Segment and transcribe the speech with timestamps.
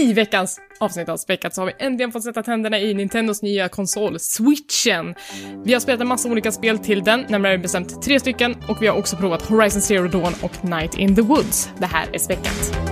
[0.00, 3.68] I veckans avsnitt av Späckat så har vi äntligen fått sätta tänderna i Nintendos nya
[3.68, 5.14] konsol, switchen.
[5.64, 8.86] Vi har spelat en massa olika spel till den, närmare bestämt tre stycken, och vi
[8.86, 11.70] har också provat Horizon Zero Dawn och Night in the Woods.
[11.78, 12.89] Det här är Späckat.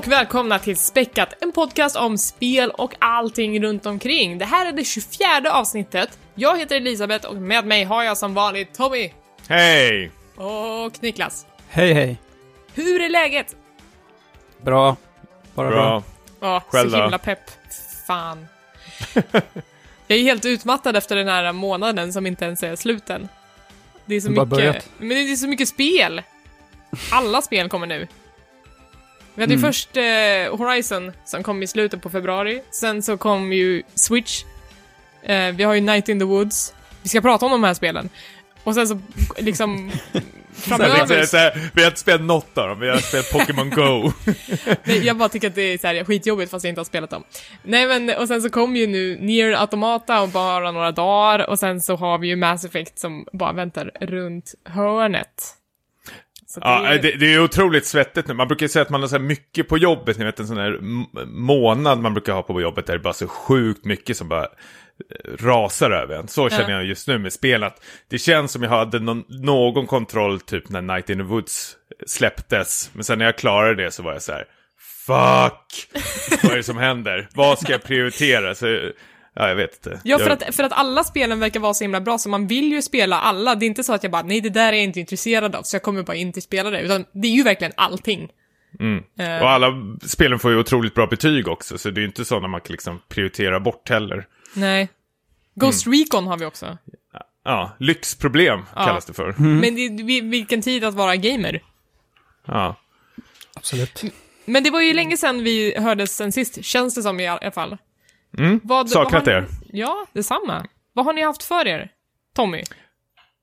[0.00, 4.38] Och välkomna till Späckat, en podcast om spel och allting runt omkring.
[4.38, 6.18] Det här är det 24 avsnittet.
[6.34, 9.12] Jag heter Elisabeth och med mig har jag som vanligt Tommy
[9.48, 10.10] Hej!
[10.36, 11.46] och Niklas.
[11.68, 12.18] Hej hej.
[12.74, 13.56] Hur är läget?
[14.62, 14.96] Bra.
[15.54, 15.78] Bara bra.
[15.80, 16.02] Bra.
[16.40, 17.50] Ja, Själv så himla pepp.
[18.06, 18.46] Fan.
[20.06, 23.28] jag är helt utmattad efter den här månaden som inte ens är slut än.
[24.06, 24.88] Det är så mycket, börjat.
[24.98, 26.22] men det är så mycket spel.
[27.12, 28.08] Alla spel kommer nu.
[29.34, 29.72] Vi hade ju Mm.
[29.72, 32.62] först eh, Horizon som kom i slutet på februari.
[32.70, 34.42] Sen så kom ju Switch.
[35.22, 36.74] Eh, vi har ju Night in the Woods.
[37.02, 38.08] Vi ska prata om de här spelen.
[38.64, 39.00] Och sen så
[39.38, 39.90] liksom
[40.52, 41.24] framöver.
[41.24, 44.12] så här, vi har inte spelat något av dem, vi har spelat Pokémon Go.
[44.84, 47.10] Nej, jag bara tycker att det är så här, skitjobbigt fast jag inte har spelat
[47.10, 47.24] dem.
[47.62, 51.58] Nej men, och sen så kom ju nu Nier Automata om bara några dagar och
[51.58, 55.56] sen så har vi ju Mass Effect som bara väntar runt hörnet.
[56.54, 58.34] Så Ja, är- det, det är otroligt svettigt nu.
[58.34, 60.78] Man brukar säga att man har så mycket på jobbet, ni vet en sån här
[61.26, 64.42] månad man brukar ha på jobbet där det är bara så sjukt mycket som bara
[64.44, 64.48] eh,
[65.38, 66.28] rasar över en.
[66.28, 66.76] Så känner Ja.
[66.76, 67.62] jag just nu med spel.
[67.62, 71.76] Att det känns som jag hade någon, någon kontroll typ när Night in the Woods
[72.06, 72.90] släpptes.
[72.92, 74.44] Men sen när jag klarade det så var jag så här,
[75.06, 75.88] fuck!
[76.42, 77.28] Vad är det som händer?
[77.34, 78.54] Vad ska jag prioritera?
[78.54, 78.66] Så,
[79.42, 80.00] ja, jag vet inte.
[80.04, 82.46] Ja, för jag, att, för att alla spelen verkar vara så himla bra, så man
[82.46, 83.54] vill ju spela alla.
[83.54, 85.62] Det är inte så att jag bara, nej det där är jag inte intresserad av,
[85.62, 88.28] så jag kommer bara inte spela det, utan det är ju verkligen allting.
[89.18, 89.72] Eh, Och alla
[90.06, 92.60] spelen får ju otroligt bra betyg också, så det är ju inte så när man
[92.60, 94.26] kan liksom prioritera bort heller.
[94.54, 94.88] nej.
[95.54, 95.98] Ghost Mm.
[95.98, 96.78] Recon har vi också.
[97.44, 98.84] Ja, lyxproblem Ja.
[98.84, 99.34] kallas det för.
[99.38, 101.60] Men det, vi- vilken tid att vara gamer.
[102.46, 102.76] Ja.
[103.54, 104.02] Absolut.
[104.44, 107.50] Men det var ju länge sedan vi hördes sen sist, känns det som i alla
[107.50, 107.76] fall.
[108.38, 108.60] Mm.
[108.64, 109.46] Vad, Saknat er.
[109.72, 110.66] Ja, detsamma.
[110.92, 111.90] Vad har ni haft för er?
[112.36, 112.62] Tommy?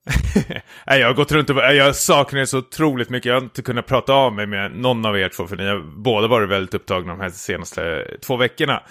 [0.88, 3.25] Nej, jag har gått runt och jag saknar er så otroligt mycket.
[3.25, 5.80] Jag har inte kunnat prata av mig med någon av er två, för ni har
[5.80, 8.84] båda varit väldigt upptagna de här senaste två veckorna.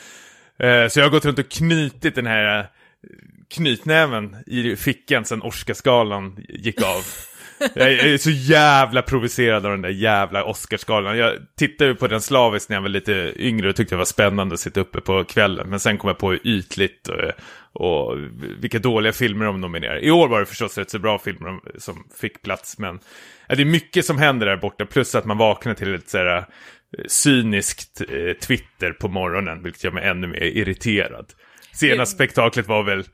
[0.59, 2.67] Eh, så jag har gått runt och knutit den här eh,
[3.55, 7.03] knytnäven i fickan sen Oscarsgalan gick av.
[7.59, 11.19] Jag är så jävla provocerad av den där jävla Oscarsgalan.
[11.19, 14.05] Jag tittade ju på den slaviskt när jag var lite yngre och tyckte det var
[14.05, 15.69] spännande att sitta uppe på kvällen.
[15.69, 17.33] Men sen kom jag på hur ytligt och,
[17.83, 18.19] och
[18.59, 20.05] vilka dåliga filmer de nominerar.
[20.05, 22.79] I år var det förstås rätt så bra filmer som fick plats.
[22.79, 22.99] Men
[23.49, 24.87] det är mycket som händer där borta.
[24.87, 26.47] Plus att man vaknar till ett sådär
[27.09, 29.63] cyniskt eh, Twitter på morgonen.
[29.63, 31.27] Vilket gör mig ännu mer irriterad.
[31.73, 33.05] Senaste spektaklet var väl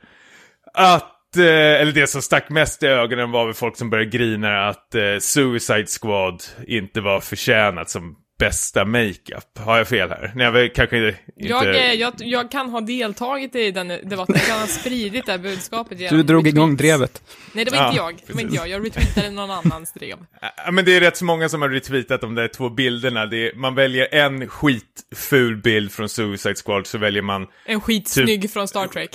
[0.75, 1.09] att, eh,
[1.41, 5.03] eller det som stack mest i ögonen var väl folk som började grina att eh,
[5.21, 9.59] Suicide Squad inte var förtjänat som bästa makeup.
[9.59, 10.33] Har jag fel här?
[10.35, 11.19] Nej, jag kanske inte...
[11.37, 15.33] Jag, eh, jag, jag kan ha deltagit i den debatten, jag kan ha spridit det
[15.33, 16.83] här budskapet genom Du drog igång retweets.
[16.83, 17.23] drevet.
[17.53, 18.23] Nej, det var inte Ja, jag.
[18.27, 18.69] Det var inte jag.
[18.69, 20.17] Jag retweetade någon annans drev.
[20.67, 23.27] Ja, men det är rätt så många som har retweetat de där två bilderna.
[23.27, 28.43] Det är, man väljer en skitful bild från Suicide Squad så väljer man En skitsnygg
[28.43, 29.11] Typ- från Star Trek.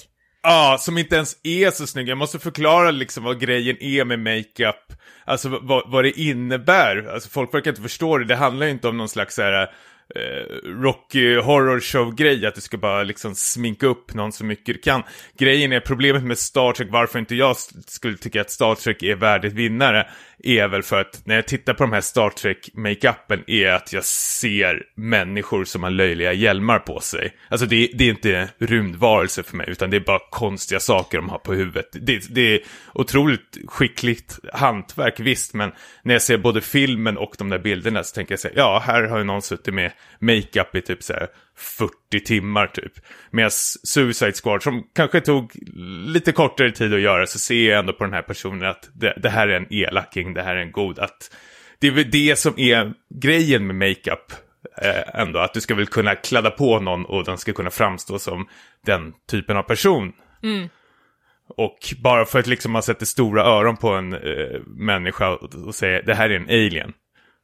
[0.49, 2.09] Ja, som inte ens är så snygg.
[2.09, 4.93] Jag måste förklara liksom vad grejen är med makeup.
[5.25, 7.09] Alltså vad, vad det innebär.
[7.13, 8.25] Alltså folk verkar inte förstå det.
[8.25, 9.61] Det handlar ju inte om någon slags så här,
[10.15, 12.45] eh, Rocky Horror Show-grej.
[12.45, 15.03] Att du ska bara liksom sminka upp någon så mycket du kan.
[15.37, 17.55] Grejen är problemet med Star Trek, varför inte jag
[17.87, 20.07] skulle tycka att Star Trek är värdigt vinnare.
[20.43, 24.05] Är väl för att när jag tittar på de här Star Trek-makeupen är att jag
[24.05, 27.33] ser människor som har löjliga hjälmar på sig.
[27.49, 31.29] Alltså det, det är inte rymdvarelser för mig, utan det är bara konstiga saker de
[31.29, 31.87] har på huvudet.
[31.91, 32.59] Det, det är
[32.93, 35.71] otroligt skickligt hantverk, visst, men
[36.03, 38.83] när jag ser både filmen och de där bilderna så tänker jag så här, ja,
[38.85, 42.93] här har ju någon suttit med makeup i typ så här 40 timmar typ.
[43.31, 43.51] Medan
[43.83, 45.51] Suicide Squad, som kanske tog
[46.05, 49.13] lite kortare tid att göra, så ser jag ändå på den här personen att det,
[49.17, 50.99] det här är en elaking, det här är en god.
[50.99, 51.35] Att
[51.79, 54.33] det är väl det som är grejen med makeup
[54.81, 58.19] eh, ändå, att du ska väl kunna kladda på någon och den ska kunna framstå
[58.19, 58.47] som
[58.85, 60.13] den typen av person.
[61.49, 65.75] Och bara för att liksom man sätter stora öron på en eh, människa och, och
[65.75, 66.93] säger det här är en alien.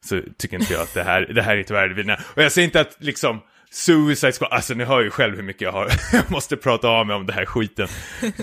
[0.04, 2.18] Så tycker inte jag att det här, det här är inte värdigt.
[2.36, 3.40] Och jag säger inte att liksom
[3.74, 7.06] Suicide Squad, alltså ni hör ju själv hur mycket jag har, jag måste prata av
[7.06, 7.88] mig om det här skiten.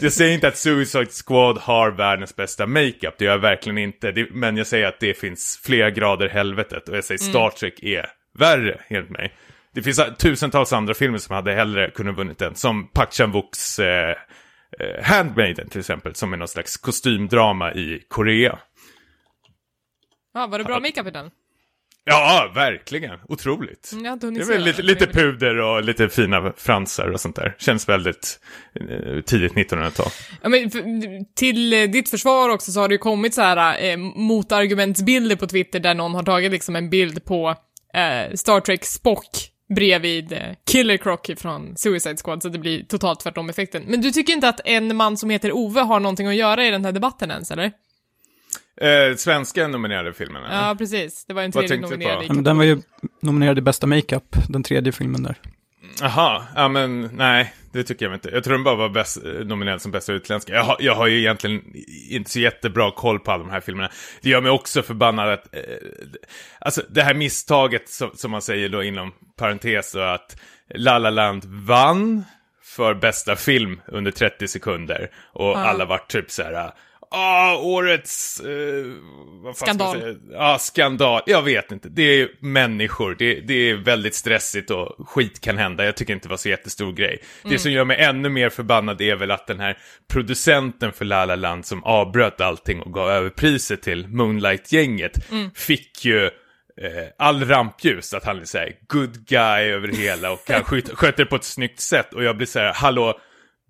[0.02, 4.12] Jag säger inte att Suicide Squad har världens bästa makeup, det gör jag verkligen inte.
[4.12, 7.84] Det, men jag säger att det finns flera grader helvetet och jag säger Star Trek
[7.84, 8.06] är
[8.40, 9.34] värre, enligt mig.
[9.74, 14.16] Det finns tusentals andra filmer som hade hellre kunnat vunnit den, som Park Chan-wooks eh,
[14.80, 18.60] eh, Handmaiden till exempel, som är någon slags kostymdrama i Korea.
[20.34, 21.32] Ja, var det bra makeup i den?
[22.04, 23.20] Ja, verkligen.
[23.30, 23.92] Otroligt.
[23.94, 27.56] Mm, hunnit Det är väl lite, lite puder och lite fina fransar och sånt där.
[27.60, 28.40] Känns väldigt
[28.80, 30.12] eh, tidigt 1900-tal.
[30.42, 30.70] Ja, men
[31.36, 35.48] till eh, ditt försvar också så har det ju kommit så här eh, motargumentsbilder på
[35.48, 37.56] Twitter där någon har tagit liksom en bild på
[37.94, 40.40] eh, Star Trek Spock bredvid eh,
[40.72, 43.84] Killer Croc från Suicide Squad, så det blir totalt tvärtom effekten.
[43.88, 46.72] Men du tycker inte att en man som heter Ove har någonting att göra i
[46.72, 47.72] den här debatten ens, eller?
[48.82, 50.68] Eh, svenska nominerade filmen, eller?
[50.68, 51.26] Ja, precis.
[51.26, 52.82] Det var en tredje nominerad Ja, men den var ju
[53.22, 55.36] nominerad i bästa makeup, den tredje filmen där.
[56.02, 58.30] Jaha, ja men nej, det tycker jag inte.
[58.30, 60.54] Jag tror den bara var bäst, eh, nominerad som bästa utländska.
[60.54, 61.62] Jag har, jag har ju egentligen
[62.10, 63.90] inte så jättebra koll på alla de här filmerna.
[64.22, 65.62] Det gör mig också förbannad att, eh,
[66.60, 70.38] alltså det här misstaget som, som man säger då inom parentes och att
[70.76, 72.24] La La Land vann
[72.64, 75.12] för bästa film under 30 sekunder.
[75.34, 76.72] Och alla vart typ så här.
[77.14, 78.40] Ah, årets...
[78.40, 78.86] Eh,
[79.44, 80.00] vad fan ska man Skandal.
[80.00, 80.16] säga?
[80.32, 81.22] Ja, skandal.
[81.26, 81.90] Jag vet inte.
[81.90, 83.16] Det är människor.
[83.20, 85.86] Det, det är väldigt stressigt och skit kan hända.
[85.86, 87.20] Jag tycker inte det var så jättestor grej.
[87.44, 89.78] Det som gör mig ännu mer förbannad är väl att den här
[90.12, 95.12] producenten för La La Land som avbröt allting och gav över priset till Moonlight-gänget
[95.56, 96.32] fick ju eh,
[97.18, 100.64] all rampljus, att han är såhär good guy över det hela och han
[100.96, 103.20] sköter det på ett snyggt sätt och jag blir såhär, hallå,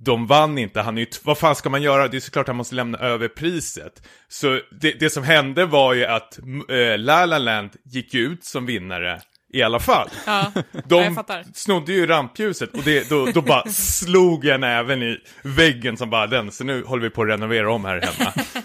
[0.04, 2.08] de vann inte, han är ju, vad fan ska man göra?
[2.08, 4.08] Det är såklart han måste lämna över priset.
[4.28, 6.40] Så det, det som hände var ju att
[6.70, 9.22] äh, La La Land gick ut som vinnare
[9.54, 10.10] i alla fall.
[10.26, 10.52] Ja,
[10.86, 11.16] De
[11.54, 16.28] snodde ju rampljuset och det, då, då bara slog jag näven i väggen som bara
[16.28, 18.34] den, så nu håller vi på att renovera om här hemma.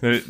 [0.00, 0.22] Nu-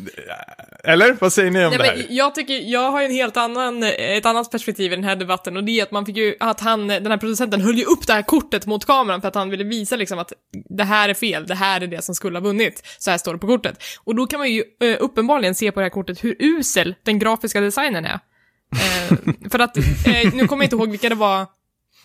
[0.83, 1.17] Eller?
[1.19, 2.05] Vad säger ni om Nej, det här?
[2.09, 5.63] jag tycker, jag har en helt annan, ett annat perspektiv i den här debatten och
[5.63, 8.13] det är att man fick ju, att han, den här producenten höll ju upp det
[8.13, 10.33] här kortet mot kameran för att han ville visa liksom att
[10.77, 12.83] det här är fel, det här är det som skulle ha vunnit.
[12.99, 13.83] Så här står det på kortet.
[14.03, 17.19] Och då kan man ju eh, uppenbarligen se på det här kortet hur usel den
[17.19, 18.19] grafiska designen är.
[18.75, 19.17] Eh,
[19.49, 19.83] för att, eh,
[20.33, 21.45] nu kommer jag inte ihåg vilka det var,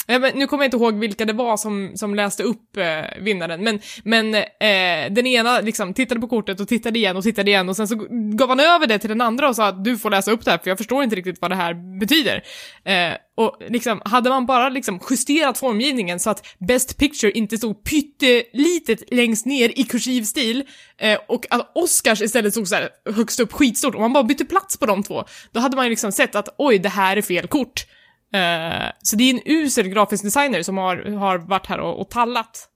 [0.06, 3.64] men nu kommer jag inte ihåg vilka det var som, som läste upp eh, vinnaren,
[3.64, 7.68] men, men eh, den ena liksom tittade på kortet och tittade igen och tittade igen
[7.68, 10.10] och sen så gav han över det till den andra och sa att du får
[10.10, 12.42] läsa upp det här för jag förstår inte riktigt vad det här betyder.
[12.84, 17.84] Eh, och liksom, hade man bara liksom justerat formgivningen så att Best Picture inte stod
[17.84, 20.64] pyttelitet längst ner i kursiv stil
[20.98, 24.44] eh, och att Oscars istället stod så här högst upp skitstort och man bara bytte
[24.44, 27.22] plats på de två, då hade man ju liksom sett att oj, det här är
[27.22, 27.86] fel kort.
[28.34, 32.10] Eh, så det är en usel grafisk designer som har, har varit här och, och
[32.10, 32.66] tallat.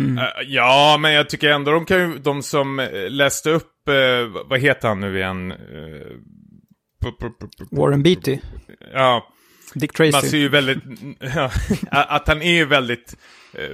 [0.00, 4.42] Eh, ja, men jag tycker ändå de kan ju, de som eh, läste upp, eh,
[4.48, 5.54] vad heter han nu igen?
[7.70, 8.38] Warren Beatty,
[8.92, 9.28] Ja,
[9.74, 10.36] Dick man ser Tracy.
[10.38, 10.78] ju väldigt,
[11.90, 13.16] att han är ju väldigt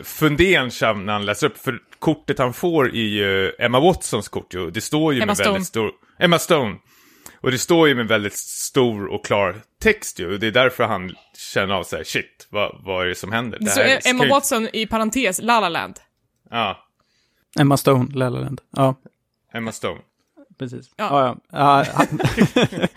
[0.03, 4.71] fundersam när han läser upp, för kortet han får i ju Emma Watsons kort ju,
[4.71, 5.51] det står ju Emma med Stone.
[5.53, 6.77] väldigt stor, Emma Stone.
[7.41, 10.85] Och det står ju med väldigt stor och klar text ju, och det är därför
[10.85, 13.59] han känner av sig shit, vad, vad är det som händer?
[13.67, 16.01] Så här Emma ju- Watson i parentes, La La Land.
[16.51, 16.85] Ja,
[17.61, 18.61] Emma Stone, La La Land.
[18.77, 18.95] Ja,
[19.55, 20.01] Emma Stone.
[20.59, 20.91] precis.
[20.97, 21.05] Ja.
[21.11, 21.85] Ja, ja.
[21.85, 22.21] ja han-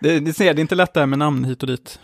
[0.00, 2.00] det, ni ser, det är inte lätt det här med namn hit och dit.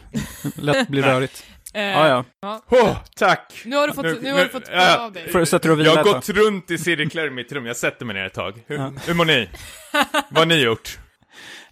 [0.56, 1.44] Lätt blir rörigt.
[1.74, 2.60] Eh, Ja, ja.
[2.70, 3.62] Åh, tack!
[3.64, 4.98] Nu har du fått, Nu- nu, har du fått ja.
[4.98, 5.28] av dig.
[5.32, 5.38] Får
[5.76, 8.34] du Jag har gått runt i cirklar i mitt rum, jag sätter mig ner ett
[8.34, 8.62] tag.
[8.66, 8.92] Hur, Ja.
[9.06, 9.48] hur mår ni?
[10.30, 10.98] Vad har ni gjort?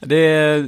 [0.00, 0.58] Det är,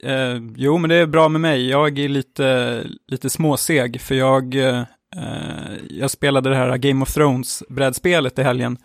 [0.00, 1.70] eh, jo men det är bra med mig.
[1.70, 4.82] Jag är lite, lite småseg för jag, eh,
[5.90, 8.78] jag spelade det här Game of Thrones brädspelet i helgen.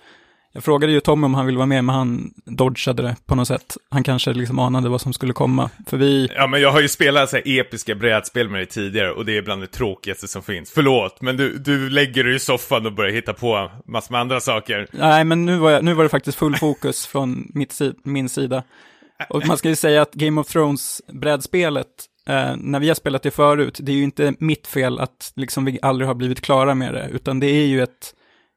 [0.56, 3.48] Jag frågade ju Tommy om han ville vara med, men han dodgade det på något
[3.48, 3.78] sätt.
[3.90, 5.70] Han kanske liksom anade vad som skulle komma.
[5.88, 9.12] För vi, Ja, men jag har ju spelat så här episka brädspel med dig tidigare
[9.12, 10.72] och det är bland det tråkigaste som finns.
[10.72, 14.40] Förlåt, men du, du lägger dig i soffan och börjar hitta på massor med andra
[14.40, 14.88] saker.
[14.92, 18.64] nej men nu var, jag, nu var det faktiskt full fokus från mitt, min sida.
[19.30, 21.88] Och man ska ju säga att Game of Thrones brädspelet,
[22.28, 25.66] eh, när vi har spelat det förut, det är ju inte mitt fel att liksom
[25.66, 28.14] vi aldrig har blivit klara med det, utan det är ju ett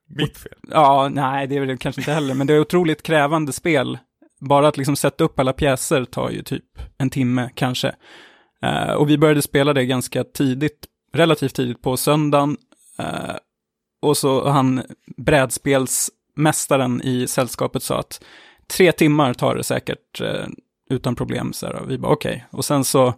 [0.09, 0.59] Mitt fel.
[0.71, 3.99] Ja, nej, det är väl kanske inte heller, men det är otroligt krävande spel.
[4.41, 6.65] Bara att liksom sätta upp alla pjäser tar ju typ
[6.99, 7.95] en timme kanske.
[8.63, 12.57] Eh, och vi började spela det ganska tidigt, relativt tidigt på söndagen.
[12.99, 13.37] Eh,
[14.03, 14.83] och så han,
[15.17, 18.25] brädspelsmästaren i sällskapet sa att
[18.77, 20.47] tre timmar tar det säkert eh,
[20.91, 21.53] utan problem.
[21.53, 22.47] Så här, och vi bara okej.
[22.51, 23.15] Och sen så,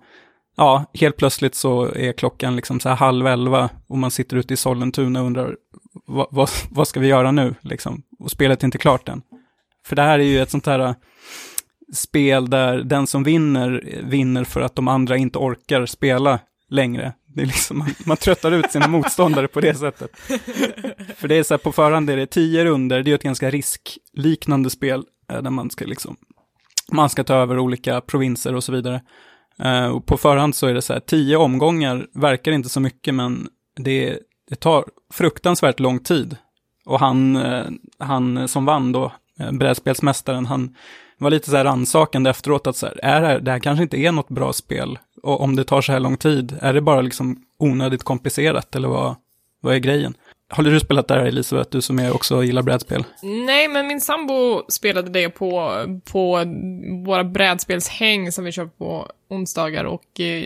[0.57, 4.55] ja, helt plötsligt så är klockan liksom så här halv elva och man sitter ute
[4.55, 5.57] i Sollentuna och undrar
[6.07, 8.03] vad, vad, vad ska vi göra nu liksom?
[8.19, 9.23] Och spelet är inte klart än.
[9.87, 10.95] För det här är ju ett sånt här eh,
[11.95, 16.39] spel där den som vinner, vinner för att de andra inte orkar spela
[16.69, 17.13] längre.
[17.35, 20.11] Det är liksom, man, man tröttar ut sina motståndare på det sättet.
[21.17, 23.51] För det är så här, på förhand är det tio runder, det är ett ganska
[23.51, 26.17] riskliknande spel, Eh, där man ska liksom,
[26.93, 29.03] man ska ta över olika provinser och så vidare.
[29.59, 33.15] Eh, och på förhand så är det så här, tio omgångar verkar inte så mycket,
[33.15, 34.19] men det,
[34.49, 36.37] det tar fruktansvärt lång tid.
[36.87, 37.67] Och han, eh,
[37.99, 39.13] han som vann då,
[39.53, 40.77] brädspelsmästaren, han
[41.19, 43.83] var lite så här rannsakande efteråt att så här, är det, här, det här kanske
[43.83, 44.99] inte är något bra spel.
[45.23, 48.89] Och om det tar så här lång tid, är det bara liksom onödigt komplicerat eller
[48.89, 49.17] vad,
[49.61, 50.15] vad är grejen?
[50.53, 53.05] Har du spelat där Elisabeth, du som är också gillar brädspel?
[53.23, 56.45] Nej, men min sambo spelade det på, på
[57.05, 60.45] våra brädspelshäng som vi kör på onsdagar och eh,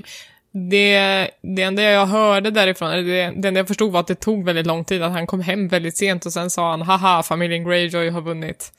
[0.70, 4.14] det, det enda jag hörde därifrån, eller det, det enda jag förstod var att det
[4.14, 7.22] tog väldigt lång tid, att han kom hem väldigt sent och sen sa han haha,
[7.22, 8.72] familjen Greyjoy har vunnit.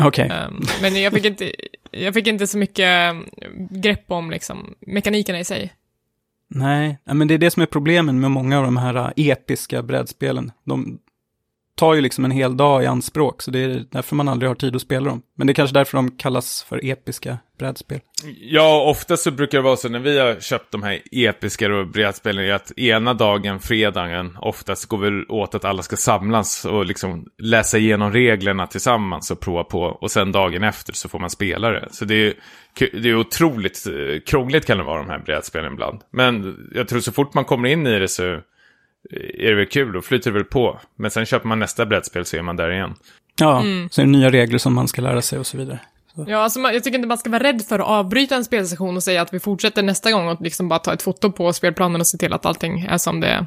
[0.00, 0.26] Okej.
[0.26, 0.46] Okay.
[0.46, 1.52] Um, men jag fick, inte,
[1.90, 3.14] jag fick inte så mycket
[3.70, 5.72] grepp om liksom, mekanikerna i sig.
[6.54, 9.82] Nej, men det är det som är problemen med många av de här äh, episka
[9.82, 10.52] brädspelen.
[10.64, 10.98] De
[11.74, 14.54] tar ju liksom en hel dag i anspråk, så det är därför man aldrig har
[14.54, 15.22] tid att spela dem.
[15.34, 18.00] Men det är kanske därför de kallas för episka brädspel.
[18.40, 22.54] Ja, ofta så brukar det vara så när vi har köpt de här episka brädspelen,
[22.54, 27.78] att ena dagen, fredagen, oftast går väl åt att alla ska samlas och liksom läsa
[27.78, 29.80] igenom reglerna tillsammans och prova på.
[29.80, 31.88] Och sen dagen efter så får man spela det.
[31.90, 32.34] Så det är,
[32.92, 36.00] det är otroligt eh, krångligt kan det vara de här brädspelen ibland.
[36.10, 38.40] Men jag tror så fort man kommer in i det så
[39.38, 40.80] är det väl kul, då flyter det väl på.
[40.96, 42.94] Men sen köper man nästa brädspel så är man där igen.
[43.40, 43.88] Ja, mm.
[43.90, 45.78] så är det nya regler som man ska lära sig och så vidare.
[46.14, 49.02] Ja, alltså jag tycker inte man ska vara rädd för att avbryta en spelsession och
[49.02, 52.06] säga att vi fortsätter nästa gång och liksom bara ta ett foto på spelplanen och
[52.06, 53.46] se till att allting är som det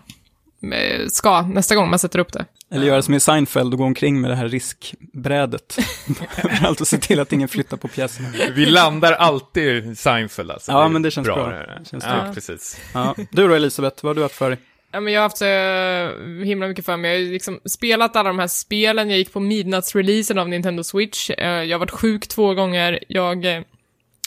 [0.73, 2.45] eh, ska nästa gång man sätter upp det.
[2.71, 5.77] Eller göra som i Seinfeld och gå omkring med det här riskbrädet.
[6.61, 8.29] Allt och se till att ingen flyttar på pjäserna.
[8.55, 10.71] Vi landar alltid i Seinfeld alltså.
[10.71, 11.35] Ja, men det känns bra.
[11.35, 11.49] bra.
[11.49, 12.77] Det känns ja, precis.
[12.93, 13.15] Ja.
[13.31, 14.59] Du då Elisabeth, vad har du haft för dig?
[14.93, 17.11] Ja, men jag har haft så uh, himla mycket för mig.
[17.11, 19.09] Jag har liksom spelat alla de här spelen.
[19.09, 21.29] Jag gick på midnattsreleasen av Nintendo Switch.
[21.29, 23.03] Uh, jag har varit sjuk två gånger.
[23.07, 23.61] Jag uh,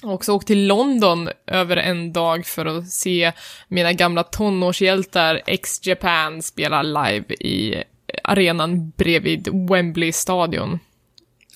[0.03, 3.33] har också åkt till London över en dag för att se
[3.69, 7.83] mina gamla tonårshjältar X-Japan spela live i
[8.25, 10.79] arenan bredvid Wembley stadion.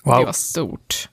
[0.03, 0.19] Wow.
[0.19, 1.09] Det var stort.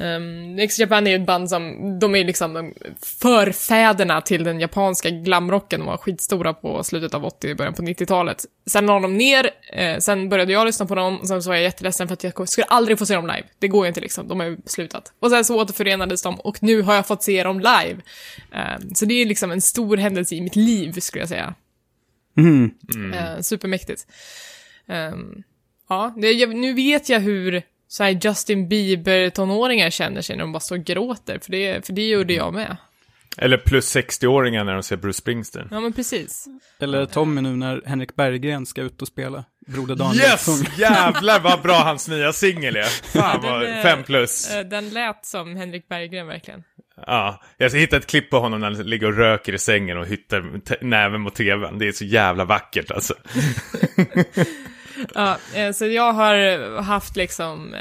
[0.00, 5.10] Um, X-Japan är ju ett band som, de är liksom de förfäderna till den japanska
[5.10, 8.44] glamrocken, de var skitstora på slutet av 80 början på 90-talet.
[8.66, 11.56] Sen la de ner, eh, sen började jag lyssna på dem, och sen så var
[11.56, 13.42] jag jätteledsen för att jag skulle aldrig få se dem live.
[13.58, 15.12] Det går ju inte liksom, de har ju slutat.
[15.20, 17.96] Och sen så återförenades de, och nu har jag fått se dem live.
[18.80, 21.54] Um, så det är liksom en stor händelse i mitt liv, skulle jag säga.
[22.36, 22.70] Mm.
[22.94, 23.12] Mm.
[23.12, 24.06] Uh, supermäktigt.
[24.86, 25.42] Um,
[25.88, 30.60] ja, det, nu vet jag hur så här Justin Bieber-tonåringar känner sig när de bara
[30.60, 32.76] står och gråter, för det, för det gjorde jag med.
[33.40, 35.68] Eller plus 60-åringar när de ser Bruce Springsteen.
[35.70, 36.46] Ja, men precis.
[36.78, 39.44] Eller Tommy nu när Henrik Berggren ska ut och spela.
[39.66, 40.24] Broder Daniel.
[40.24, 40.48] Yes!
[40.78, 42.82] Jävlar vad bra hans nya singel är.
[43.18, 44.50] Fan vad, den, fem plus.
[44.50, 46.64] Eh, den lät som Henrik Berggren verkligen.
[47.06, 50.06] Ja, jag hittade ett klipp på honom när han ligger och röker i sängen och
[50.06, 51.78] hyttar näven mot tvn.
[51.78, 53.14] Det är så jävla vackert alltså.
[55.14, 57.74] ja, eh, så jag har haft liksom...
[57.74, 57.80] Eh,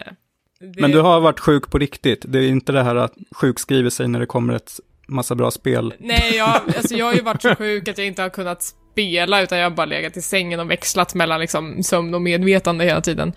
[0.60, 0.82] det...
[0.82, 2.26] Men du har varit sjuk på riktigt?
[2.28, 5.94] Det är inte det här att sjukskriva sig när det kommer ett massa bra spel?
[6.00, 6.48] Nej, jag,
[6.78, 9.66] alltså jag har ju varit så sjuk att jag inte har kunnat spela, utan jag
[9.66, 13.34] har bara legat i sängen och växlat mellan liksom sömn och medvetande hela tiden.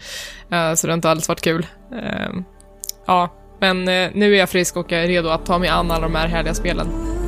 [0.53, 1.67] Uh, så det har inte alls varit kul.
[3.07, 3.85] Ja, men
[4.15, 6.29] nu är jag frisk och jag är redo att ta mig an alla de här
[6.29, 7.20] härliga spelen.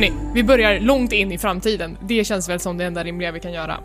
[0.00, 1.98] Hörni, vi börjar långt in i framtiden.
[2.00, 3.78] Det känns väl som det enda rimliga vi kan göra.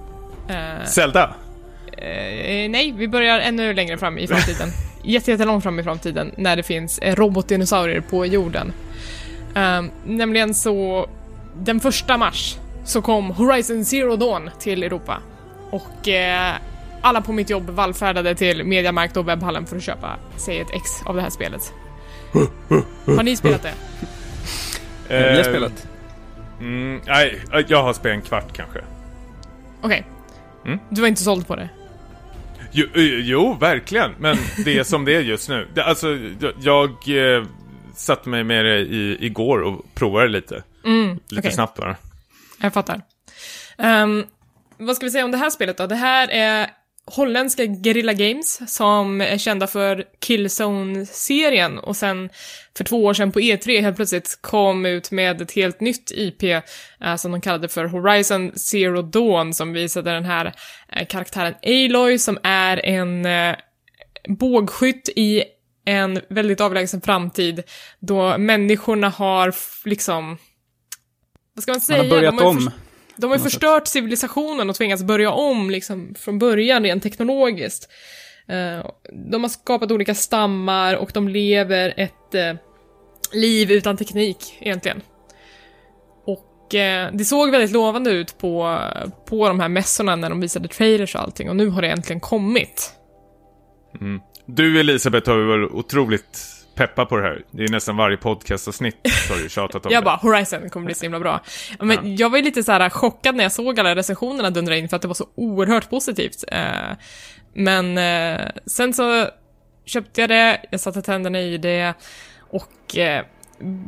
[0.50, 1.24] Uh, Zelda?
[1.24, 4.70] Uh, nej, vi börjar ännu längre fram i framtiden.
[5.04, 8.74] Jättelångt fram i framtiden, när det finns robotdinosaurier på jorden.
[9.58, 11.08] Uh, nämligen så,
[11.58, 12.56] den första mars
[12.86, 15.22] så kom Horizon Zero Dawn till Europa.
[15.70, 16.08] Och
[17.02, 20.84] alla på mitt jobb vallfärdade till Mediamarkt och webbhallen för att köpa sig ett ex
[21.06, 21.74] av det här spelet.
[23.06, 23.74] Har ni spelat det?
[25.08, 25.88] Vi har spelat.
[26.60, 28.80] Mm, nej, jag har spelat en kvart kanske.
[29.82, 30.06] Okej.
[30.62, 30.72] Okay.
[30.74, 30.80] Mm?
[30.90, 31.70] Du var inte såld på det?
[32.72, 34.12] Jo, eh, jo, verkligen.
[34.20, 35.68] Men det är som det är just nu.
[35.74, 36.18] Det, alltså,
[36.62, 37.44] jag eh,
[37.96, 40.64] satte mig med det i, igår och provade lite.
[40.86, 41.52] Mm, Lite okej.
[41.52, 41.96] snabbt bara.
[42.62, 43.02] Jag fattar.
[43.78, 44.24] Ehm,
[44.78, 45.88] vad ska vi säga om det här spelet då?
[45.88, 46.70] Det här är
[47.08, 52.30] holländska Guerrilla Games som är kända för Killzone-serien och sen
[52.78, 56.44] för två år sedan på E3 helt plötsligt kom ut med ett helt nytt IP
[56.44, 60.54] eh, som de kallade för Horizon Zero Dawn som visade den här
[60.92, 63.56] eh, karaktären Aloy som är en eh,
[64.28, 65.44] bågskytt i
[65.86, 67.64] en väldigt avlägsen framtid
[68.00, 69.54] då människorna har
[69.86, 70.38] liksom
[71.54, 71.98] vad ska man säga?
[71.98, 72.72] Man har börjat om.
[73.18, 77.90] De har ju förstört civilisationen och tvingats börja om liksom från början rent teknologiskt.
[78.48, 78.92] Eh,
[79.32, 82.54] de har skapat olika stammar och de lever ett eh,
[83.34, 85.02] liv utan teknik egentligen.
[86.26, 88.80] Och eh, det såg väldigt lovande ut på,
[89.26, 92.20] på de här mässorna när de visade trailers och allting och nu har det äntligen
[92.20, 92.94] kommit.
[94.46, 97.44] Du Elisabeth har varit otroligt peppa på det här.
[97.52, 100.06] Det är nästan varje podcastavsnitt så har du tjatat om Jag det.
[100.06, 101.42] bara, Horizon kommer bli så himla bra.
[101.80, 104.90] Men jag var ju lite så här chockad när jag såg alla recensionerna dundra in
[104.90, 106.44] för att det var så oerhört positivt.
[106.48, 106.98] Eh,
[107.54, 109.28] Men eh, sen så
[109.86, 111.94] köpte jag det, jag satte tänderna i det
[112.40, 113.26] och eh,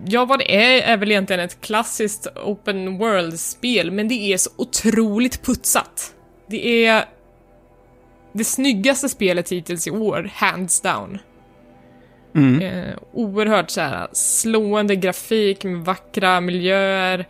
[0.05, 4.49] ja, vad det är är väl egentligen ett klassiskt open world-spel, men det är så
[4.57, 6.13] otroligt putsat.
[6.49, 7.05] Det är
[8.33, 11.19] det snyggaste spelet hittills i år, hands down.
[12.37, 12.61] Mm.
[12.61, 17.25] Eh, oerhört så här, slående grafik med vackra miljöer.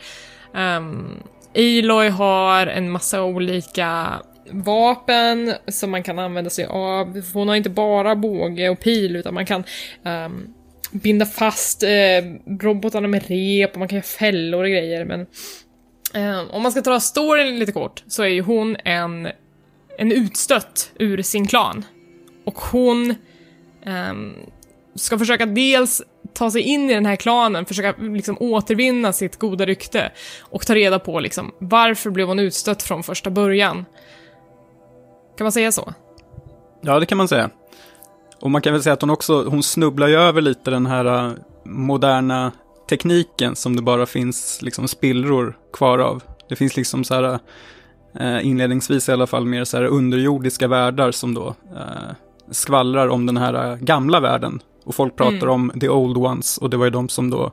[0.55, 1.23] Ehm, um,
[1.55, 4.13] Aloy har en massa olika
[4.51, 7.21] vapen som man kan använda sig av.
[7.33, 9.63] Hon har inte bara båge och pil utan man kan
[10.03, 10.53] um,
[10.91, 11.89] binda fast eh,
[12.61, 15.21] robotarna med rep och man kan göra fällor och grejer men
[16.13, 19.27] eh, om man ska ta storyn lite kort så är ju hon en,
[19.97, 21.85] en utstött ur sin klan.
[22.45, 23.09] Och hon
[23.85, 24.13] eh,
[24.97, 26.01] ska försöka dels
[26.33, 30.11] ta sig in i den här klanen, försöka liksom återvinna sitt goda rykte
[30.41, 33.85] och ta reda på liksom varför blev hon utstött från första början.
[35.37, 35.93] Kan man säga så?
[36.81, 37.49] Ja, det kan man säga.
[38.41, 41.05] Och man kan väl säga att hon också, hon snubblar ju över lite den här
[41.05, 41.31] äh,
[41.65, 42.51] moderna
[42.89, 46.23] tekniken som det bara finns liksom spillror kvar av.
[46.49, 47.39] Det finns liksom så här,
[48.19, 52.15] äh, inledningsvis i alla fall, mer så här underjordiska världar som då äh,
[52.51, 54.61] skvallrar om den här gamla världen.
[54.87, 55.49] Och folk pratar Mm.
[55.49, 57.51] om the old ones och det var ju de som då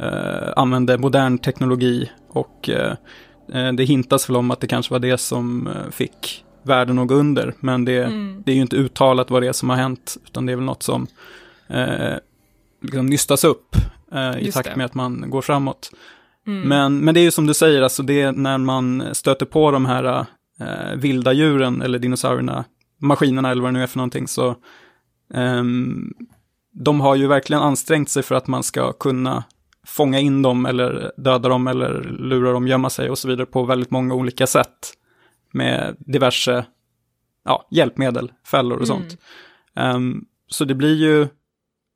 [0.00, 2.94] äh, använde modern teknologi och äh,
[3.66, 7.08] äh, det hintas väl om att det kanske var det som äh, fick världen att
[7.08, 8.42] gå under, men det, Mm.
[8.46, 10.64] det är ju inte uttalat vad det är som har hänt, utan det är väl
[10.64, 11.06] något som
[11.68, 12.14] eh,
[12.82, 13.76] liksom nystas upp
[14.12, 14.76] eh, i Just takt det.
[14.76, 15.90] med att man går framåt.
[16.46, 16.68] Mm.
[16.68, 19.70] Men, men det är ju som du säger, alltså det är när man stöter på
[19.70, 20.26] de här
[20.60, 22.64] eh, vilda djuren eller dinosaurierna,
[23.00, 24.56] maskinerna eller vad det nu är för någonting, så
[25.34, 26.12] ehm,
[26.80, 29.44] de har ju verkligen ansträngt sig för att man ska kunna
[29.86, 33.64] fånga in dem eller döda dem eller lura dem gömma sig och så vidare på
[33.64, 34.94] väldigt många olika sätt.
[35.52, 36.64] Med diverse
[37.44, 39.18] ja, hjälpmedel, fällor och sånt.
[39.76, 41.28] Ehm, så det blir ju,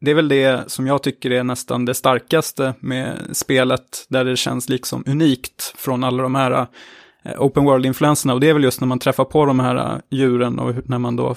[0.01, 4.37] det är väl det som jag tycker är nästan det starkaste med spelet, där det
[4.37, 6.66] känns liksom unikt från alla de här
[7.23, 8.35] eh, open world-influenserna.
[8.35, 10.99] Och det är väl just när man träffar på de här eh, djuren och när
[10.99, 11.37] man då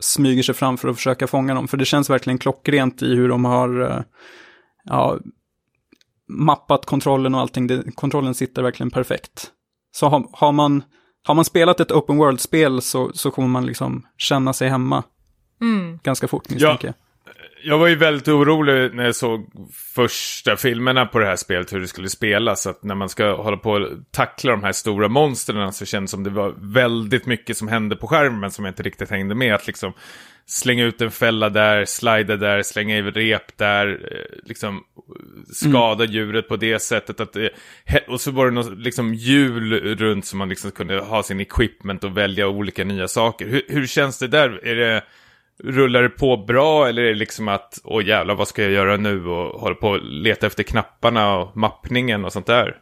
[0.00, 1.68] smyger sig fram för att försöka fånga dem.
[1.68, 4.02] För det känns verkligen klockrent i hur de har eh,
[4.84, 5.18] ja,
[6.28, 7.66] mappat kontrollen och allting.
[7.66, 9.50] Det, kontrollen sitter verkligen perfekt.
[9.92, 10.82] Så har, har, man,
[11.26, 15.02] har man spelat ett open world-spel så, så kommer man liksom känna sig hemma
[15.62, 15.98] Mm.
[16.02, 16.94] ganska fort misstänker jag.
[17.62, 19.50] Jag var ju väldigt orolig när jag såg
[19.94, 22.66] första filmerna på det här spelet, hur det skulle spelas.
[22.66, 26.14] Att när man ska hålla på och tackla de här stora monstren så kändes det
[26.14, 29.54] som det var väldigt mycket som hände på skärmen som jag inte riktigt hängde med.
[29.54, 29.92] Att liksom
[30.46, 34.84] slänga ut en fälla där, slida där, slänga i rep där, eh, liksom
[35.52, 37.20] skada djuret på det sättet.
[37.20, 37.36] Att
[38.08, 42.04] och så var det något liksom hjul runt som man liksom kunde ha sin equipment
[42.04, 43.46] och välja olika nya saker.
[43.46, 44.66] Hur, hur känns det där?
[44.66, 45.02] Är det...
[45.64, 48.96] Rullar det på bra eller är det liksom att åh jävlar vad ska jag göra
[48.96, 52.76] nu och hålla på och leta efter knapparna och mappningen och sånt där?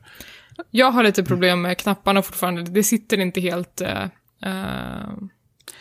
[0.70, 2.62] Jag har lite problem med knapparna fortfarande.
[2.62, 3.80] Det sitter inte helt...
[3.80, 4.04] eh,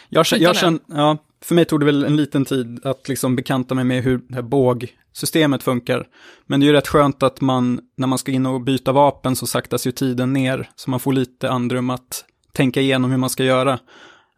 [0.09, 3.35] Jag, känner, jag känner, ja, för mig tog det väl en liten tid att liksom
[3.35, 6.05] bekanta mig med hur det här bågsystemet funkar.
[6.45, 9.35] Men det är ju rätt skönt att man, när man ska in och byta vapen
[9.35, 13.29] så saktas ju tiden ner, så man får lite andrum att tänka igenom hur man
[13.29, 13.79] ska göra.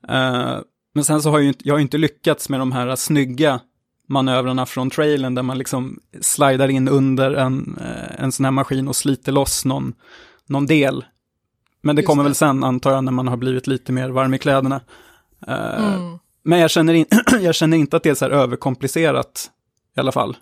[0.10, 0.58] Eh,
[0.94, 3.60] men sen så har jag ju inte, jag har inte lyckats med de här snygga
[4.08, 8.88] manövrarna från trailern där man liksom slidar in under en, eh, en sån här maskin
[8.88, 9.94] och sliter loss någon,
[10.48, 11.06] någon del.
[11.82, 12.30] Men det Just kommer det.
[12.30, 14.82] väl sen antar jag när man har blivit lite mer varm i kläderna.
[15.48, 16.18] Eh, mm.
[16.44, 17.06] Men jag känner, in,
[17.42, 19.52] jag känner inte att det är så här överkomplicerat
[19.98, 20.38] i alla fall.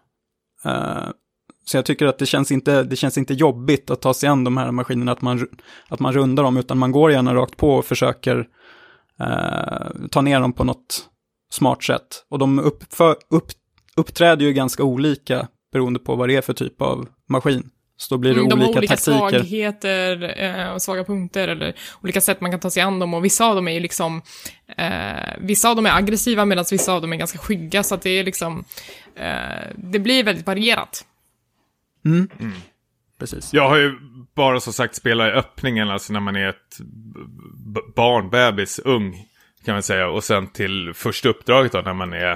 [0.65, 1.09] Uh,
[1.65, 4.43] så jag tycker att det känns, inte, det känns inte jobbigt att ta sig an
[4.43, 5.47] de här maskinerna, att man,
[5.87, 8.47] att man rundar dem, utan man går gärna rakt på och försöker
[9.21, 11.09] uh, ta ner dem på något
[11.51, 12.25] smart sätt.
[12.29, 13.47] Och de uppför, upp,
[13.95, 17.69] uppträder ju ganska olika beroende på vad det är för typ av maskin.
[17.99, 19.17] Så då blir det Mm, de olika, har olika taktiker.
[19.17, 23.25] svagheter eh, och svaga punkter eller olika sätt man kan ta sig an dem och
[23.25, 24.21] vissa av dem är ju liksom,
[24.77, 28.01] eh, vissa av dem är aggressiva medan vissa av dem är ganska skygga så att
[28.01, 28.63] det är liksom,
[29.15, 31.05] eh, det blir väldigt varierat.
[32.05, 32.29] Mm.
[33.19, 33.53] Precis.
[33.53, 33.99] Jag har ju
[34.37, 36.79] bara som sagt spelat i öppningen, alltså när man är ett
[37.95, 39.25] barn, bebis, ung
[39.65, 40.07] kan man säga.
[40.09, 42.31] Och sen till första uppdraget då när man är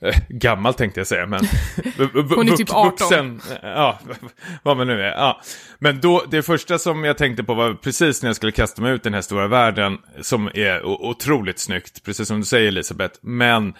[0.00, 1.40] eh, gammal tänkte jag säga, men
[2.14, 2.90] Hon är typ 18.
[2.90, 3.98] vuxen, ja,
[4.62, 5.10] vad man nu är.
[5.10, 5.40] Ja.
[5.78, 8.92] Men då, det första som jag tänkte på var precis när jag skulle kasta mig
[8.92, 13.18] ut i den här stora världen, som är otroligt snyggt, precis som du säger Elisabeth,
[13.22, 13.74] men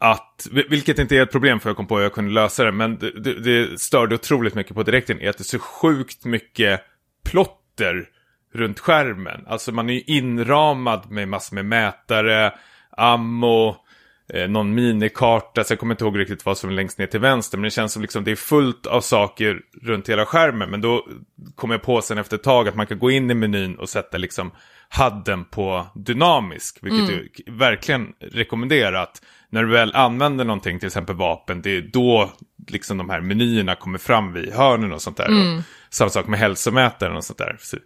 [0.00, 2.72] att, vilket inte är ett problem för jag kom på att jag kunde lösa det,
[2.72, 6.24] men det, det, det störde otroligt mycket på direkten, är att det är så sjukt
[6.24, 6.80] mycket
[7.24, 8.08] plotter
[8.54, 9.44] runt skärmen.
[9.46, 12.52] Alltså man är ju inramad med massor med mätare,
[12.90, 13.76] ammo,
[14.34, 17.20] eh, någon minikarta, så jag kommer inte ihåg riktigt vad som är längst ner till
[17.20, 20.70] vänster, men det känns som liksom det är fullt av saker runt hela skärmen.
[20.70, 21.06] Men då
[21.54, 23.88] kom jag på sen efter ett tag att man kan gå in i menyn och
[23.88, 24.50] sätta liksom
[24.88, 27.28] hadden på dynamisk, vilket Mm.
[27.46, 32.30] jag verkligen rekommenderar att när du väl använder någonting, till exempel vapen, det är då
[32.68, 35.28] liksom de här menyerna kommer fram vid hörnen och sånt där.
[35.28, 35.58] Mm.
[35.58, 37.56] Och samma sak med hälsomätaren och sånt där.
[37.60, 37.76] Så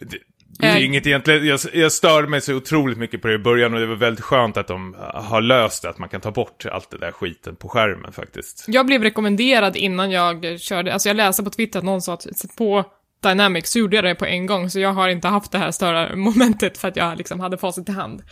[0.00, 0.18] det,
[0.58, 0.84] det är Eh.
[0.84, 3.86] inget egentligen, jag, jag störde mig så otroligt mycket på det i början och det
[3.86, 6.98] var väldigt skönt att de har löst det, att man kan ta bort allt det
[6.98, 8.64] där skiten på skärmen faktiskt.
[8.68, 12.22] Jag blev rekommenderad innan jag körde, alltså jag läste på Twitter att någon sa att
[12.22, 12.84] sätt på
[13.22, 15.70] Dynamics, så gjorde jag det på en gång, så jag har inte haft det här
[15.70, 18.22] störa momentet för att jag liksom hade facit i hand.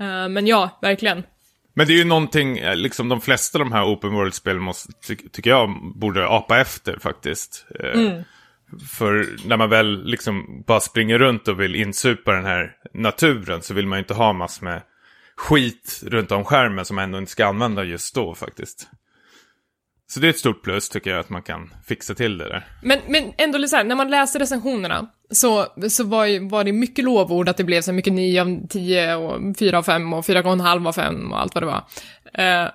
[0.00, 1.22] Eh, men ja, verkligen.
[1.74, 4.92] Men det är ju någonting, eh, liksom de flesta av de här open world-spelen måste,
[5.06, 7.66] ty tycker jag, borde apa efter faktiskt.
[7.80, 8.00] Eh,
[8.90, 13.74] för när man väl liksom bara springer runt och vill insupa den här naturen så
[13.74, 14.82] vill man ju inte ha massor med
[15.36, 18.88] skit runt om skärmen som man ändå inte ska använda just då faktiskt.
[20.10, 22.66] Så det är ett stort plus tycker jag att man kan fixa till det där.
[22.82, 26.64] Men, men ändå lite så här, när man läste recensionerna så, så var, ju, var
[26.64, 30.12] det mycket lovord att det blev så mycket 9 av 10 och 4 av 5
[30.12, 31.84] och 4,5 av 5 och allt vad det var.
[32.34, 32.68] Eh,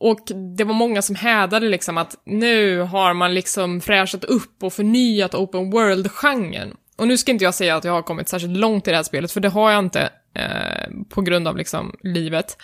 [0.00, 0.20] och
[0.56, 5.34] det var många som hädade liksom att nu har man liksom fräschat upp och förnyat
[5.34, 6.76] open world-genren.
[6.96, 9.04] Och nu ska inte jag säga att jag har kommit särskilt långt i det här
[9.04, 12.56] spelet, för det har jag inte eh, på grund av liksom livet.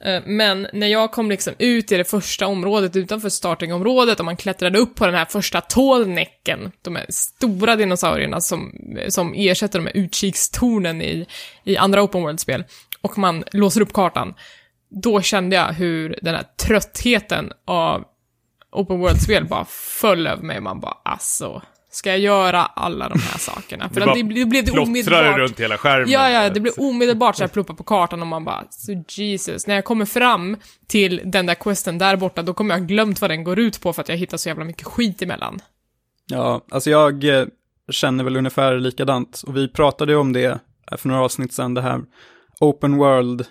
[0.00, 4.36] Eh, Men när jag kom liksom ut i det första området utanför startingområdet och man
[4.36, 8.72] klättrade upp på den här första tålnäcken, de här stora dinosaurierna som,
[9.08, 11.26] som ersätter de här utkikstornen i,
[11.64, 12.64] i andra open world-spel,
[13.00, 14.34] och man låser upp kartan,
[15.02, 18.04] då kände jag hur den här tröttheten av
[18.72, 19.64] open world-spel bara
[20.00, 20.60] föll över mig.
[20.60, 23.88] Man bara, alltså, ska jag göra alla de här sakerna?
[23.88, 25.38] För att bara det, det blev det omedelbart.
[25.38, 26.10] runt hela skärmen.
[26.10, 29.66] Ja, ja, det blir omedelbart så här pluppa på kartan och man bara, så Jesus.
[29.66, 33.20] När jag kommer fram till den där questen där borta, då kommer jag ha glömt
[33.20, 35.60] vad den går ut på för att jag hittar så jävla mycket skit emellan.
[36.26, 37.46] Ja, alltså jag eh,
[37.90, 39.42] känner väl ungefär likadant.
[39.46, 40.58] Och vi pratade ju om det
[40.98, 42.00] för några avsnitt sedan, det här
[42.60, 43.46] open world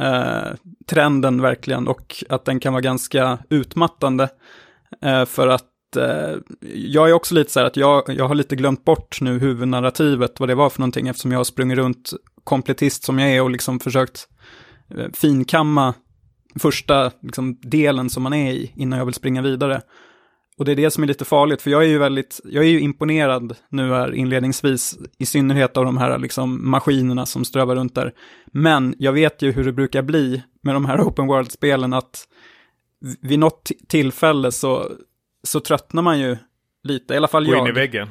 [0.00, 0.54] eh,
[0.86, 4.28] trenden verkligen och att den kan vara ganska utmattande.
[5.02, 6.36] Eh, för att eh,
[6.74, 10.40] jag är också lite så här att jag, jag har lite glömt bort nu huvudnarrativet,
[10.40, 12.12] vad det var för någonting, eftersom jag har sprungit runt
[12.44, 14.28] kompletist som jag är och liksom försökt
[14.96, 15.94] eh, finkamma
[16.58, 19.80] första liksom, delen som man är i innan jag vill springa vidare.
[20.58, 22.68] Och det är det som är lite farligt, för jag är ju väldigt, jag är
[22.68, 27.94] ju imponerad nu här inledningsvis, i synnerhet av de här liksom maskinerna som strövar runt
[27.94, 28.12] där.
[28.52, 32.24] Men jag vet ju hur det brukar bli med de här open world-spelen, att
[33.20, 34.90] vid något ti- tillfälle så,
[35.42, 36.36] så tröttnar man ju
[36.84, 37.74] lite, i alla fall Gå in i jag.
[37.74, 38.08] väggen.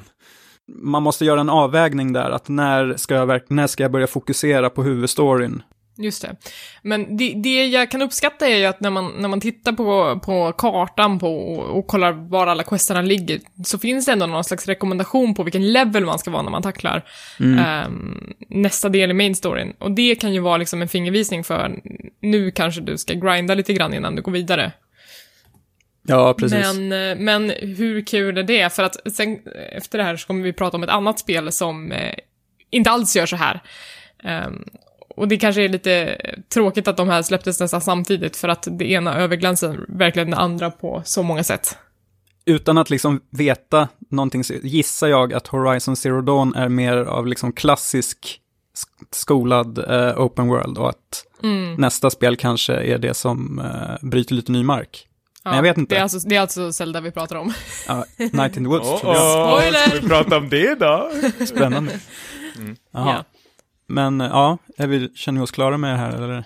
[0.67, 4.69] Man måste göra en avvägning där, att när ska jag, när ska jag börja fokusera
[4.69, 5.63] på huvudstoryn?
[5.99, 6.35] Just det.
[6.81, 10.19] Men det, det jag kan uppskatta är ju att när man, när man tittar på,
[10.19, 14.43] på kartan på, och, och kollar var alla questerna ligger, så finns det ändå någon
[14.43, 17.05] slags rekommendation på vilken level man ska vara när man tacklar
[17.39, 19.73] ehm, nästa del i main storyn.
[19.79, 21.79] Och det kan ju vara liksom en fingervisning för
[22.21, 24.71] nu kanske du ska grinda lite grann innan du går vidare.
[26.07, 26.73] Ja, precis.
[26.73, 28.73] Men, eh, men hur kul är det?
[28.73, 29.39] För att sen
[29.71, 32.13] efter det här så kommer vi prata om ett annat spel som eh,
[32.69, 33.61] inte alls gör så här.
[34.23, 34.63] Ehm,
[35.17, 36.17] och det kanske är lite
[36.53, 40.71] tråkigt att de här släpptes nästan samtidigt för att det ena överglänser verkligen det andra
[40.71, 41.77] på så många sätt.
[42.45, 47.27] Utan att liksom veta någonting så gissar jag att Horizon Zero Dawn är mer av
[47.27, 48.39] liksom klassisk
[48.75, 51.75] sk- skolad eh, open world och att Mm.
[51.75, 55.07] nästa spel kanske är det som eh, bryter lite ny mark.
[55.43, 55.95] Ja, Men jag vet inte.
[55.95, 57.53] Det är, alltså, det är alltså Zelda vi pratar om.
[57.87, 59.03] Ja, Night in the Woods jag.
[59.03, 59.87] åh, Spoiler!
[59.89, 61.09] ska vi prata om det då?
[61.45, 61.91] Spännande.
[62.93, 63.15] Jaha.
[63.17, 63.36] Ja.
[63.87, 66.43] Men eh, ja, är vi, känner vi oss klara med det här eller?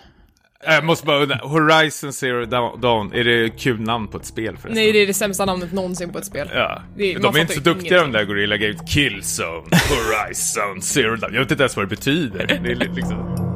[0.65, 2.45] Jag måste bara undra, Horizon Zero
[2.77, 4.73] Dawn, är det kul namn på ett spel förresten?
[4.83, 6.49] Nej, det är det sämsta namnet någonsin på ett spel.
[6.53, 8.11] Ja, Det- de är inte så duktiga de ingenting.
[8.13, 8.93] där Gorilla Games.
[8.93, 11.33] Killzone, Horizon, Zero Dawn.
[11.33, 12.45] Jag vet inte ens vad det betyder.
[12.47, 13.50] Det är li- liksom...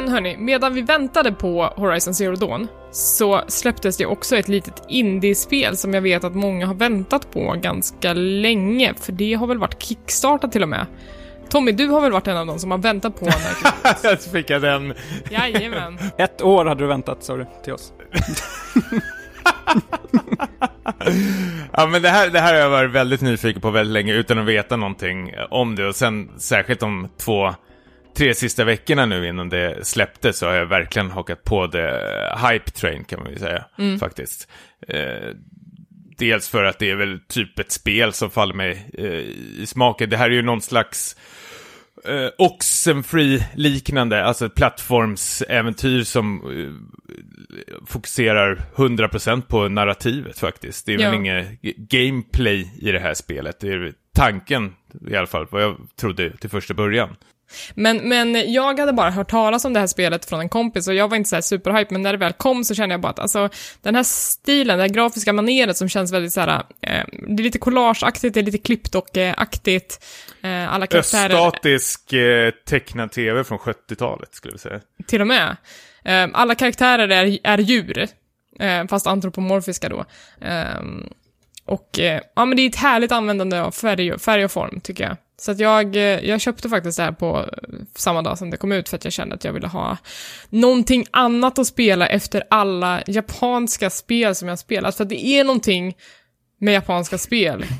[0.00, 4.82] Men hörni, medan vi väntade på Horizon Zero Dawn så släpptes det också ett litet
[4.88, 9.58] indiespel som jag vet att många har väntat på ganska länge, för det har väl
[9.58, 10.86] varit kickstartat till och med.
[11.48, 13.34] Tommy, du har väl varit en av dem som har väntat på den
[14.02, 14.94] Jag fick jag den.
[15.30, 15.98] Jajamän.
[16.18, 17.92] Ett år hade du väntat, sa du, till oss.
[21.72, 24.38] Ja men det här, det här har jag varit väldigt nyfiken på väldigt länge utan
[24.38, 27.54] att veta någonting om det och sen särskilt de två,
[28.14, 32.70] tre sista veckorna nu innan det släpptes så har jag verkligen hakat på det hype
[32.70, 33.64] train kan man ju säga
[34.00, 34.48] faktiskt.
[34.88, 35.34] Eh,
[36.20, 39.04] dels för att det är väl typ ett spel som faller mig eh,
[39.62, 40.10] i smaken.
[40.10, 41.16] Det här är ju någon slags
[42.04, 46.72] eh, Oxenfree-liknande, alltså ett plattformsäventyr som eh,
[47.86, 50.86] fokuserar 100% på narrativet faktiskt.
[50.86, 53.60] Det är väl inget gameplay i det här spelet.
[53.60, 54.74] Det är tanken
[55.08, 57.16] i alla fall, vad jag trodde till första början.
[57.74, 60.94] Men, men jag hade bara hört talas om det här spelet från en kompis och
[60.94, 63.08] jag var inte så här superhype, men när det väl kom så kände jag bara
[63.12, 63.48] att alltså,
[63.82, 67.44] den här stilen, det här grafiska maneret som känns väldigt så här, eh, det är
[67.44, 70.04] lite collageaktigt, det är lite klippdockeaktigt,
[70.42, 74.80] eh, alla karaktärer, Öststatisk eh, tecknad tv från 70-talet skulle jag säga.
[75.06, 75.56] till och med.
[76.04, 78.08] Eh, alla karaktärer är, är djur,
[78.60, 80.04] eh, fast antropomorfiska då.
[81.64, 85.04] Och eh, ja, men det är ett härligt användande av färg, färg och form, tycker
[85.04, 85.16] jag.
[85.40, 88.56] Så att jag, eh, jag köpte faktiskt det här på eh, samma dag som det
[88.56, 89.96] kom ut för att jag kände att jag ville ha
[90.48, 94.96] någonting annat att spela efter alla japanska spel som jag har spelat.
[94.96, 95.96] För att det är någonting
[96.60, 97.64] med japanska spel.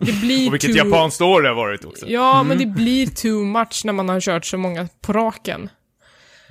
[0.00, 2.06] Det blir Och vilket too- japanskt år det har varit också.
[2.08, 5.70] Ja, men det blir too much när man har kört så många på raken.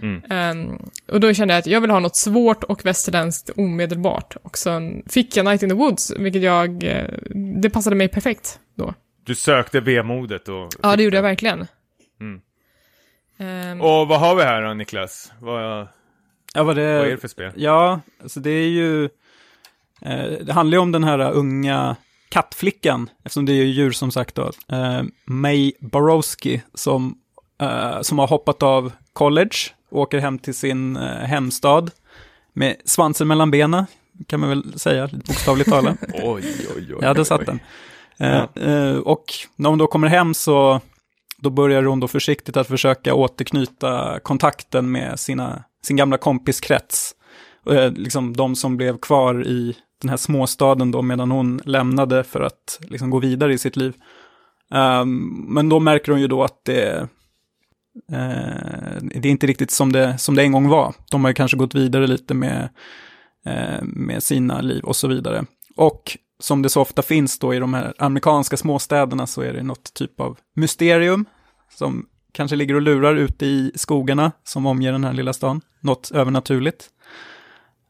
[0.01, 0.21] Mm.
[0.29, 4.35] Ehm, och då kände jag att jag vill ha något svårt och västerländskt omedelbart.
[4.43, 6.83] Och sen fick jag Night in the Woods, vilket jag...
[6.83, 7.05] eh,
[7.61, 8.93] Det passade mig perfekt då.
[9.25, 10.69] Du sökte vemodet och...
[10.83, 11.67] Ja, det gjorde jag verkligen.
[12.19, 12.41] Mm.
[13.37, 15.31] Ehm, Och vad har vi här då Niklas?
[15.39, 15.87] Vad,
[16.53, 16.97] Ja, vad det...
[16.97, 17.51] vad är det för spel?
[17.55, 19.03] Ja, alltså det är ju...
[20.01, 21.95] Eh, det handlar ju om den här unga
[22.29, 24.51] kattflickan, eftersom det är ju djur som sagt då.
[24.71, 27.17] Eh, May Borowski som,
[27.61, 29.55] eh, som har hoppat av college,
[29.91, 31.91] åker hem till sin eh, hemstad
[32.53, 33.85] med svansen mellan benen,
[34.27, 35.97] kan man väl säga, bokstavligt talat.
[36.13, 36.95] Oj, oj, oj.
[37.01, 37.59] Jag hade satt den.
[38.17, 39.23] Eh, eh, och
[39.55, 40.81] när hon då kommer hem så
[41.37, 47.15] då börjar hon då försiktigt att försöka återknyta kontakten med sina, sin gamla kompiskrets.
[47.69, 52.41] Eh, liksom de som blev kvar i den här småstaden då medan hon lämnade för
[52.41, 53.93] att liksom gå vidare i sitt liv.
[54.71, 57.07] Ehm, men då märker hon ju då att det,
[59.01, 60.93] det är inte riktigt som det, som det en gång var.
[61.11, 62.69] De har ju kanske gått vidare lite med,
[63.45, 65.45] eh, med sina liv och så vidare.
[65.75, 69.63] Och som det så ofta finns då i de här amerikanska småstäderna så är det
[69.63, 71.25] något typ av mysterium
[71.69, 75.61] som kanske ligger och lurar ute i skogarna som omger den här lilla stan.
[75.79, 76.89] Något övernaturligt.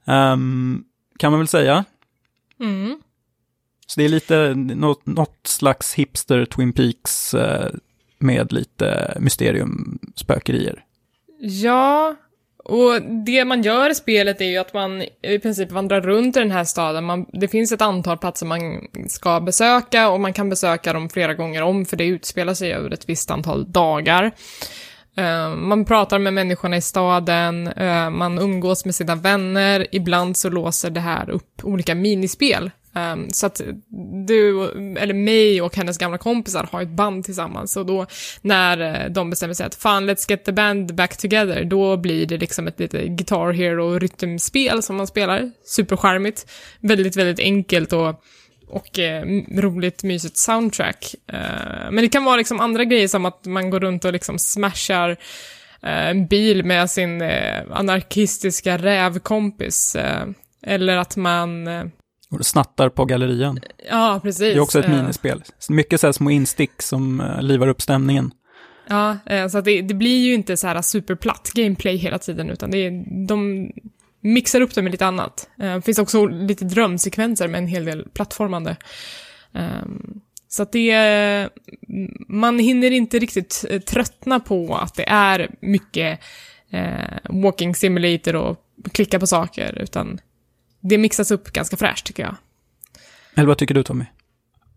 [0.06, 0.84] Ehm,
[1.20, 1.86] kan man väl säga.
[2.60, 3.02] mm.
[3.88, 7.72] Så det är lite något, något slags hipster Twin Peaks eh,
[8.22, 10.84] med lite mysteriumspökerier.
[11.40, 12.16] Ja,
[12.64, 16.40] och det man gör i spelet är ju att man i princip vandrar runt i
[16.40, 17.04] den här staden.
[17.04, 21.34] Man, det finns ett antal platser man ska besöka och man kan besöka dem flera
[21.34, 24.32] gånger om för det utspelar sig över ett visst antal dagar.
[25.18, 30.50] Eh, man pratar med människorna i staden, eh, man umgås med sina vänner, ibland så
[30.50, 32.72] låser det här upp olika minispel.
[32.94, 33.62] Um, så att
[34.28, 34.64] du,
[35.00, 38.06] eller mig och hennes gamla kompisar har ett band tillsammans och då
[38.42, 42.26] när eh, de bestämmer sig att fan let's get the band back together, då blir
[42.26, 45.52] det liksom ett lite Guitar Hero rytmspel som man spelar.
[45.66, 48.24] Supercharmigt, väldigt, väldigt enkelt och
[48.72, 49.26] och eh,
[49.58, 51.16] roligt, mysigt soundtrack.
[51.28, 54.40] Eh, men det kan vara liksom andra grejer som att man går runt och liksom
[54.40, 55.10] smashar
[55.82, 59.96] eh, en bil med sin eh, anarkistiska rävkompis.
[59.96, 60.28] Eh,
[60.62, 61.68] Eller att man...
[61.68, 61.86] Eh,
[62.32, 63.60] eh, Och du snattar på gallerian.
[63.89, 64.39] Ja, precis.
[64.39, 65.44] Det är också ett Eh, minispel.
[65.70, 68.32] Mycket så här små instick som eh, livar upp stämningen.
[68.88, 72.50] Ja, eh, så att det, det blir ju inte så här superplatt gameplay hela tiden,
[72.50, 73.70] utan det är, de
[74.24, 75.50] mixar upp det med lite annat.
[75.62, 78.76] Eh, Det finns också lite drömsekvenser med en hel del plattformande.
[79.54, 81.50] Ehm, Så att det,
[82.28, 86.20] man hinner inte riktigt eh, tröttna på att det är mycket
[86.72, 88.58] eh, walking simulator och
[88.91, 90.20] klicka på saker, utan
[90.82, 92.36] det mixas upp ganska fräscht tycker jag.
[93.36, 94.06] Eller vad tycker du Tommy?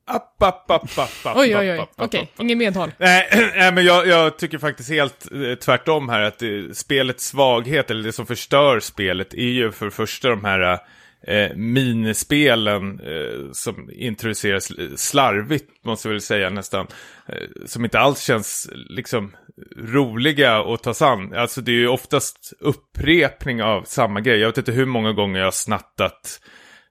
[0.06, 2.40] App, app, app, app, app, Oj, oj, oj, okej, app.
[2.40, 2.92] ingen medhåll.
[2.98, 7.90] Nej, nej, men jag, jag tycker faktiskt helt eh, tvärtom här att det, spelets svaghet,
[7.90, 10.78] eller det som förstör spelet, är ju för första de här
[11.26, 16.86] eh, minispelen eh, som introduceras slarvigt, måste jag väl säga nästan.
[17.26, 19.32] Eh, som inte alls känns liksom
[19.76, 21.34] roliga att ta sig an.
[21.34, 24.38] Alltså det är ju oftast upprepning av samma grej.
[24.38, 26.40] Jag vet inte hur många gånger jag har snattat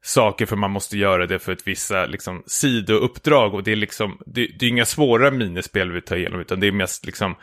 [0.02, 3.54] saker för man måste göra det för ett vissa eh, liksom, sidouppdrag.
[3.54, 6.68] Och det är liksom, det, det är inga svåra minispel vi tar igenom, utan det
[6.68, 7.36] är mest liksom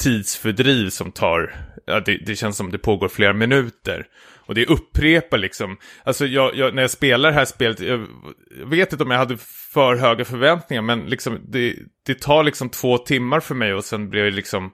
[0.00, 1.54] tidsfördriv som tar,
[1.86, 4.06] ja, det, det känns som det pågår flera minuter.
[4.50, 8.06] Och det upprepar liksom, alltså jag, jag, när jag spelar det här spelet, jag,
[8.58, 9.36] jag vet inte om jag hade
[9.72, 11.74] för höga förväntningar, men liksom det,
[12.06, 14.70] det tar liksom två timmar för mig och sen blir det liksom,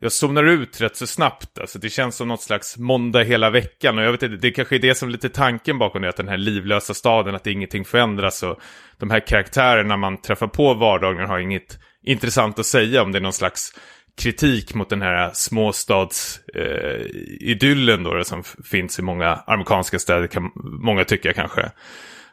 [0.00, 1.58] jag zonar ut rätt så snabbt.
[1.58, 3.98] Alltså det känns som något slags måndag hela veckan.
[3.98, 6.08] Och jag vet inte, det kanske är det som är lite tanken bakom det.
[6.08, 8.42] Att den här livlösa staden, att ingenting förändras.
[8.42, 8.58] Och
[8.98, 13.02] de här karaktärerna man träffar på vardagen har inget intressant att säga.
[13.02, 13.72] Om det är någon slags
[14.16, 20.50] kritik mot den här småstadsidyllen eh, då, som finns i många amerikanska städer, kan
[20.82, 21.70] många tycka kanske.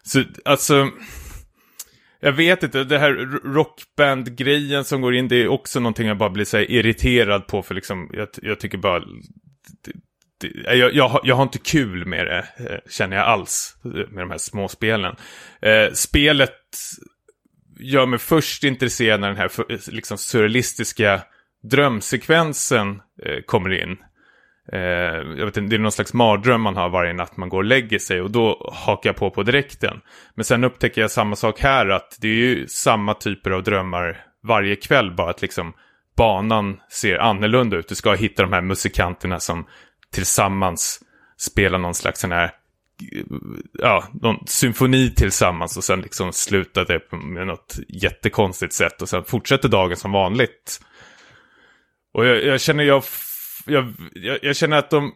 [0.04, 0.90] Så alltså,
[2.20, 3.14] jag vet inte, det här
[3.54, 7.64] rockband-grejen som går in, det är också någonting jag bara blir så här irriterad på,
[7.64, 9.00] för liksom, jag, jag tycker bara...
[9.00, 9.92] Det,
[10.42, 14.08] det, jag, jag, har- jag har inte kul med det, eh, känner jag alls, med
[14.24, 15.16] de här småspelen.
[15.62, 16.58] Eh, spelet
[17.80, 19.52] gör mig först intresserad när den här
[19.92, 21.22] liksom surrealistiska
[21.64, 23.98] drömsekvensen eh, kommer in.
[24.74, 24.80] Eh,
[25.38, 27.64] jag vet inte, det är någon slags mardröm man har varje natt man går och
[27.64, 30.02] lägger sig och då hakar jag på på direkten.
[30.36, 34.26] Men sen upptäcker jag samma sak här att det är ju samma typer av drömmar
[34.44, 35.74] varje kväll bara att liksom
[36.18, 37.88] banan ser annorlunda ut.
[37.88, 39.68] Du ska hitta de här musikanterna som
[40.14, 41.00] tillsammans
[41.38, 42.52] spelar någon slags sån här eh,
[43.74, 49.10] ja, någon symfoni tillsammans och sen liksom slutar det på- med något jättekonstigt sätt och
[49.10, 50.82] sen fortsätter dagen som vanligt.
[52.14, 53.04] Och jag, jag känner jag,
[53.66, 55.12] jag, jag, jag känner att de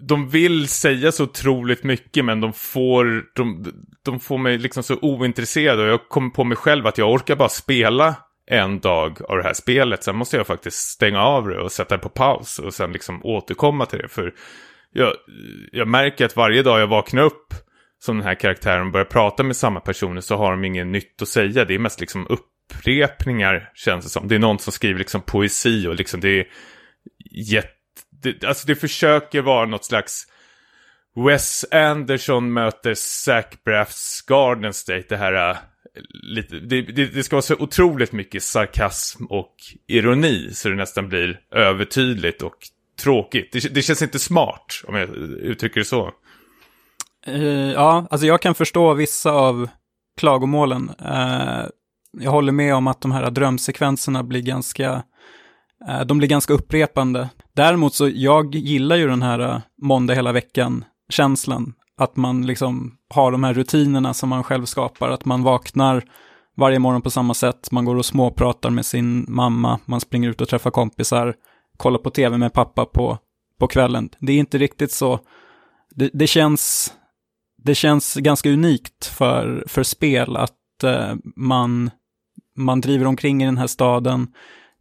[0.00, 3.72] de vill säga så otroligt mycket men de får, de,
[4.04, 7.36] de får mig liksom så ointresserad och jag kommer på mig själv att jag orkar
[7.36, 8.14] bara spela
[8.50, 10.04] en dag av det här spelet.
[10.04, 13.20] Sen måste jag faktiskt stänga av det och sätta det på paus och sen liksom
[13.24, 14.08] återkomma till det.
[14.08, 14.34] För
[14.92, 15.12] jag,
[15.72, 17.54] jag märker att varje dag jag vaknar upp
[17.98, 21.22] som den här karaktären och börjar prata med samma personer så har de inget nytt
[21.22, 21.64] att säga.
[21.64, 24.28] Det är mest liksom upp upprepningar känns det som.
[24.28, 26.46] Det är någon som skriver liksom poesi och liksom det är
[27.30, 27.70] jätte...
[28.22, 30.26] Det, alltså det försöker vara något slags
[31.16, 35.04] Wes Anderson möter Zach Braffs Garden State.
[35.08, 35.56] Det här äh,
[36.22, 39.54] lite, det, det, det ska vara så otroligt mycket sarkasm och
[39.86, 42.56] ironi så det nästan blir övertydligt och
[43.02, 43.52] tråkigt.
[43.52, 46.12] Det, det känns inte smart om jag uttrycker det så.
[47.28, 49.68] Uh, ja, alltså jag kan förstå vissa av
[50.18, 50.90] klagomålen.
[51.00, 51.66] Uh,
[52.20, 55.02] jag håller med om att de här drömsekvenserna blir ganska,
[55.88, 57.28] eh, de blir ganska upprepande.
[57.56, 61.72] Däremot så, jag gillar ju den här eh, måndag hela veckan-känslan.
[61.96, 66.04] Att man liksom har de här rutinerna som man själv skapar, att man vaknar
[66.56, 70.40] varje morgon på samma sätt, man går och småpratar med sin mamma, man springer ut
[70.40, 71.34] och träffar kompisar,
[71.76, 73.18] kollar på tv med pappa på,
[73.58, 74.08] på kvällen.
[74.20, 75.20] Det är inte riktigt så,
[75.94, 76.94] det, det känns,
[77.62, 81.90] det känns ganska unikt för, för spel att eh, man,
[82.56, 84.26] man driver omkring i den här staden.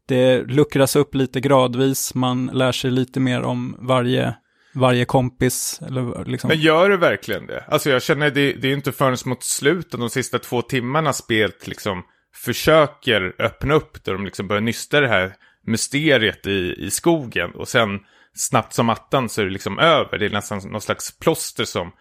[0.07, 4.35] Det luckras upp lite gradvis, man lär sig lite mer om varje,
[4.73, 5.79] varje kompis.
[5.87, 6.47] Eller liksom.
[6.47, 7.63] Men gör det verkligen det?
[7.67, 11.67] Alltså jag känner det, det är inte förrän mot slutet, de sista två timmarna spelet
[11.67, 12.03] liksom
[12.35, 15.33] försöker öppna upp, där de liksom börjar nysta det här
[15.65, 17.51] mysteriet i, i skogen.
[17.51, 17.99] Och sen
[18.35, 20.17] snabbt som attan så är det liksom över.
[20.17, 21.91] Det är nästan någon slags plåster som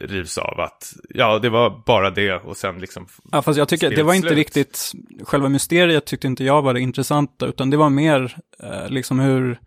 [0.00, 0.60] rivs av.
[0.60, 3.06] Att ja, det var bara det och sen liksom...
[3.32, 4.38] Ja, fast jag tycker det var inte slut.
[4.38, 4.92] riktigt,
[5.22, 9.58] själva mysteriet tyckte inte jag var det intressanta, utan det var mer eh, liksom hur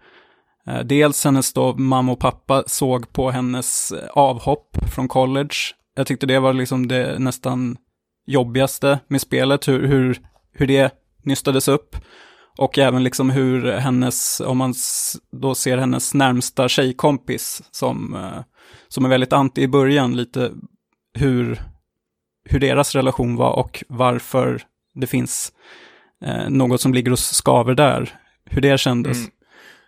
[0.68, 5.56] eh, dels hennes då mamma och pappa såg på hennes eh, avhopp från college.
[5.96, 7.78] Jag tyckte det var liksom det nästan
[8.28, 10.18] jobbigaste med spelet, hur, hur,
[10.54, 10.94] hur det
[11.24, 11.96] nystades upp.
[12.58, 14.74] Och även liksom hur hennes, om man
[15.32, 18.44] då ser hennes närmsta tjejkompis som, eh,
[18.88, 20.52] som är väldigt anti i början, lite
[21.14, 21.62] hur,
[22.50, 24.62] hur deras relation var och varför
[24.94, 25.52] det finns
[26.26, 28.20] eh, något som ligger och skaver där.
[28.46, 29.18] Hur det kändes.
[29.18, 29.32] Mm.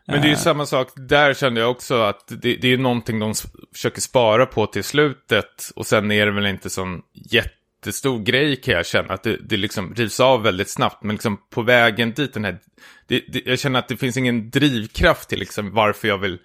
[0.08, 3.20] Men det är ju samma sak, där kände jag också att det, det är någonting
[3.20, 3.34] de
[3.74, 5.72] försöker spara på till slutet.
[5.76, 9.14] Och sen är det väl inte sån jättestor grej kan jag känna.
[9.14, 11.04] Att det, det liksom rivs av väldigt snabbt.
[11.04, 12.60] Men liksom på vägen dit, den här,
[13.08, 16.40] det, jag känner att det finns ingen drivkraft till liksom varför jag vill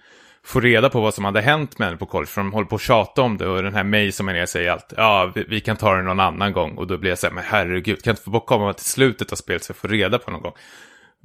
[0.45, 2.27] få reda på vad som hade hänt med henne på college.
[2.27, 4.45] För de håller på att tjata om det och den här mig som är ner
[4.45, 4.93] säger allt.
[4.97, 6.77] Ja, vi, vi, kan ta det någon annan gång.
[6.77, 9.31] Och då blir jag så här, men herregud, kan jag inte få komma till slutet
[9.31, 10.53] av spelet så jag får reda på någon gång.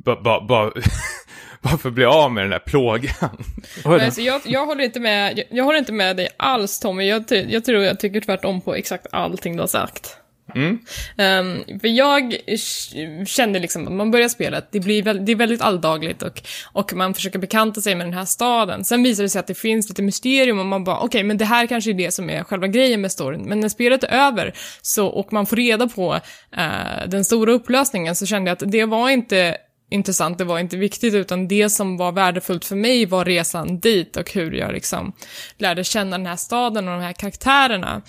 [0.05, 0.71] Bara,
[1.79, 3.45] för att bli av med den där plågan.
[3.85, 7.09] Men alltså, jag, jag, håller inte med, jag, jag, håller inte med dig alls Tommy,
[7.09, 10.17] jag, jag tror jag tycker tvärtom på exakt allting du har sagt.
[10.55, 10.71] Mm.
[10.71, 12.37] Um, för jag
[13.27, 16.43] kände liksom att man börjar spelet, det, blir väl, det är väldigt alldagligt och,
[16.73, 18.85] och man försöker bekanta sig med den här staden.
[18.85, 21.39] Sen visar det sig att det finns lite mysterium och man bara, okej, okay, men
[21.39, 23.43] det här kanske är det som är själva grejen med storyn.
[23.43, 28.17] Men när spelet är över så, och man får reda på uh, den stora upplösningen
[28.17, 29.57] så kände jag att det var inte
[29.91, 34.17] intressant, det var inte viktigt, utan det som var värdefullt för mig var resan dit
[34.17, 35.13] och hur jag liksom
[35.59, 38.03] lärde känna den här staden och de här karaktärerna.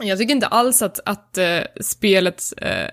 [0.00, 2.88] Jag tycker inte alls att, att äh, spelet äh,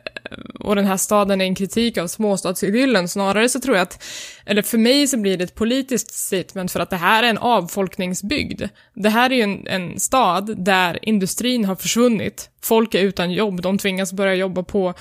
[0.60, 4.04] och den här staden är en kritik av småstadsidyllen, snarare så tror jag att,
[4.46, 7.38] eller för mig så blir det ett politiskt statement för att det här är en
[7.38, 8.62] avfolkningsbygd.
[8.96, 13.62] Det här är ju en, en stad där industrin har försvunnit, folk är utan jobb,
[13.62, 14.94] de tvingas börja jobba på,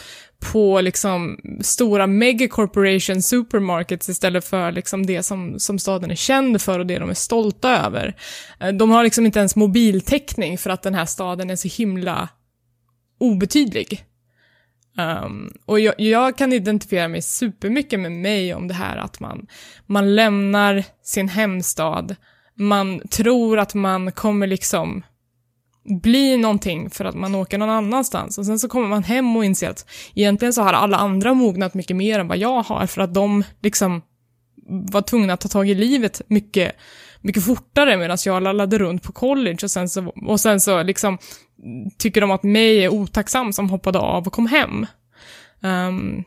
[0.53, 6.79] på liksom stora megacorporation supermarkets istället för liksom det som, som staden är känd för
[6.79, 8.17] och det de är stolta över.
[8.61, 12.29] Eh, de har liksom inte ens mobiltäckning för att den här staden är så himla
[13.21, 14.05] obetydlig.
[15.25, 19.47] Um, och jag, jag, kan identifiera mig supermycket med mig om det här att man,
[19.87, 22.17] man lämnar sin hemstad,
[22.59, 25.03] man tror att man kommer liksom
[25.85, 29.45] bli någonting för att man åker någon annanstans och sen så kommer man hem och
[29.45, 33.01] inser att egentligen så har alla andra mognat mycket mer än vad jag har för
[33.01, 34.03] att de liksom
[34.67, 36.73] var tvungna att ta tag i livet mycket,
[37.21, 41.19] mycket fortare medan jag lallade runt på college och sen så, och sen så liksom
[41.99, 44.87] tycker de att mig är otacksam som hoppade av och kom hem.
[45.61, 46.25] Um,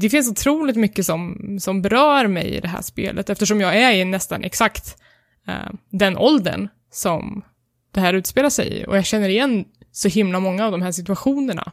[0.00, 3.92] det finns otroligt mycket som, som berör mig i det här spelet eftersom jag är
[3.92, 4.96] i nästan exakt
[5.48, 7.44] uh, den åldern som
[7.90, 8.84] det här utspelar sig i.
[8.86, 11.72] Och jag känner igen så himla många av de här situationerna.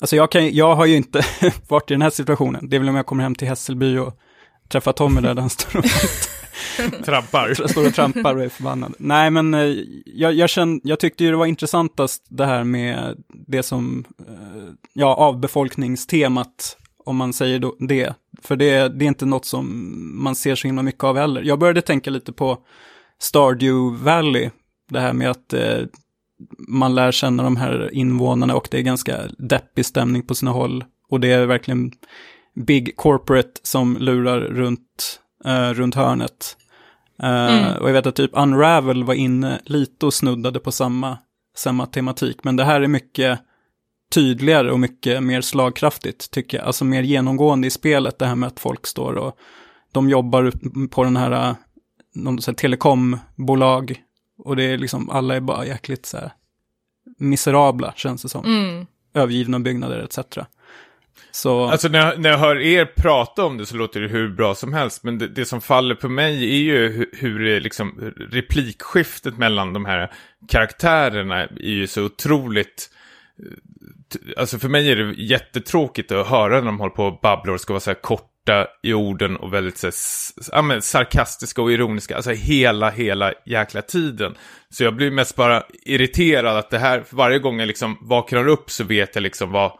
[0.00, 1.22] Alltså jag, kan, jag har ju inte
[1.68, 2.68] varit i den här situationen.
[2.68, 4.18] Det är väl om jag kommer hem till Hässelby och
[4.68, 5.84] träffar Tommy där, han står och
[7.04, 7.68] trampar.
[7.68, 8.94] står och trampar och är förbannad.
[8.98, 13.16] Nej, men eh, jag, jag, kände, jag tyckte ju det var intressantast det här med
[13.46, 18.14] det som, eh, ja, avbefolkningstemat, om man säger då, det.
[18.42, 21.42] För det, det är inte något som man ser så himla mycket av heller.
[21.42, 22.58] Jag började tänka lite på
[23.22, 24.50] Stardew Valley,
[24.90, 25.78] det här med att eh,
[26.68, 30.84] man lär känna de här invånarna och det är ganska deppig stämning på sina håll.
[31.08, 31.92] Och det är verkligen
[32.54, 36.56] big corporate som lurar runt, eh, runt hörnet.
[37.22, 37.82] Eh, mm.
[37.82, 41.18] Och jag vet att typ Unravel var inne lite och snuddade på samma,
[41.56, 42.44] samma tematik.
[42.44, 43.38] Men det här är mycket
[44.14, 46.66] tydligare och mycket mer slagkraftigt tycker jag.
[46.66, 49.36] Alltså mer genomgående i spelet, det här med att folk står och
[49.92, 50.52] de jobbar
[50.88, 51.54] på den här, eh,
[52.14, 54.02] någon så här telekombolag
[54.38, 56.32] och det är liksom, alla är bara jäkligt så här
[57.18, 58.44] miserabla, känns det som.
[58.44, 58.86] Mm.
[59.14, 60.18] Övergivna byggnader etc.
[61.30, 61.64] Så...
[61.64, 64.54] Alltså när jag, när jag hör er prata om det så låter det hur bra
[64.54, 65.04] som helst.
[65.04, 69.72] Men det, det som faller på mig är ju hur, hur det liksom, replikskiftet mellan
[69.72, 70.12] de här
[70.48, 72.90] karaktärerna är ju så otroligt...
[74.36, 77.60] Alltså för mig är det jättetråkigt att höra när de håller på och babblar och
[77.60, 79.90] ska vara så här kort korta i orden och väldigt så,
[80.52, 82.16] ja, men, sarkastiska och ironiska.
[82.16, 84.34] Alltså hela, hela jäkla tiden.
[84.70, 88.70] Så jag blir mest bara irriterad att det här, varje gång jag liksom vaknar upp
[88.70, 89.72] så vet jag liksom vad,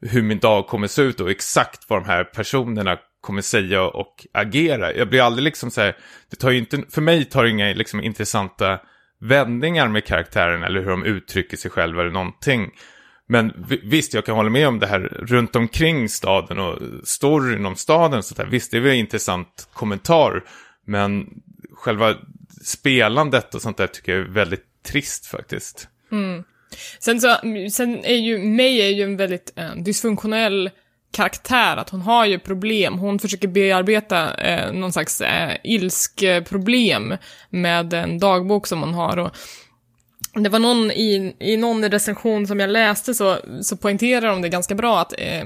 [0.00, 4.26] hur min dag kommer se ut och exakt vad de här personerna kommer säga och
[4.34, 4.94] agera.
[4.94, 5.96] Jag blir aldrig liksom så här,
[6.30, 8.80] det tar ju inte, för mig tar det inga liksom intressanta
[9.20, 12.70] vändningar med karaktären eller hur de uttrycker sig själva eller någonting.
[13.30, 17.76] Men visst, jag kan hålla med om det här runt omkring staden och storyn om
[17.76, 18.22] staden.
[18.22, 18.46] Så där.
[18.46, 20.44] Visst, det är väl en intressant kommentar.
[20.86, 21.26] Men
[21.72, 22.14] själva
[22.64, 25.88] spelandet och sånt där tycker jag är väldigt trist faktiskt.
[26.12, 26.44] Mm.
[26.98, 27.36] Sen så,
[27.72, 30.70] sen är ju, May är ju en väldigt eh, dysfunktionell
[31.10, 32.98] karaktär, att hon har ju problem.
[32.98, 37.14] Hon försöker bearbeta eh, någon slags eh, ilskproblem
[37.50, 39.16] med en dagbok som hon har.
[39.16, 39.30] Och
[40.34, 44.48] det var någon i, i någon recension som jag läste så, så poängterar de det
[44.48, 45.44] ganska bra att eh,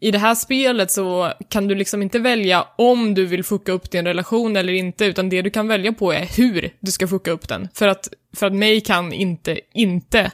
[0.00, 3.90] i det här spelet så kan du liksom inte välja om du vill fucka upp
[3.90, 7.30] din relation eller inte, utan det du kan välja på är hur du ska fucka
[7.30, 7.68] upp den.
[7.74, 10.30] För att, för att mig kan inte, inte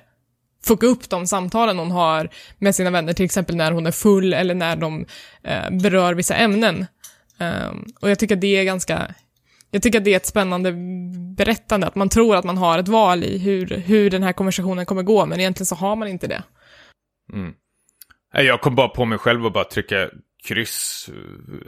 [0.65, 4.35] fucka upp de samtalen hon har med sina vänner, till exempel när hon är full
[4.35, 5.07] eller när de
[5.43, 6.87] eh, berör vissa ämnen.
[7.39, 9.15] Um, och jag tycker att det är ganska,
[9.71, 10.73] jag tycker att det är ett spännande
[11.37, 14.87] berättande, att man tror att man har ett val i hur, hur den här konversationen
[14.87, 16.43] kommer gå, men egentligen så har man inte det.
[17.33, 17.53] Mm.
[18.33, 20.11] Jag kom bara på mig själv och bara trycka
[20.45, 21.11] kryss,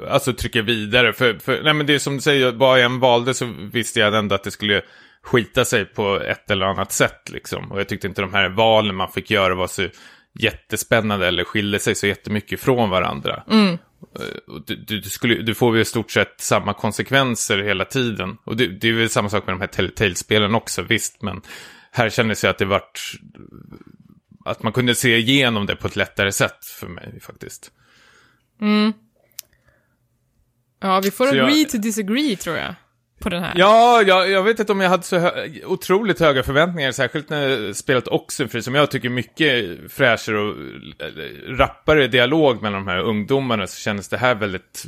[0.08, 1.12] alltså trycka vidare.
[1.12, 4.00] För, för nej men det är som du säger, bara jag än valde så visste
[4.00, 4.82] jag ändå att det skulle
[5.22, 7.72] skita sig på ett eller annat sätt liksom.
[7.72, 9.88] Och jag tyckte inte de här valen man fick göra var så
[10.38, 13.42] jättespännande eller skilde sig så jättemycket från varandra.
[13.50, 13.78] Mm.
[14.66, 18.36] Du, du, skulle, du får ju i stort sett samma konsekvenser hela tiden.
[18.44, 21.22] Och det, det är väl samma sak med de här Telltale-spelen också, visst.
[21.22, 21.40] Men
[21.92, 23.00] här kändes det att det vart...
[24.44, 27.70] Att man kunde se igenom det på ett lättare sätt för mig faktiskt.
[28.60, 28.92] Mm.
[30.80, 32.74] Ja, vi får Så jag- agree to disagree tror jag.
[33.20, 33.52] På den här.
[33.56, 35.30] Ja, jag, jag vet inte om jag hade så hö
[35.66, 40.54] otroligt höga förväntningar, särskilt när spelet Oxenfree, som jag tycker mycket fräschare och
[41.58, 44.86] rappare dialog mellan de här ungdomarna, så kändes det här väldigt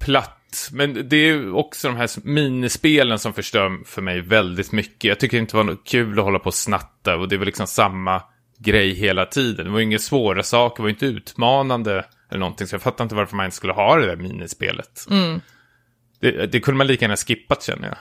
[0.00, 0.68] platt.
[0.72, 5.04] Men det är ju också de här minispelen som förstör för mig väldigt mycket.
[5.04, 7.46] Jag tycker det inte var något kul att hålla på och snatta, och det var
[7.46, 8.22] liksom samma
[8.58, 9.64] grej hela tiden.
[9.66, 13.14] Det var inga svåra saker, det var inte utmanande eller någonting, så jag fattar inte
[13.14, 15.06] varför man inte skulle ha det där minispelet.
[15.10, 15.40] Mm.
[16.20, 17.96] Det, det kunde man lika gärna skippat känner jag.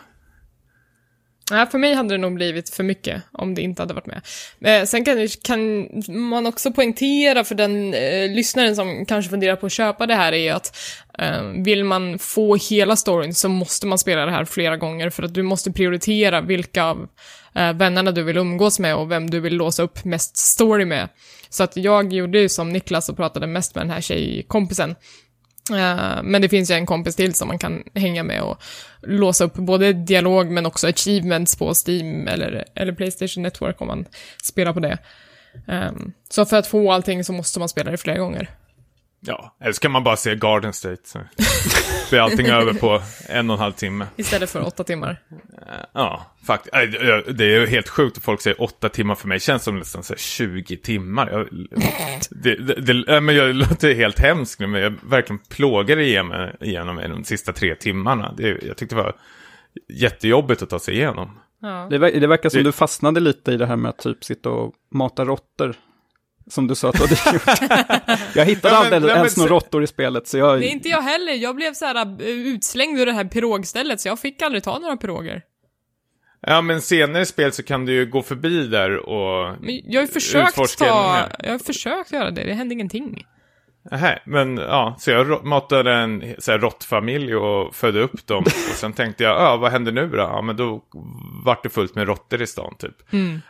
[1.52, 4.22] Nej, för mig hade det nog blivit för mycket om det inte hade varit med.
[4.62, 9.66] Eh, sen kan, kan man också poängtera för den eh, lyssnaren som kanske funderar på
[9.66, 10.78] att köpa det här är att
[11.20, 15.24] eh, vill man få hela storyn så måste man spela det här flera gånger för
[15.24, 17.08] att du måste prioritera vilka av
[17.56, 21.10] eh, vännerna du vill umgås med och vem du vill låsa upp mest story med.
[21.50, 24.96] Så att jag gjorde ju som Niklas och pratade mest med den här tjejkompisen.
[25.72, 28.62] Eh, men det finns ju en kompis till som man kan hänga med och
[29.02, 34.06] låsa upp både dialog men också achievements på Steam eller, eller Playstation Network om man
[34.44, 34.98] spelar på det.
[35.68, 38.50] Ehm, så för att få allting så måste man spela det flera gånger.
[39.22, 41.02] Ja, eller så kan man bara se Garden State.
[41.06, 41.20] Så
[42.10, 44.08] blir allting över på en och en halv timme.
[44.16, 45.22] Istället för åtta timmar.
[45.94, 46.74] Ja, faktiskt.
[47.38, 49.40] Det är ju helt sjukt att folk säger åtta timmar för mig.
[49.40, 51.30] känns som nästan så här 20 timmar.
[51.32, 51.48] Jag,
[52.30, 56.96] det, det, det, men jag låter helt hemskt nu, men jag verkligen plågade igenom, igenom
[56.96, 58.34] mig de sista tre timmarna.
[58.38, 59.16] Det, jag tyckte det var
[59.94, 61.40] jättejobbigt att ta sig igenom.
[61.62, 61.88] Ja.
[61.90, 64.24] Det, ver- det verkar som Det- du fastnade lite i det här med att typ
[64.24, 65.76] sitta och mata råttor.
[66.48, 68.20] Som du sa att du hade gjort.
[68.36, 70.60] Jag hittade Ja, men- aldrig ens några råttor i spelet, så jag...
[70.60, 71.34] Det är inte jag heller.
[71.34, 74.80] Jag blev så här äh, utslängd ur det här pirogstället så jag fick aldrig ta
[74.80, 75.42] några piroger.
[76.42, 79.56] Ja, men senare i spel så kan du ju gå förbi där och...
[79.62, 81.28] Men jag har ju försökt ta...
[81.40, 83.26] Jag har försökt göra det, det hände ingenting.
[83.92, 88.44] Nähä, men ja, så jag matade en så här, råttfamilj och födde upp dem.
[88.46, 90.18] Och sen tänkte jag, ja, vad händer nu då?
[90.18, 90.82] Ja, men då
[91.46, 92.96] vart det fullt med råttor i stan typ.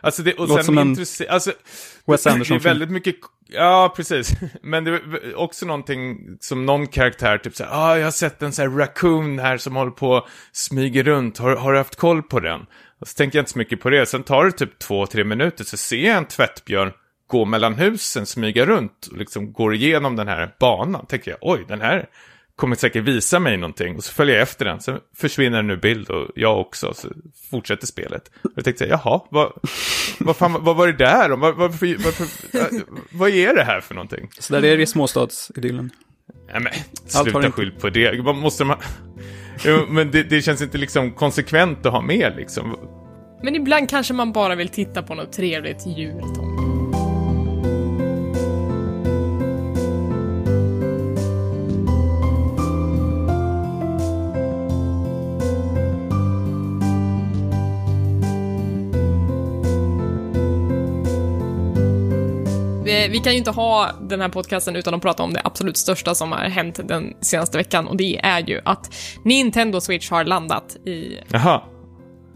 [0.01, 1.51] Alltså det, och Låter sen som en intresse- alltså,
[2.07, 3.15] Wes det är väldigt mycket,
[3.47, 4.31] ja precis.
[4.63, 8.41] Men det är också någonting som någon karaktär typ så här, ah, jag har sett
[8.41, 11.95] en så här raccoon här som håller på och smyger runt, har, har du haft
[11.95, 12.65] koll på den?
[13.01, 15.23] Och så tänker jag inte så mycket på det, sen tar det typ två, tre
[15.23, 16.91] minuter så ser jag en tvättbjörn
[17.29, 21.05] gå mellan husen, smyga runt och liksom går igenom den här banan.
[21.05, 22.09] Tänker jag, oj, den här
[22.55, 23.95] kommer säkert visa mig någonting.
[23.95, 27.07] Och så följer jag efter den, sen försvinner den ur bild och jag också, så
[27.49, 28.31] fortsätter spelet.
[28.43, 29.51] Och jag tänkte, jaha, vad,
[30.19, 31.39] vad, fan, vad var det där om?
[31.39, 32.23] Vad, varför, varför,
[32.59, 34.29] äh, vad är det här för någonting?
[34.39, 35.89] Så där är det i småstadsidyllen.
[36.51, 36.73] Nej men,
[37.05, 38.21] sluta skyll på det.
[38.21, 38.77] Vad måste man...
[39.65, 42.75] Jo, men det, det känns inte liksom konsekvent att ha med liksom.
[43.43, 46.68] Men ibland kanske man bara vill titta på något trevligt djur, Tom.
[63.07, 65.77] Vi vi kan ju inte ha den här podcasten utan att prata om det absolut
[65.77, 68.93] största som har hänt den senaste veckan och det är ju att
[69.25, 71.17] Nintendo Switch har landat i...
[71.31, 71.61] Jaha.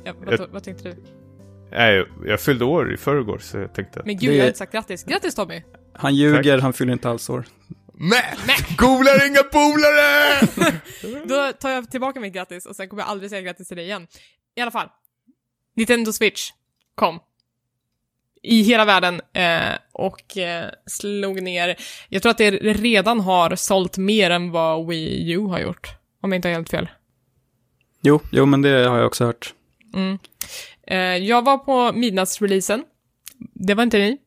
[0.06, 1.04] Ja, vad, vad tänkte du?
[1.72, 4.02] Nej, jag fyllde år i förrgår så jag tänkte...
[4.06, 5.04] Men gud, Det- jag har inte sagt grattis.
[5.04, 5.62] Grattis Tommy!
[5.94, 7.46] Han ljuger, han fyller inte alls år.
[7.94, 8.24] Nej!
[8.78, 10.72] Golar inga polare!
[11.26, 13.86] Då tar jag tillbaka mitt grattis och sen kommer jag aldrig säga grattis till dig
[13.86, 14.08] igen.
[14.56, 14.88] I alla fall.
[15.76, 16.50] Nintendo Switch
[16.96, 17.20] kom.
[18.44, 21.76] I hela världen eh, och eh, slog ner.
[22.10, 25.96] Jag tror att det redan har sålt mer än vad Wii U har gjort.
[26.22, 26.90] Om jag inte har helt fel.
[28.02, 29.54] Jo, jo, men det har jag också hört.
[30.88, 32.84] Eh, jag var på midnattsreleasen.
[33.54, 34.18] Det var inte ni.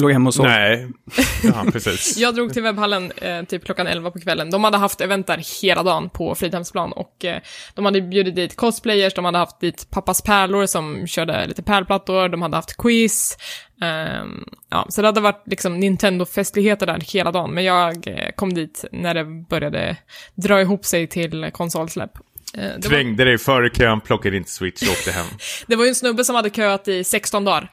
[0.00, 0.46] Låg hemma och sov.
[0.46, 0.88] Nej,
[1.42, 2.16] ja, precis.
[2.16, 4.50] Jag drog till webbhallen eh, typ klockan 11 på kvällen.
[4.50, 7.40] De hade haft event där hela dagen på Fridhemsplan och eh,
[7.74, 12.28] de hade bjudit dit cosplayers, de hade haft dit Pappas Pärlor som körde lite pärlplattor,
[12.28, 13.36] de hade haft quiz.
[13.82, 18.54] ehm, ja, så det hade varit liksom Nintendo-festligheter där hela dagen, men jag eh, kom
[18.54, 19.96] dit när det började
[20.34, 22.18] dra ihop sig till konsolsläpp.
[22.54, 25.26] Eh, det, var, Trängde dig före kön, plockade inte Switch och åkte hem.
[25.66, 27.70] det var ju en snubbe som hade köat i 16 dagar.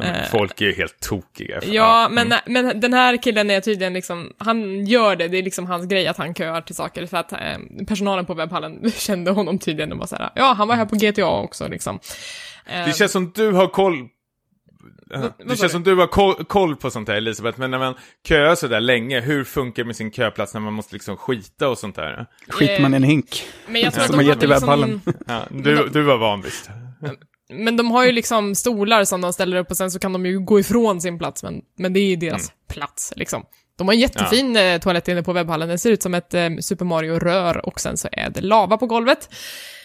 [0.00, 1.58] Men Folk är ju helt tokiga.
[1.58, 2.28] Eh, Ja, Mm.
[2.28, 5.86] men, men den här killen är tydligen liksom, han gör det, det är liksom hans
[5.86, 7.38] grej att han köar till saker, för att eh,
[7.88, 11.26] personalen på webbhallen kände honom tydligen och var såhär, ja, han var här på GTA
[11.40, 12.00] också liksom.
[12.66, 14.08] Eh, Det känns som du har koll...
[15.14, 17.94] vad Det känns som du har koll, koll på sånt här Elisabeth, men när man
[18.28, 21.68] köar så där länge, hur funkar det med sin köplats när man måste liksom skita
[21.68, 22.26] och sånt där?
[22.48, 23.42] Skiter man i en hink.
[23.66, 24.90] men jag tror Som att man de gett i hade webbhallen.
[25.06, 26.70] liksom, Ja, du, du var van visst.
[27.52, 30.26] Men de har ju liksom stolar som de ställer upp och sen så kan de
[30.26, 32.52] ju gå ifrån sin plats, men, men det är ju deras Mm.
[32.68, 33.42] plats liksom.
[33.78, 34.78] De har en jättefin ja.
[34.78, 38.08] toalett inne på webbhallen, den ser ut som ett eh, Super Mario-rör och sen så
[38.12, 39.28] är det lava på golvet.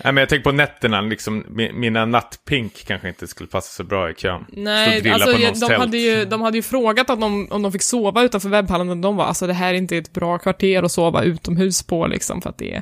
[0.04, 3.84] Nej, men jag tänker på nätterna, liksom, mi- mina nattpink kanske inte skulle passa så
[3.84, 4.46] bra i kön.
[4.50, 5.80] Nej, alltså på jag- någons de tält.
[5.80, 8.98] hade, ju, de hade ju frågat att de, om de fick sova utanför webbhallen, och
[8.98, 12.42] de var alltså det här är inte ett bra kvarter att sova utomhus på liksom,
[12.42, 12.82] för att det är,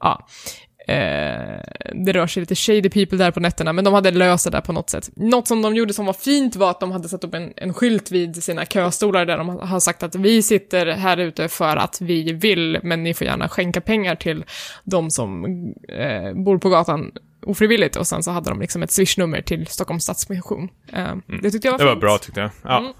[0.00, 0.26] ja.
[0.88, 1.60] Eh,
[1.94, 4.60] det rör sig lite shady people där på nätterna, men de hade löst det där
[4.60, 5.10] på något sätt.
[5.16, 7.74] Något som de gjorde som var fint var att de hade satt upp en, en
[7.74, 12.00] skylt vid sina köstolar där de har sagt att vi sitter här ute för att
[12.00, 14.44] vi vill, men ni får gärna skänka pengar till
[14.84, 15.44] de som
[15.88, 17.10] eh, bor på gatan
[17.46, 17.96] ofrivilligt.
[17.96, 20.68] Och sen så hade de liksom ett swishnummer till Stockholms Stadsmission.
[20.92, 22.00] Eh, Det tyckte jag var Det var fint.
[22.00, 22.50] bra tyckte jag.
[22.64, 22.78] Ja.
[22.78, 22.92] Mm.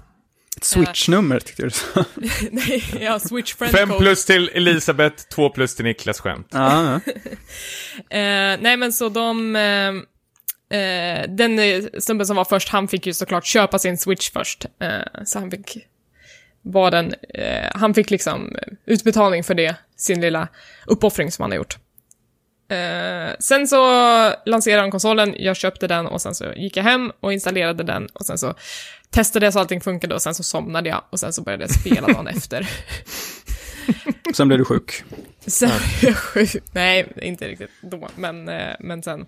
[0.63, 1.85] Ett switchnummer tyckte du så.
[2.51, 6.47] Nej, ja, switch friend Fem plus till Elisabeth, två plus till Niklas skämt.
[6.51, 6.99] Ja.
[8.09, 9.55] Eh, nej men så de...
[9.55, 14.31] Eh, eh, den eh, snubben som var först, han fick ju såklart köpa sin switch
[14.31, 14.65] först.
[14.79, 15.77] Eh, så han fick
[16.61, 18.55] var den, eh, han fick liksom
[18.85, 20.47] utbetalning för det, sin lilla
[20.85, 21.77] uppoffring som han har gjort.
[22.69, 23.77] Eh, sen så
[24.45, 28.05] lanserade de konsolen, jag köpte den och sen så gick jag hem och installerade den
[28.05, 28.55] och sen så
[29.13, 31.71] testade jag så allting funkade och sen så somnade jag och sen så började jag
[31.71, 32.69] spela dagen efter.
[34.33, 35.03] Sen blev du sjuk.
[35.47, 36.63] Sen blev jag sjuk.
[36.71, 39.25] Nej, inte riktigt då, men, eh, men sen.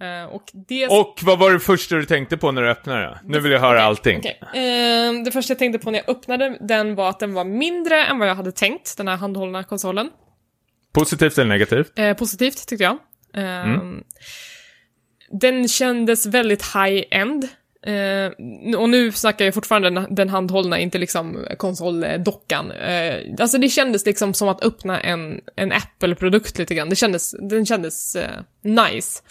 [0.00, 0.86] Eh, och det...
[0.88, 3.20] Och vad var det första du tänkte på när du öppnade det?
[3.24, 4.18] Nu vill jag höra allting.
[4.18, 4.38] Okej.
[4.42, 8.04] Eh, det första jag tänkte på när jag öppnade den var att den var mindre
[8.04, 10.10] än vad jag hade tänkt, den här handhållna konsolen.
[10.92, 11.98] Positivt eller negativt?
[11.98, 12.98] Eh, positivt, tyckte jag.
[13.34, 14.02] Eh, Mm.
[15.40, 17.48] Den kändes väldigt high-end.
[17.86, 22.70] Eh, och nu snackar jag fortfarande den, den handhållna, inte liksom konsoldockan.
[22.70, 26.88] Eh, alltså det kändes liksom som att öppna en, en Apple-produkt lite grann.
[26.88, 29.22] Det kändes, den kändes eh, nice.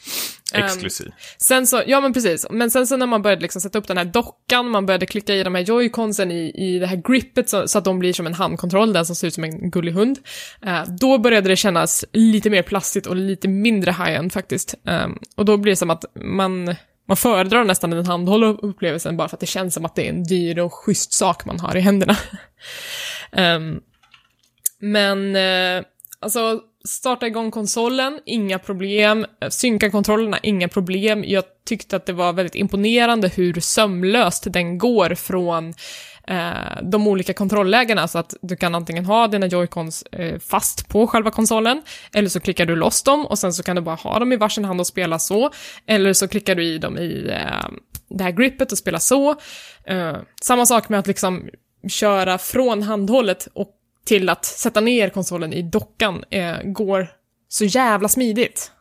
[0.54, 1.12] Ehm, Exklusiv.
[1.38, 3.98] Sen så, ja men precis, men sen så när man började liksom sätta upp den
[3.98, 7.68] här dockan, man började klicka i de här joyconsen i, i det här grippet så,
[7.68, 10.20] så att de blir som en handkontroll, den som ser ut som en gullig hund.
[10.66, 14.76] Eh, då började det kännas lite mer plastigt och lite mindre high-end faktiskt.
[14.86, 16.76] Ehm, och då blir det som att man,
[17.08, 20.10] man föredrar nästan den handhållna upplevelsen bara för att det känns som att det är
[20.10, 22.18] en dyr och schysst sak man har i händerna.
[23.32, 23.82] um,
[24.80, 25.86] men, eh,
[26.20, 29.26] alltså, starta igång konsolen, inga problem.
[29.50, 31.24] Synka kontrollerna, inga problem.
[31.28, 35.74] Jag tyckte att det var väldigt imponerande hur sömlöst den går från
[36.28, 41.08] eh, de olika kontrolllägena, så att du kan antingen ha dina joycons eh, fast på
[41.08, 41.82] själva konsolen,
[42.14, 44.36] eller så klickar du loss dem och sen så kan du bara ha dem i
[44.36, 45.52] varsin hand och spela så,
[45.86, 47.70] eller så klickar du i dem i eh,
[48.10, 49.36] det här grippet och spela så.
[49.84, 51.50] Eh, samma sak med att liksom
[51.90, 53.74] köra från handhållet och
[54.06, 57.08] till att sätta ner konsolen i dockan eh, går
[57.48, 58.72] så jävla smidigt.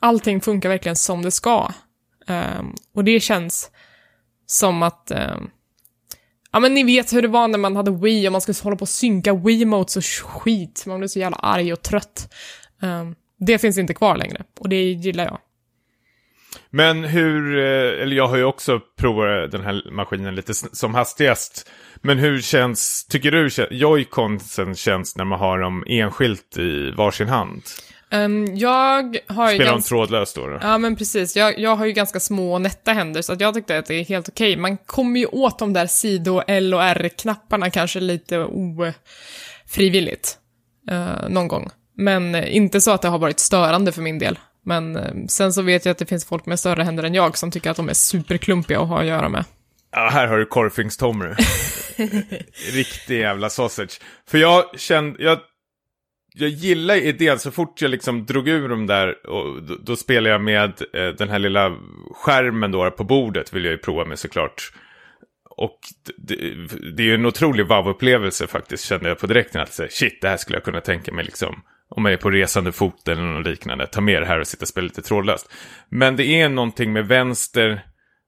[0.00, 1.72] Allting funkar verkligen som det ska.
[2.26, 3.70] Um, och det känns
[4.46, 5.12] som att...
[5.14, 5.50] um,
[6.52, 8.76] ja men ni vet hur det var när man hade Wii och man skulle hålla
[8.76, 10.84] på och synka Wiimotes och skit.
[10.86, 12.34] Man blev så jävla arg och trött.
[12.82, 15.38] Um, det finns inte kvar längre och det gillar jag.
[16.70, 21.70] Men hur, eh, eller jag har ju också provat den här maskinen lite som hastigast.
[22.00, 27.62] Men hur känns, tycker du joyconsen känns när man har dem enskilt i varsin hand?
[28.12, 29.88] Ehm, jag har ju Spelar de ganska...
[29.88, 30.58] trådlöst då?
[30.62, 31.36] Ja, men precis.
[31.36, 33.94] Jag, jag har ju ganska små och nätta händer, så att jag tyckte att det
[33.94, 34.56] är helt okej.
[34.56, 38.38] Man kommer ju åt de där sido L och R-knapparna kanske lite
[39.66, 40.38] ofrivilligt.
[40.90, 41.70] eh, någon gång.
[41.96, 44.38] Men eh, inte så att det har varit störande för min del.
[44.64, 47.38] Men eh, sen så vet jag att det finns folk med större händer än jag
[47.38, 49.44] som tycker att de är superklumpiga att ha att göra med.
[49.94, 51.34] Ja, här har du Korfings-Tommy.
[52.72, 54.00] Riktig jävla sausage.
[54.28, 55.38] För jag kände, jag,
[56.34, 60.30] jag gillar idén så fort jag liksom drog ur dem där och då, då spelar
[60.30, 61.76] jag med eh, den här lilla
[62.14, 64.72] skärmen då på bordet vill jag ju prova med såklart.
[65.50, 65.78] och
[66.16, 66.36] det,
[66.96, 69.60] det är ju en otrolig wow-upplevelse faktiskt, kände jag på direkten.
[69.60, 71.62] Att säga, shit, det här skulle jag kunna tänka mig liksom.
[71.88, 73.86] Om jag är på resande fot eller något liknande.
[73.86, 75.52] Ta med det här och sitta och spela lite trådlöst.
[75.88, 77.82] Men det är någonting med vänster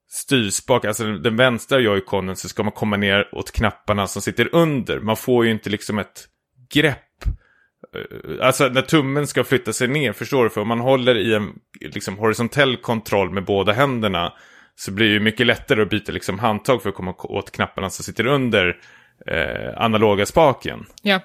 [0.07, 4.99] styrspak, alltså den vänstra joyconen så ska man komma ner åt knapparna som sitter under.
[4.99, 6.27] Man får ju inte liksom ett
[6.73, 7.04] grepp.
[7.95, 10.49] Eh, Alltså när tummen ska flytta sig ner, förstår du?
[10.49, 14.33] För om man håller i en liksom, horisontell kontroll med båda händerna
[14.75, 17.89] så blir det ju mycket lättare att byta liksom, handtag för att komma åt knapparna
[17.89, 18.77] som sitter under
[19.27, 20.85] eh, analoga spaken.
[21.01, 21.19] Ja,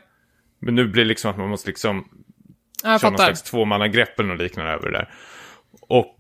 [0.61, 2.09] Men nu blir det liksom att man måste liksom
[2.83, 5.09] jag köra någon slags tvåmannagrepp eller något liknande över det där.
[5.81, 6.17] Och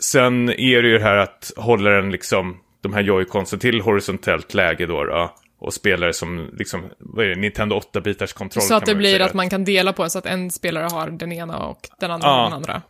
[0.00, 4.54] sen är det ju det här att hålla den liksom, de här joyconsen till horisontellt
[4.54, 8.74] läge då, då och spela det som liksom, vad är det, Nintendo 8-bitars kontroll Så
[8.74, 11.58] att det blir att man kan dela på så att en spelare har den ena
[11.58, 12.44] och den andra Ja.
[12.44, 12.82] den andra.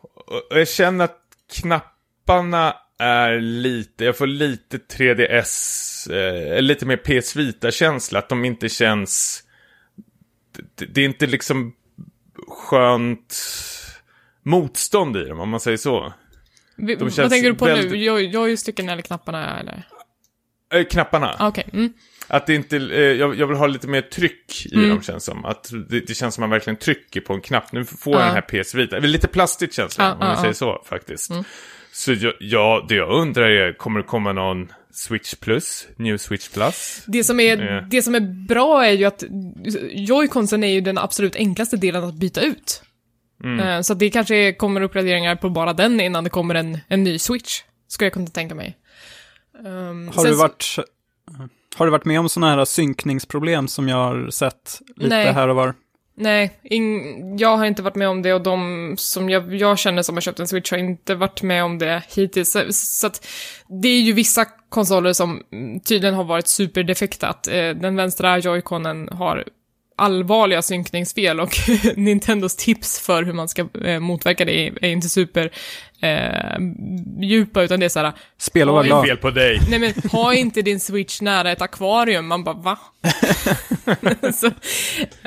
[0.51, 1.19] Och jag känner att
[1.53, 8.69] knapparna är lite, jag får lite 3DS, eh, lite mer PS Vita-känsla, att de inte
[8.69, 9.43] känns,
[10.75, 11.73] det, det är inte liksom
[12.49, 13.37] skönt
[14.43, 16.13] motstånd i dem, om man säger så.
[16.77, 17.73] Vi, vad tänker du på nu?
[17.73, 19.83] väldigt- är stycken eller knapparna eller?
[20.75, 21.37] Eh, knapparna.
[21.39, 21.93] Ah, Okej, mm.
[22.31, 24.89] Att det inte, eh, jag, jag vill ha lite mer tryck i Mm.
[24.89, 25.45] dem känns som.
[25.45, 27.73] Att det, det känns som man verkligen trycker på en knapp.
[27.73, 28.19] Nu får Ja.
[28.21, 29.01] jag den här PS Vita.
[29.01, 31.31] Det är lite plastigt känsla, Ja, om man ja, säger så faktiskt.
[31.31, 31.45] Mm.
[31.93, 35.89] Så jag, ja, det jag undrar är, kommer det komma någon Switch Plus?
[35.97, 37.03] New Switch Plus?
[37.07, 37.83] Det som, är, Eh.
[37.89, 39.25] det som är bra är ju att
[39.93, 42.83] joyconsen är ju den absolut enklaste delen att byta ut.
[43.45, 43.61] Mm.
[43.61, 47.19] Eh, Så det kanske kommer uppgraderingar på bara den innan det kommer en, en ny
[47.19, 47.61] switch.
[47.89, 48.77] Skulle jag kunna tänka mig.
[49.65, 50.77] Um, Har du, så- varit,
[51.77, 55.33] har du varit med om sådana här synkningsproblem som jag har sett lite Nej.
[55.33, 55.75] här och var?
[56.17, 60.03] Nej, ing, jag har inte varit med om det och de som jag, jag känner
[60.03, 62.53] som har köpt en Switch har inte varit med om det hittills.
[62.53, 63.27] Så, så att
[63.83, 65.43] det är ju vissa konsoler som
[65.85, 67.29] tydligen har varit superdefekta.
[67.29, 69.45] Att, eh, den vänstra joyconen har
[69.97, 71.57] allvarliga synkningsfel och
[71.97, 75.51] Nintendos tips för hur man ska eh, motverka det är, är inte super
[76.01, 76.59] eh,
[77.21, 79.07] djupa, utan det är så här, Spela och vara glad.
[79.07, 79.61] Fel på dig.
[79.71, 82.79] Nej men ha inte din switch nära ett akvarium, man bara va?
[84.35, 84.51] så,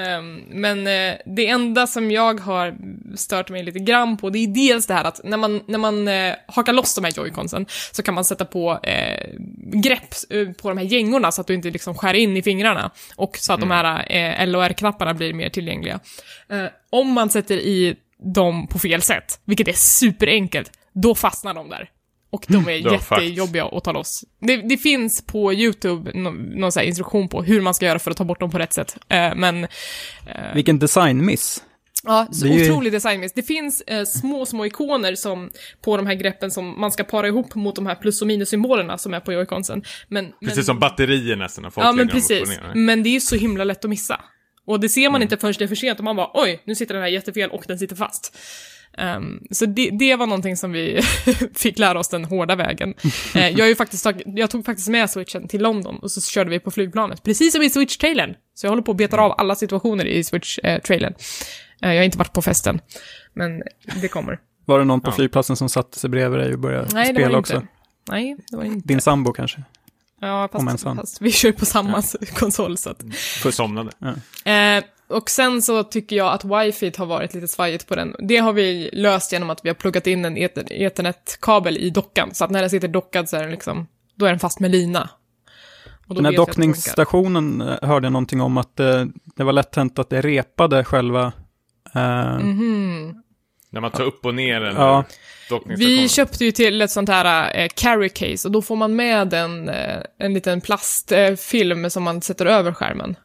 [0.01, 2.75] ehm, men eh, det enda som jag har
[3.15, 6.07] stört mig lite grann på, det är dels det här att när man, när man
[6.07, 9.29] eh, hakar loss de här joyconsen så kan man sätta på eh,
[9.73, 12.91] grepp eh, på de här gängorna så att du inte liksom skär in i fingrarna
[13.15, 15.99] och så att de här eh, L och R-knapparna blir mer tillgängliga.
[16.49, 21.69] Eh, om man sätter i dem på fel sätt, vilket är superenkelt, då fastnar de
[21.69, 21.89] där.
[22.31, 23.21] Och de är fakt.
[23.21, 24.23] jättejobbiga att ta loss.
[24.39, 27.99] Det, det finns på YouTube nå- någon så här instruktion på hur man ska göra
[27.99, 28.97] för att ta bort dem på rätt sätt.
[29.09, 29.67] Eh, men
[30.53, 31.63] Vilken designmiss.
[32.03, 33.33] ja, så Det är ju- otrolig designmiss.
[33.33, 35.49] Det finns eh, små, små ikoner som,
[35.81, 38.97] på de här greppen som man ska para ihop mot de här plus och minussymbolerna
[38.97, 39.83] som är på joyconsen.
[40.07, 41.61] Men, Precis men, som batterier nästan.
[41.63, 42.49] när folk Ja, men precis.
[42.49, 42.71] ner.
[42.75, 44.21] Men det är ju så himla lätt att missa.
[44.65, 45.21] Och det ser man Mm.
[45.21, 47.49] inte förrän det är för sent och man bara oj, nu sitter den här jättefel
[47.49, 48.37] och den sitter fast.
[48.97, 51.01] Ehm, så det, det var någonting som vi
[51.55, 52.93] fick lära oss den hårda vägen.
[53.35, 56.49] Eh, jag, ju faktiskt tag, jag tog faktiskt med switchen till London och så körde
[56.49, 58.35] vi på flygplanet, precis som i switch-trailern.
[58.53, 61.13] Så jag håller på att beta av alla situationer i switch-trailern.
[61.81, 62.79] Eh, jag har inte varit på festen,
[63.33, 63.63] men
[64.01, 64.39] det kommer.
[64.65, 65.15] Var det någon på Ja.
[65.15, 67.63] flygplatsen som satte sig bredvid dig och började Nej, spela också?
[68.09, 68.87] Nej, det var inte.
[68.87, 69.63] Din sambo kanske?
[70.27, 72.03] Ja, fast, fast vi kör ju på samma
[72.35, 73.03] konsol så att
[73.51, 73.91] Somnade.
[74.45, 78.15] Eh, och sen så tycker jag att wifi har varit lite svajigt på den.
[78.19, 82.29] Det har vi löst genom att vi har pluggat in en ether- ethernet-kabel i dockan,
[82.33, 84.71] så att när den sitter dockad så är den liksom, då är den fast med
[84.71, 85.09] lina.
[86.07, 89.05] Och då Den här dockningsstationen eh, hörde jag någonting om att eh,
[89.35, 91.31] det var lätt hänt att det repade själva
[91.95, 93.19] eh, Mhm.
[93.69, 95.03] När man tar upp och ner en Ja.
[95.65, 99.33] Vi köpte ju till ett sånt här eh, carry case och då får man med
[99.33, 103.15] en, eh, en liten plastfilm som man sätter över skärmen.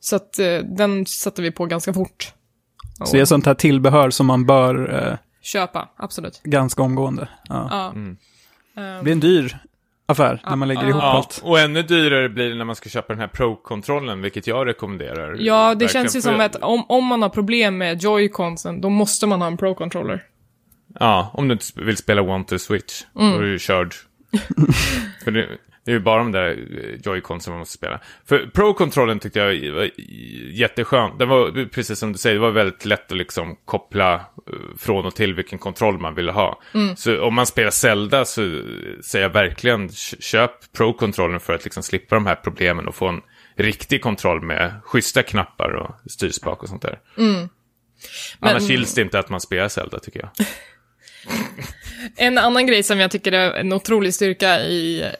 [0.00, 2.32] Så att eh, den satte vi på ganska fort.
[3.04, 6.40] Så det är sånt här tillbehör som man bör eh, Köpa, absolut.
[6.44, 7.28] ganska omgående.
[7.48, 7.68] Ja.
[7.70, 7.90] Ja.
[7.90, 8.16] Mm.
[8.76, 9.58] Det blir en dyr
[10.06, 10.88] affär när man lägger Ja.
[10.88, 11.40] ihop Ja, allt.
[11.44, 15.36] och ännu dyrare blir det när man ska köpa den här Pro-kontrollen, vilket jag rekommenderar.
[15.40, 18.90] Ja, det Verkligen, känns ju som att om, om man har problem med joyconsen, då
[18.90, 20.22] måste man ha en pro-controller.
[21.00, 23.02] Ja, om du inte vill spela One to Switch.
[23.16, 23.30] Mm.
[23.32, 23.94] Då är du ju körd.
[25.24, 25.48] för det,
[25.84, 28.00] det är ju bara de där eh, Joy-Con som man måste spela.
[28.28, 29.90] För Pro-kontrollen tyckte jag var
[30.52, 31.10] jätteskön.
[31.18, 34.20] Den var, precis som du säger, det var väldigt lätt att liksom koppla eh,
[34.78, 36.60] från och till vilken kontroll man ville ha.
[36.74, 36.96] Mm.
[36.96, 38.62] Så om man spelar Zelda så
[39.04, 43.08] säger jag verkligen kö- köp Pro-kontrollen för att liksom slippa de här problemen och få
[43.08, 43.20] en
[43.56, 46.98] riktig kontroll med schyssta knappar och styrspak och sånt där.
[48.38, 50.30] Men- Annars gills det inte att man spelar Zelda tycker jag.
[52.16, 55.10] En annan grej som jag tycker är en otrolig styrka i,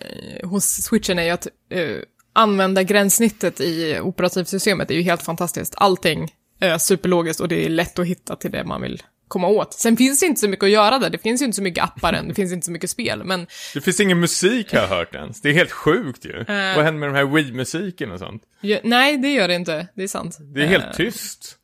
[0.43, 1.99] hos switchen är ju att uh,
[2.33, 5.75] använda gränssnittet i operativsystemet är ju helt fantastiskt.
[5.77, 9.73] Allting är superlogiskt och det är lätt att hitta till det man vill komma åt.
[9.73, 11.85] Sen finns det inte så mycket att göra där, det finns ju inte så mycket
[11.85, 13.47] appar än, det finns inte så mycket spel, men...
[13.75, 15.41] Det finns ingen musik har jag hört ens.
[15.41, 16.39] Det är helt sjukt ju.
[16.39, 18.43] Uh, Vad händer med de här Wii-musiken och sånt?
[18.61, 20.37] Ja, nej, det gör det inte, det är sant.
[20.41, 21.59] Det är helt uh, tyst.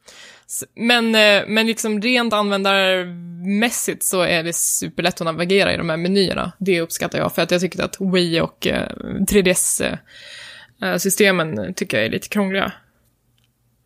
[0.74, 5.96] Men, eh, men liksom rent användarmässigt så är det superlätt att navigera i de här
[5.96, 6.52] menyerna.
[6.58, 8.88] Det uppskattar jag, för att jag tycker att Wii och eh,
[9.28, 12.72] 3DS-systemen eh, tycker jag är lite krångliga.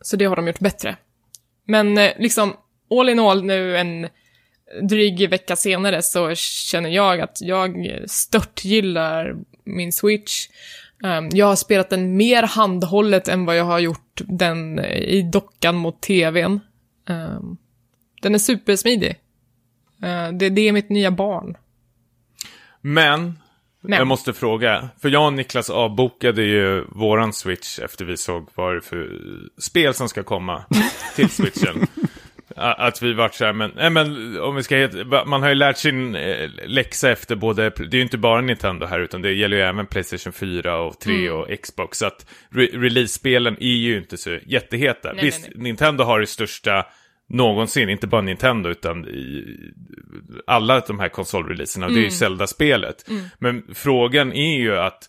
[0.00, 0.96] Så det har de gjort bättre.
[1.66, 2.56] Men liksom,
[2.90, 4.08] all in all nu en
[4.88, 10.48] dryg vecka senare så känner jag att jag stört gillar min Switch.
[11.02, 15.76] Um, jag har spelat den mer handhållet än vad jag har gjort den i dockan
[15.76, 16.60] mot tvn.
[17.08, 17.56] Um,
[18.22, 19.16] den är supersmidig.
[20.32, 21.56] Det, det är mitt nya barn.
[22.80, 23.38] Men,
[23.80, 24.88] Men, jag måste fråga.
[25.00, 29.20] För jag och Niklas avbokade ju våran Switch efter vi såg vad det för
[29.58, 30.64] spel som ska komma
[31.16, 31.86] till Switchen.
[32.56, 34.88] Att vi vart så här, men, nej, men om vi ska
[35.26, 38.86] man har ju lärt sin eh, läxa efter både, det är ju inte bara Nintendo
[38.86, 41.32] här utan det gäller ju även Playstation 4 och 3 mm.
[41.32, 41.98] och Xbox.
[41.98, 45.12] Så att re release-spelen är ju inte så jätteheta.
[45.12, 45.62] Nej, Visst, nej, nej.
[45.62, 46.86] Nintendo har det största
[47.28, 49.44] någonsin, inte bara Nintendo utan i
[50.46, 51.94] alla de här konsolreleaserna, mm.
[51.94, 52.18] det är ju mm.
[52.18, 53.08] Zelda-spelet.
[53.08, 53.24] Mm.
[53.38, 55.08] Men frågan är ju att,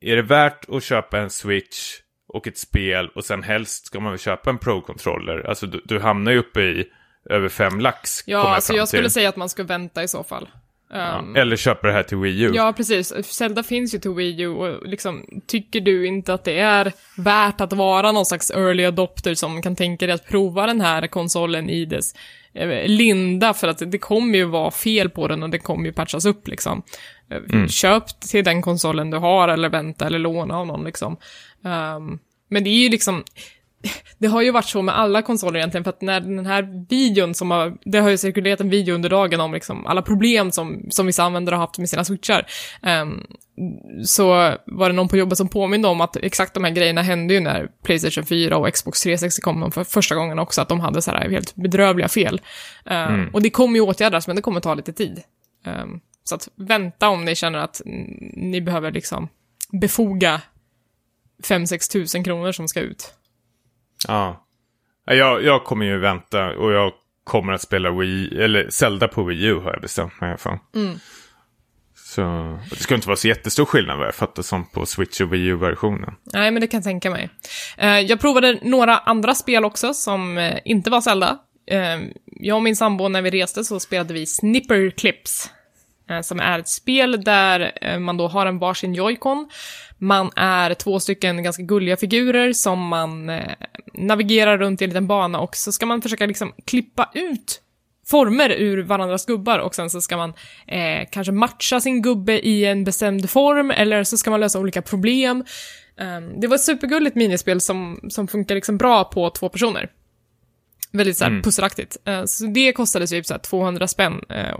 [0.00, 2.03] är det värt att köpa en Switch
[2.34, 5.48] och ett spel och sen helst ska man väl köpa en Pro-controller.
[5.48, 6.84] Alltså du, du hamnar ju uppe i
[7.30, 8.22] över fem lax.
[8.26, 10.48] Ja, jag alltså jag skulle säga att man ska vänta i så fall.
[10.90, 12.52] Ja, um, eller köpa det här till Wii U.
[12.54, 13.12] Ja, precis.
[13.24, 17.60] Zelda finns ju till Wii U och liksom, tycker du inte att det är värt
[17.60, 21.70] att vara någon slags early adopter som kan tänka dig att prova den här konsolen
[21.70, 22.14] i dess
[22.54, 25.92] eh, linda, för att det kommer ju vara fel på den och det kommer ju
[25.92, 26.82] patchas upp liksom.
[27.30, 27.68] Mm.
[27.68, 31.16] Köp till den konsolen du har eller vänta eller låna av någon liksom.
[31.62, 32.18] Um,
[32.48, 33.24] men det är ju liksom,
[34.18, 37.34] det har ju varit så med alla konsoler egentligen, för att när den här videon
[37.34, 40.86] som har, det har ju cirkulerat en video under dagen om liksom alla problem som,
[40.90, 42.46] som vissa användare har haft med sina switchar.
[42.82, 43.26] Um,
[44.04, 44.24] så
[44.66, 47.40] var det någon på jobbet som påminde om att exakt de här grejerna hände ju
[47.40, 51.10] när Playstation 4 och Xbox 360 kom för första gången också, att de hade så
[51.10, 52.40] här helt bedrövliga fel.
[52.84, 53.28] Um, mm.
[53.34, 55.22] Och det kommer ju åtgärdas, men det kommer ta lite tid.
[55.66, 57.80] Um, så att vänta om ni känner att
[58.36, 59.28] ni behöver liksom
[59.72, 60.40] befoga
[61.42, 63.14] 5-6 tusen kronor som ska ut.
[64.08, 64.46] Ja.
[65.04, 66.92] Jag, jag kommer ju vänta och jag
[67.24, 70.58] kommer att spela Wii, eller Zelda på Wii U har jag bestämt mig för.
[70.74, 70.98] Mm.
[71.96, 75.32] Så det ska inte vara så jättestor skillnad vad jag fattar som på Switch och
[75.32, 76.14] Wii U-versionen.
[76.24, 77.30] Nej, men det kan jag tänka mig.
[77.82, 81.38] Uh, jag provade några andra spel också som uh, inte var Zelda.
[81.72, 85.50] Uh, jag och min sambo, när vi reste så spelade vi Snipper Clips.
[86.10, 89.48] Eh, som är ett spel där eh, man då har en varsin joycon
[89.98, 93.52] man är två stycken ganska gulliga figurer som man eh,
[93.94, 97.60] navigerar runt i en liten bana och så ska man försöka liksom klippa ut
[98.06, 100.34] former ur varandras gubbar och sen så ska man
[100.66, 104.82] eh, kanske matcha sin gubbe i en bestämd form eller så ska man lösa olika
[104.82, 105.44] problem.
[105.96, 109.90] Um, det var ett supergulligt minispel som, som funkar liksom bra på två personer.
[110.94, 111.42] Väldigt såhär mm.
[111.42, 111.96] pusselaktigt.
[112.08, 114.52] Uh, så det kostade typ såhär 200 spänn uh,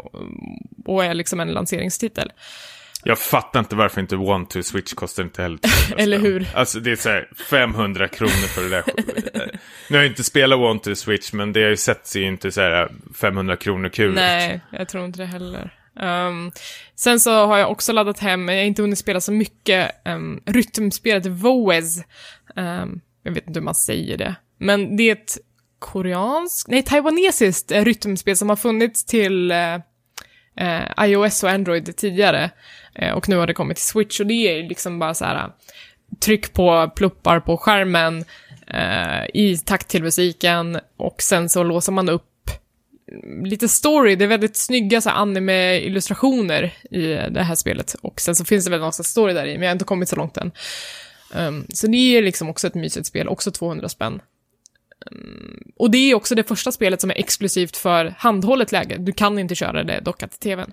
[0.85, 2.33] och är liksom en lanseringstitel.
[3.07, 5.59] Jag fattar inte varför inte One to Switch kostar inte heller
[5.99, 6.49] Eller hur?
[6.55, 8.85] Alltså det är så här 500 kronor för det där.
[9.91, 12.27] nu har jag inte spelat One to Switch men det jag ju sett ser ju
[12.27, 15.71] inte så här 500 kronor kul Nej, jag tror inte det heller.
[16.01, 16.53] Um,
[16.95, 20.43] sen så har jag också laddat hem, jag har inte hunnit spela så mycket, um,
[20.47, 21.99] rytmspelet Voez.
[22.57, 24.35] Um, jag vet inte hur man säger det.
[24.59, 25.39] Men det är ett
[25.85, 29.75] koreansk, nej taiwanesiskt rytmspel som har funnits till eh,
[30.57, 32.51] eh, iOS och Android tidigare.
[32.95, 35.51] Eh, och nu har det kommit till Switch och det är liksom bara så här
[36.21, 38.25] tryck på pluppar på skärmen
[38.67, 42.31] eh, i takt till musiken och sen så låser man upp
[43.45, 47.97] lite story, det är väldigt snygga så anime-illustrationer i det här spelet.
[48.03, 50.09] Och sen så finns det väl någon story där i, men jag har inte kommit
[50.09, 50.53] så långt än.
[51.35, 54.21] Um, så det är liksom också ett mysigt spel, också 200 spänn.
[55.11, 58.97] Um, och det är också det första spelet som är exklusivt för handhållet läge.
[58.99, 60.73] Du kan inte köra det dockat till tvn.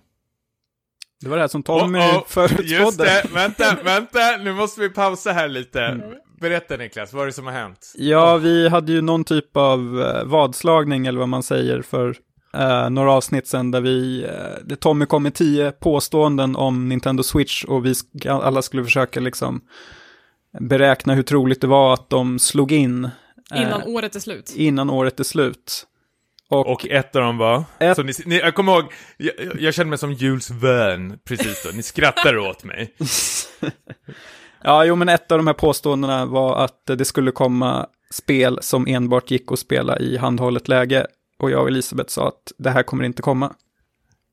[1.21, 2.75] Det var det här som Tommy oh, oh, förutspådde.
[2.75, 5.81] Just det, vänta, vänta, nu måste vi pausa här lite.
[5.81, 6.01] Mm.
[6.41, 7.93] Berätta Niklas, vad är det som har hänt?
[7.95, 12.15] Ja, vi hade ju någon typ av eh, vadslagning eller vad man säger för
[12.53, 14.23] eh, några avsnitt sedan där vi,
[14.69, 17.93] eh, Tommy kom med tio påståenden om Nintendo Switch och vi
[18.27, 19.61] alla skulle försöka liksom
[20.59, 23.09] beräkna hur troligt det var att de slog in.
[23.53, 24.53] Eh, innan året är slut.
[24.55, 25.87] Innan året är slut.
[26.49, 27.63] Och, Och ett av dem var?
[27.79, 31.63] Ett- Så ni, ni, jag kommer ihåg, jag, jag kände mig som Jules Verne precis
[31.63, 31.69] då.
[31.73, 32.93] Ni skrattar åt mig.
[34.63, 38.87] ja, jo men ett av de här påståendena var att det skulle komma spel som
[38.87, 41.07] enbart gick att spela i handhållet läge.
[41.39, 43.53] Och jag och Elisabeth sa att det här kommer inte komma.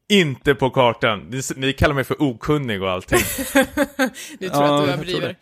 [0.09, 1.19] Inte på kartan.
[1.31, 3.19] Ni, ni kallar mig för okunnig och allting.
[4.39, 5.21] Det tror Ja, att du överdriver.
[5.21, 5.35] det.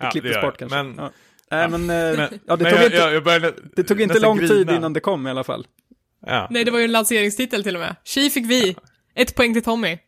[0.00, 0.82] Ja, Klipptes det gör bort kanske.
[0.82, 1.10] Men, ja.
[1.50, 4.14] Nej, men, men, ja, det men tog jag, inte, jag, jag började det tog inte
[4.14, 4.76] nästan lång tid grina.
[4.76, 5.66] innan det kom i alla fall.
[6.26, 6.46] Ja.
[6.50, 7.96] Nej, det var ju en lanseringstitel till och med.
[8.04, 8.76] Tji fick vi.
[9.14, 9.98] Ett poäng till Tommy.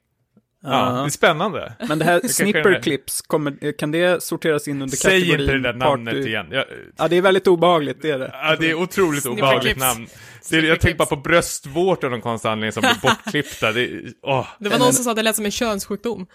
[0.63, 1.73] ja, det är spännande.
[1.89, 5.73] Men det här snipperclips, kommer, kan det sorteras in under Säg kategorin inte det där
[5.73, 6.47] namnet party- igen.
[6.51, 6.65] Jag,
[6.97, 8.31] Ja, det är väldigt obehagligt, det är det.
[8.33, 9.43] ja, det är otroligt Snipperclips.
[9.43, 10.07] obehagligt namn.
[10.51, 13.73] Det är, jag tänker bara på bröstvårtor av någon konstig anledning som blir bortklippta.
[13.73, 13.91] Det
[14.23, 16.27] åh, Det var någon som sa att det lät som en könssjukdom.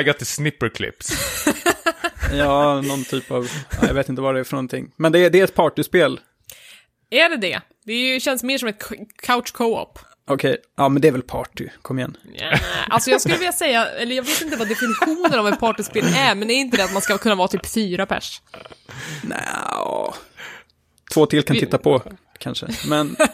[0.00, 1.10] I got the snipper clips.
[2.32, 4.92] Ja, någon typ av, ja, jag vet inte vad det är för någonting.
[4.96, 6.20] Men det är, det är ett partyspel.
[7.10, 7.60] Är det det?
[7.84, 8.82] Det ju, känns mer som ett
[9.22, 9.98] couch co-op.
[10.28, 12.16] Okej, ja men det är väl party, kom igen.
[12.34, 12.58] Ja,
[12.90, 16.34] Alltså jag skulle vilja säga, eller jag vet inte vad definitionen av ett partyspel är,
[16.34, 18.40] men är inte det att man ska kunna vara typ fyra pers?
[19.22, 20.14] Nja,
[21.14, 22.02] två till kan Vi- titta på,
[22.38, 22.66] kanske.
[22.88, 23.16] Men,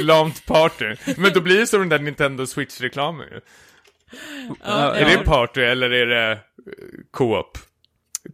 [0.00, 0.96] Lamt party.
[1.16, 3.40] Men då blir det som den där Nintendo Switch-reklamen ju.
[4.64, 5.18] ja, Är ja.
[5.18, 6.38] det party eller är det
[7.10, 7.58] co-op?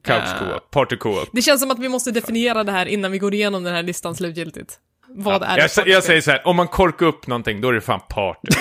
[0.04, 0.38] Couch Ja.
[0.38, 1.28] co-op, party co-op.
[1.32, 3.82] Det känns som att vi måste definiera det här innan vi går igenom den här
[3.82, 4.78] listan slutgiltigt.
[5.08, 7.80] Vad är Jag, jag säger så här, om man korkar upp någonting, då är det
[7.80, 8.48] fan party.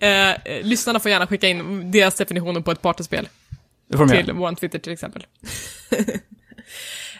[0.00, 3.28] Eh, eh, lyssnarna får gärna skicka in deras definitioner på ett partyspel.
[4.10, 5.26] till vår Twitter till exempel.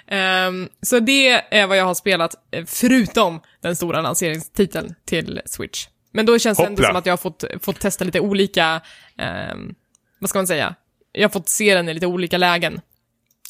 [0.06, 5.86] Ehm, så det är vad jag har spelat, eh, förutom den stora lanseringstiteln till Switch.
[6.12, 8.80] Men då känns det ändå som att jag har fått, fått testa lite olika,
[9.18, 9.74] ehm,
[10.20, 10.74] vad ska man säga?
[11.12, 12.80] Jag har fått se den i lite olika lägen.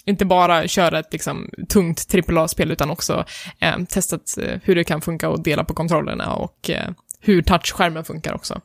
[0.04, 3.24] Inte bara köra ett liksom, tungt AAA-spel utan också
[3.60, 6.90] ehm, testat eh, hur det kan funka att dela på kontrollerna och eh,
[7.20, 8.60] hur touchskärmen funkar också.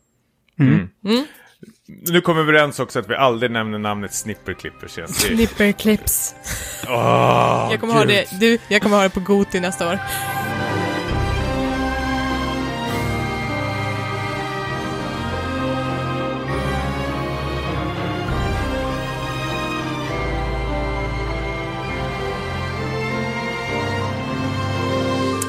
[2.08, 6.36] Nu kommer vi överens också att vi aldrig nämner namnet Snipperclippers är- Snipperclips.
[6.88, 8.10] Åh, Jag kommer ha gud.
[8.10, 10.00] det, du, jag kommer ha det på Goti nästa år.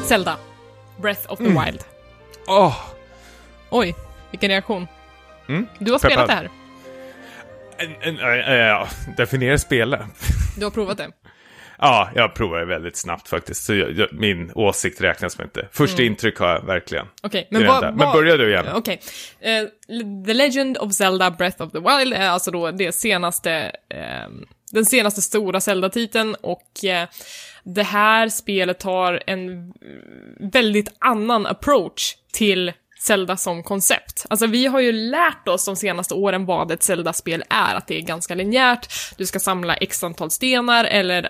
[0.07, 0.37] Zelda.
[1.01, 1.65] Breath of the Mm.
[1.65, 1.81] Wild.
[2.47, 2.77] Åh,
[3.71, 3.95] Oj,
[4.31, 4.87] vilken reaktion.
[5.49, 6.29] Mm, Du har spelat peppad.
[6.29, 6.51] det här.
[8.09, 10.09] en, ja, definiera spela.
[10.59, 11.11] Du har provat det.
[11.79, 15.69] Ja, jag provar det väldigt snabbt faktiskt, så jag, jag, min åsikt räknas med inte.
[15.73, 17.07] Första intryck har jag verkligen.
[17.23, 17.85] Okej, är men vad...
[17.85, 18.05] enda.
[18.05, 18.75] Men börja du gärna.
[18.77, 19.01] Okej.
[19.41, 19.65] Eh,
[20.27, 23.53] The Legend of Zelda Breath of the Wild är alltså då det senaste,
[23.89, 27.09] ehm, den senaste stora Zelda-titeln och eh,
[27.75, 29.73] det här spelet har en
[30.41, 34.27] väldigt annan approach till Zelda som koncept.
[34.31, 37.97] Alltså vi har ju lärt oss de senaste åren vad ett Zelda-spel är, att det
[37.97, 41.29] är ganska linjärt, du ska samla x antal stenar eller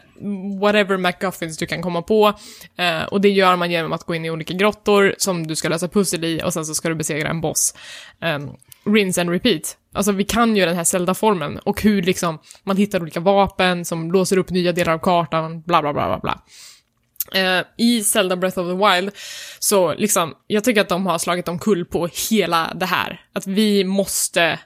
[0.60, 2.32] whatever MacGuffins du kan komma på.
[2.76, 5.68] Eh, och det gör man genom att gå in i olika grottor som du ska
[5.68, 7.74] lösa pussel i och sen så ska du besegra en boss.
[8.20, 8.56] Um,
[8.94, 9.76] rinse and repeat.
[9.96, 14.12] Alltså vi kan ju den här Zelda-formen och hur liksom man hittar olika vapen som
[14.12, 16.42] låser upp nya delar av kartan, bla bla bla bla bla.
[17.34, 19.10] Eh, I Zelda Breath of the Wild,
[19.58, 23.20] så liksom, jag tycker att de har slagit omkull på hela det här.
[23.32, 24.58] Att vi måste,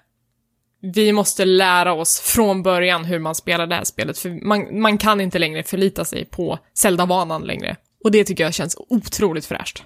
[0.94, 4.98] vi måste lära oss från början hur man spelar det här spelet, för man, man
[4.98, 7.76] kan inte längre förlita sig på Zelda-vanan längre.
[8.04, 9.84] Och det tycker jag känns otroligt fräscht.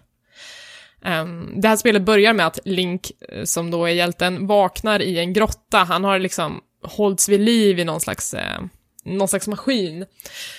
[1.05, 5.19] Ehm, det här spelet börjar med att Link, eh, som då är hjälten, vaknar i
[5.19, 5.79] en grotta.
[5.79, 8.61] Han har liksom hållits vid liv i någon slags, eh,
[9.05, 10.07] någon slags maskin.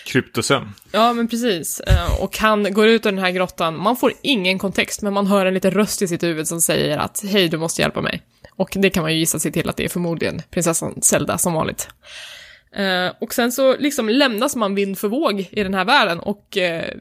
[0.05, 0.73] Kryptosömn.
[0.91, 1.79] Ja, men precis.
[1.79, 3.77] Eh, Och han går ut ur den här grottan.
[3.77, 6.97] Man får ingen kontext, men man hör en liten röst i sitt huvud som säger
[6.97, 8.21] att hej, du måste hjälpa mig.
[8.55, 11.53] Och det kan man ju gissa sig till att det är förmodligen prinsessan Zelda som
[11.53, 11.87] vanligt.
[12.75, 16.57] Eh, och sen så liksom lämnas man vind för våg i den här världen och
[16.57, 16.93] eh,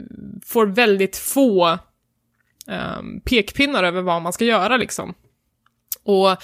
[0.46, 1.78] får väldigt få
[2.68, 5.14] eh, pekpinnar över vad man ska göra liksom.
[6.02, 6.36] Och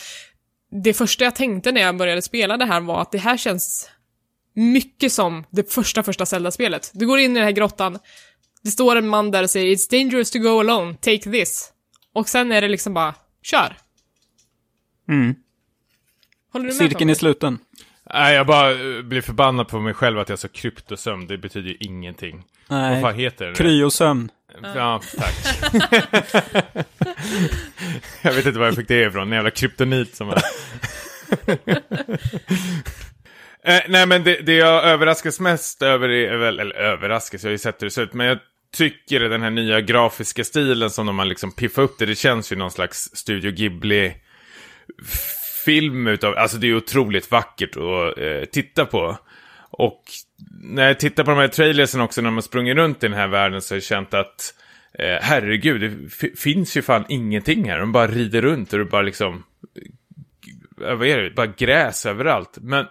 [0.70, 3.90] det första jag tänkte när jag började spela det här var att det här känns
[4.54, 6.90] mycket som det första, första Zelda-spelet.
[6.94, 7.98] Du går in i den här grottan,
[8.62, 11.72] det står en man där och säger “It's dangerous to go alone, take this”.
[12.12, 13.76] Och sen är det liksom bara, kör.
[15.08, 15.34] Mm.
[16.52, 17.10] Håller du med Cirkeln Tommy?
[17.10, 17.58] är sluten.
[18.14, 21.26] Nej, jag bara eh, blir förbannad på mig själv att jag sa kryptosömn.
[21.26, 22.44] Det betyder ju ingenting.
[22.68, 23.02] Vad Nej.
[23.02, 23.54] fan heter det?
[23.54, 24.30] Kryosömn.
[24.62, 25.34] Ja, tack.
[28.22, 30.36] jag vet inte var jag fick det ifrån, en jävla kryptonit som är...
[33.64, 37.52] eh, nej men det, det jag överraskas mest över är väl, eller överraskas, jag har
[37.52, 38.38] ju sett hur det ser ut, men jag
[38.76, 42.52] tycker den här nya grafiska stilen som de har liksom piffat upp det, det känns
[42.52, 44.14] ju någon slags Studio Ghibli
[45.64, 49.18] film utav, alltså det är otroligt vackert att eh, titta på.
[49.70, 50.02] Och
[50.62, 53.28] när jag tittar på de här trailersen också när man sprungit runt i den här
[53.28, 54.54] världen så har jag känt att
[54.98, 57.78] eh, herregud, det finns ju fan ingenting här.
[57.78, 59.44] De bara rider runt och det bara liksom,
[60.84, 62.58] eh, vad är det, bara gräs överallt.
[62.60, 62.86] Men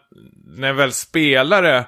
[0.46, 1.86] när jag väl spelar det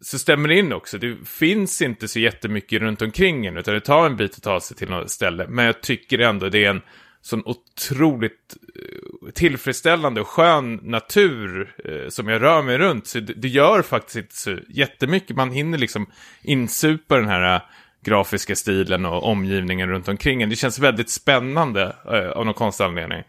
[0.00, 0.98] så stämmer det in också.
[0.98, 4.60] Det finns inte så jättemycket runt omkring en, utan det tar en bit att ta
[4.60, 5.46] sig till något ställe.
[5.48, 6.82] Men jag tycker ändå det är en
[7.22, 13.06] sån otroligt eh, tillfredsställande och skön natur eh, som jag rör mig runt.
[13.06, 15.36] Så det, det, gör faktiskt inte så jättemycket.
[15.36, 16.06] Man hinner liksom
[16.42, 17.62] insupa den här eh,
[18.04, 20.50] grafiska stilen och omgivningen runt omkring en.
[20.50, 23.22] Det känns väldigt spännande eh, av någon konstig anledning.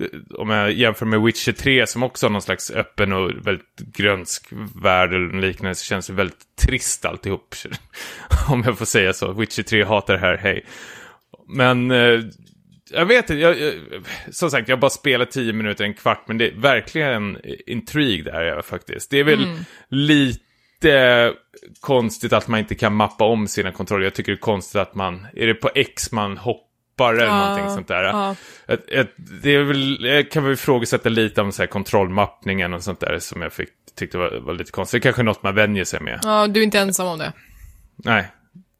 [0.00, 3.78] Eh, om jag jämför med Witcher 3 som också har någon slags öppen och väldigt
[3.78, 4.48] grönsk
[4.82, 7.54] värld eller liknande så känns det väldigt trist alltihop.
[8.48, 9.32] Om jag får säga så.
[9.32, 10.64] Witcher 3 hatar det här, hej.
[11.48, 12.20] Men eh,
[12.90, 13.74] jag vet inte, jag, jag,
[14.30, 18.24] som sagt, jag bara spelat tio minuter, en kvart, men det är verkligen en intrig
[18.24, 19.10] där jag faktiskt.
[19.10, 19.58] Det är väl mm.
[19.88, 21.32] lite
[21.80, 24.04] konstigt att man inte kan mappa om sina kontroller.
[24.04, 27.48] Jag tycker det är konstigt att man, är det på X man hoppar eller ja,
[27.48, 28.04] någonting sånt där.
[28.04, 28.36] Ja.
[28.66, 32.82] Ett, ett, det är väl, jag kan väl ifrågasätta lite om så här kontrollmappningen och
[32.82, 33.68] sånt där som jag fick,
[33.98, 35.02] tyckte var, var lite konstigt.
[35.02, 36.20] Det är kanske något man vänjer sig med.
[36.22, 37.32] Ja, du är inte ensam om det.
[38.04, 38.28] Nej,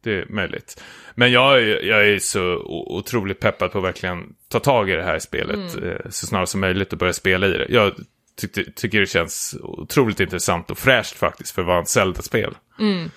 [0.08, 0.82] det är möjligt.
[1.14, 5.02] Men jag, är, jag är så otroligt peppad på att verkligen ta tag i det
[5.02, 5.90] här spelet mm.
[5.90, 7.66] Eh, så snart som möjligt och börja spela i det.
[7.68, 7.92] Jag
[8.40, 12.54] tyckte, tycker det känns otroligt intressant och fräscht faktiskt för att vara ett Zelda-spel.
[12.80, 13.10] Mm.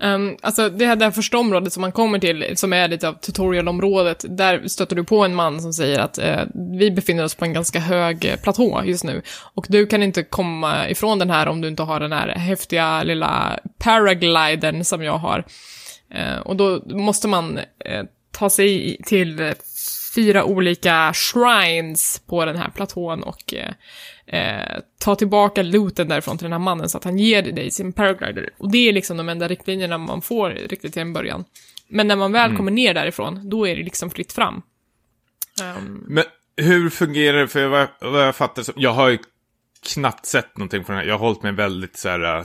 [0.00, 3.08] Um, alltså det här, det här första området som man kommer till, som är lite
[3.08, 6.42] av tutorialområdet, där stöter du på en man som säger att uh,
[6.78, 9.22] vi befinner oss på en ganska hög uh, platå just nu.
[9.54, 13.02] Och du kan inte komma ifrån den här om du inte har den här häftiga
[13.02, 15.44] lilla paragliden som jag har.
[16.14, 17.60] Uh, och då måste man
[18.30, 19.54] ta sig till
[20.16, 23.54] fyra olika shrines på den här platån och
[24.26, 27.92] eh, ta tillbaka looten därifrån till den här mannen så att han ger dig sin
[27.92, 28.50] paraglider.
[28.58, 31.44] Och det är liksom de enda riktlinjerna man får riktigt till en början.
[31.88, 32.56] Men när man väl mm.
[32.56, 34.62] kommer ner därifrån, då är det liksom fritt fram.
[35.62, 36.04] Um...
[36.08, 36.24] Men
[36.56, 37.48] hur fungerar det?
[37.48, 39.18] För vad, vad jag fattar jag har ju
[39.94, 41.08] knappt sett någonting från den här.
[41.08, 42.44] Jag har hållit mig väldigt så här...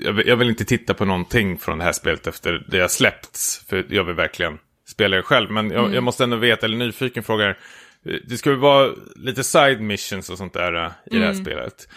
[0.00, 2.88] Jag vill, jag vill, inte titta på någonting från det här spelet efter det har
[2.88, 3.64] släppts.
[3.68, 5.50] För jag vill verkligen spela det själv.
[5.50, 5.94] Men jag, mm.
[5.94, 7.58] jag måste ändå veta, eller nyfiken frågar
[8.02, 11.20] det ska väl vara lite side missions och sånt där uh, i mm.
[11.20, 11.44] det här mm.
[11.44, 11.88] spelet.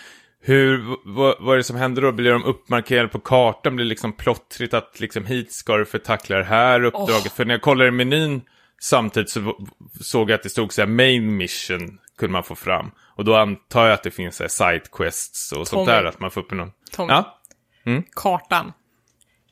[0.44, 2.12] Hur, vad, vad är det som händer då?
[2.12, 3.76] Blir de uppmarkerade på kartan?
[3.76, 7.26] Blir det liksom plottrigt att liksom hit ska du för tackla det här uppdraget?
[7.26, 7.36] Oh.
[7.36, 8.42] För när jag kollade i menyn
[8.82, 9.58] samtidigt så
[10.02, 12.92] såg jag att det stod så här main mission kunde man få fram.
[13.16, 15.66] Och då antar jag att det finns så här side quests och Tommy.
[15.66, 16.72] sånt där, att man får upp någon...
[16.92, 17.14] Tommy.
[17.14, 17.41] Ja?
[17.86, 18.04] Mm?
[18.16, 18.74] Kartan.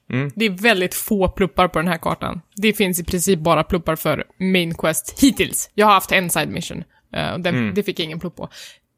[0.09, 0.31] Mm.
[0.35, 2.41] Det är väldigt få pluppar på den här kartan.
[2.55, 5.69] Det finns i princip bara pluppar för Main Quest hittills.
[5.73, 6.83] Jag har haft en side mission,
[7.17, 7.73] uh, och den, mm.
[7.73, 8.49] det fick jag ingen plupp på.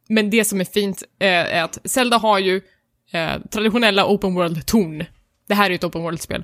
[0.10, 5.06] Men det som är fint uh, är att Zelda har ju uh, traditionella open world-torn.
[5.48, 6.44] Det här är ju ett open world-spel.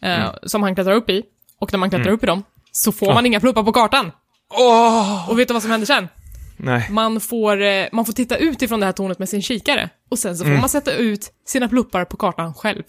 [0.00, 0.30] Mm.
[0.42, 1.22] Som han klättrar upp i.
[1.58, 2.14] Och när man klättrar mm.
[2.14, 3.26] upp i dem, så får man oh.
[3.26, 4.12] inga pluppar på kartan.
[4.50, 5.30] Oh.
[5.30, 6.08] Och vet du vad som händer sen?
[6.56, 6.86] Nej.
[6.90, 9.90] Man får, man får titta ut ifrån det här tornet med sin kikare.
[10.08, 10.60] Och sen så får mm.
[10.60, 12.82] man sätta ut sina pluppar på kartan själv.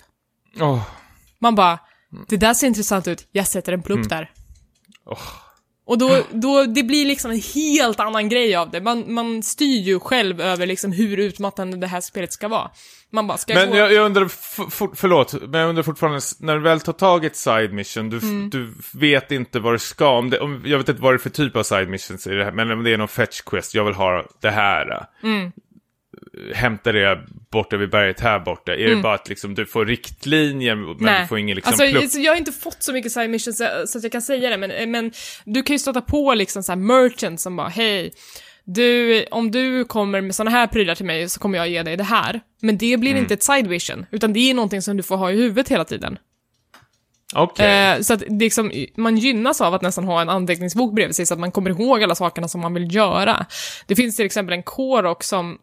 [0.59, 0.82] Oh.
[1.39, 1.80] Man bara,
[2.28, 4.07] det där ser intressant ut, jag sätter en plupp mm.
[4.07, 4.32] där.
[5.05, 5.47] Oh.
[5.88, 8.82] Och då, då, det blir liksom en helt annan grej av det.
[8.82, 12.70] Man, man styr ju själv över liksom hur utmattande det här spelet ska vara.
[13.12, 13.78] Man bara, ska Men gå...
[13.78, 17.28] jag, jag undrar, för, förlåt, men jag undrar fortfarande, när du väl tar tag i
[17.28, 18.50] ett side mission, du, mm.
[18.50, 21.20] du vet inte vad du ska, om det, om, jag vet inte vad det är
[21.20, 23.76] för typ av side missions i det här, men om det är någon fetch quest,
[23.76, 25.06] jag vill ha det här.
[25.24, 25.52] Mm
[26.54, 27.20] hämtar det
[27.52, 28.74] borta vid berget här borta?
[28.74, 28.98] Är mm.
[28.98, 31.22] det bara att liksom, du får riktlinjer men Nej.
[31.22, 32.24] du får ingen liksom alltså, plupp?
[32.24, 34.92] Jag har inte fått så mycket side missions så att jag kan säga det, men,
[34.92, 35.12] men
[35.46, 38.12] du kan ju stöta på liksom så här merchants som bara hej,
[38.64, 41.97] du, om du kommer med såna här prylar till mig så kommer jag ge dig
[41.97, 42.42] det här.
[42.62, 43.24] Men det blir mm.
[43.24, 45.86] inte ett side vision, utan det är någonting som du får ha i huvudet hela
[45.86, 46.18] tiden.
[47.36, 47.68] Okay.
[47.68, 51.34] Eh, så att liksom, man gynnas av att nästan ha en anteckningsbok bredvid sig så
[51.34, 53.46] att man kommer ihåg alla sakerna som man vill göra.
[53.88, 55.58] Det finns till exempel en Korok som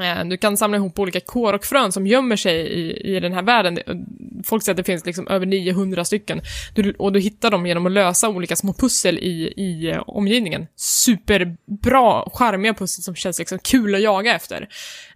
[0.00, 3.32] Eh, du kan samla ihop olika kår och frön som gömmer sig i, i den
[3.32, 3.78] här världen.
[4.44, 6.40] Folk säger att det finns liksom över 900 stycken.
[6.74, 10.66] Du, och du hittar dem genom att lösa olika små pussel i, i eh, omgivningen.
[10.76, 14.68] Superbra, charmiga pussel som känns liksom kul att jaga efter.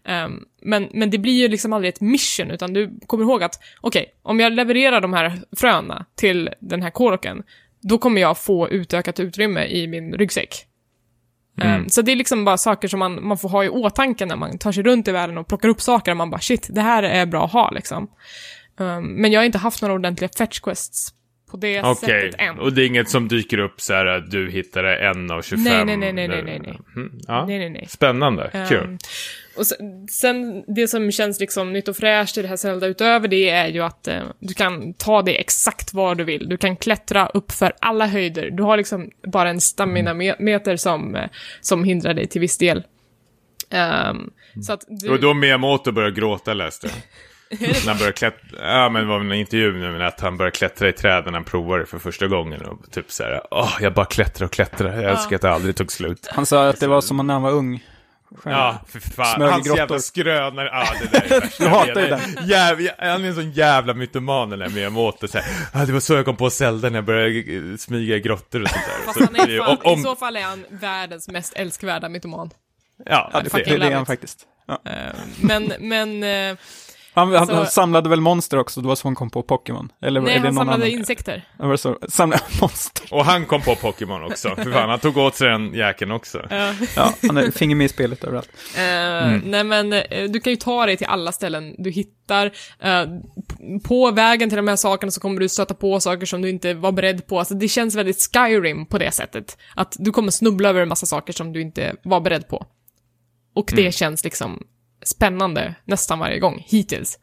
[0.09, 3.61] Um, men, men det blir ju liksom aldrig ett mission, utan du kommer ihåg att
[3.81, 7.43] okej, okay, om jag levererar de här fröna till den här kåroken,
[7.81, 10.67] då kommer jag få utökat utrymme i min ryggsäck.
[11.63, 11.81] Mm.
[11.81, 14.37] Um, så det är liksom bara saker som man, man får ha i åtanke när
[14.37, 16.81] man tar sig runt i världen och plockar upp saker och man bara shit, det
[16.81, 18.09] här är bra att ha liksom.
[18.79, 21.09] Um, men jag har inte haft några ordentliga fetch quests
[21.51, 22.59] på det Okej, sättet än.
[22.59, 25.65] och det är inget som dyker upp så här att du hittade en av 25?
[25.65, 26.79] Nej, nej, nej, nej, nej, nej, nej.
[26.97, 27.47] Mm, ja.
[27.47, 27.87] Nej, nej, nej.
[27.89, 28.99] Spännande, Ehm, kul.
[29.57, 33.29] Och sen, sen, det som känns liksom nytt och fräscht i det här Zelda utöver
[33.29, 36.49] det är ju att eh, du kan ta det exakt var du vill.
[36.49, 38.51] Du kan klättra upp för alla höjder.
[38.51, 41.29] Du har liksom bara en stamina-meter som, eh,
[41.61, 42.85] som hindrar dig till viss del.
[43.71, 44.31] Ehm,
[44.67, 45.11] så att du...
[45.11, 46.97] Och då Miyamoto började gråta läste jag.
[47.61, 50.57] när han började klättra, ja men det var en intervju nu, men att han började
[50.57, 52.61] klättra i träden när han provade det för första gången.
[52.63, 55.03] Och typ så här, åh, jag bara klättrar och klättrar.
[55.03, 56.29] Jag älskar att det aldrig tog slut.
[56.31, 57.85] Han sa att det var som när han var ung.
[58.45, 59.43] Ja, för fan.
[59.43, 60.69] Hans jävla skrönare.
[60.73, 61.65] Ja, det där är värsta.
[61.65, 65.29] Du hatar ju Jag Jävla, han är en sån jävla mytoman den där Miyamoto.
[65.29, 68.17] Så här, ah, det var så jag kom på Zelda när jag började eh, smyga
[68.17, 69.05] i grottor och sånt där.
[69.05, 72.51] Fast Så han är fall, om, I så fall är han världens mest älskvärda mytoman.
[73.07, 74.47] ja, Ja, det, det, är han faktiskt.
[74.67, 74.81] Ja.
[74.85, 76.57] Ehm, men, men...
[77.17, 79.89] Han, han, Så- han samlade väl monster också, det var så han kom på Pokémon?
[80.03, 80.99] Eller nej, är det han någon samlade annan?
[80.99, 81.45] insekter.
[81.59, 81.99] Ja, var så?
[82.09, 83.09] Samlade monster.
[83.15, 84.49] och han kom på Pokémon också.
[84.57, 86.39] För fan, han tog åt sig den jäkeln också.
[86.51, 88.49] Eh, Ja, han är finger med i spelet överallt.
[88.77, 92.49] Eh, Nej men eh, du kan ju ta dig till alla ställen du hittar.
[92.49, 96.51] P- på vägen till de här sakerna så kommer du stöta på saker som du
[96.51, 97.39] inte var beredd på.
[97.39, 99.59] Alltså det känns väldigt Skyrim på det sättet.
[99.75, 102.67] Att du kommer snubbla över en massa saker som du inte var beredd på.
[103.55, 104.63] Och det känns liksom
[105.09, 107.19] spännande nästan varje gång, hittills.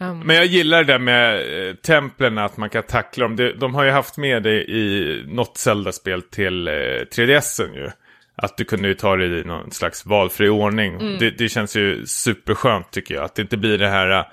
[0.00, 1.34] Um, Men jag gillar det där med
[1.68, 3.36] eh, templen, att man kan tackla dem.
[3.36, 7.90] De, de har ju haft med det i något Zelda-spel till eh, 3DSen ju.
[8.36, 11.18] Att du kunde ju ta det i någon slags valfri ordning.
[11.18, 13.24] Det, det känns ju superskönt tycker jag.
[13.24, 14.26] Att det inte blir det här...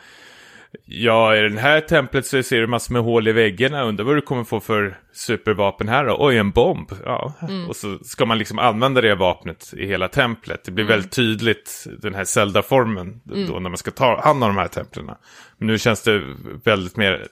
[0.85, 3.83] Ja, i det här templet så ser du massor med hål i väggarna.
[3.83, 6.17] Undrar vad du kommer få för supervapen här då?
[6.19, 6.91] Oj, en bomb.
[7.05, 7.33] Ja,
[7.67, 10.63] och så ska man liksom använda det vapnet i hela templet.
[10.65, 14.57] Det blir väldigt tydligt, den här Zelda-formen, då när man ska ta hand om de
[14.57, 15.05] här templen.
[15.57, 16.21] Men nu känns det
[16.63, 17.27] väldigt mer...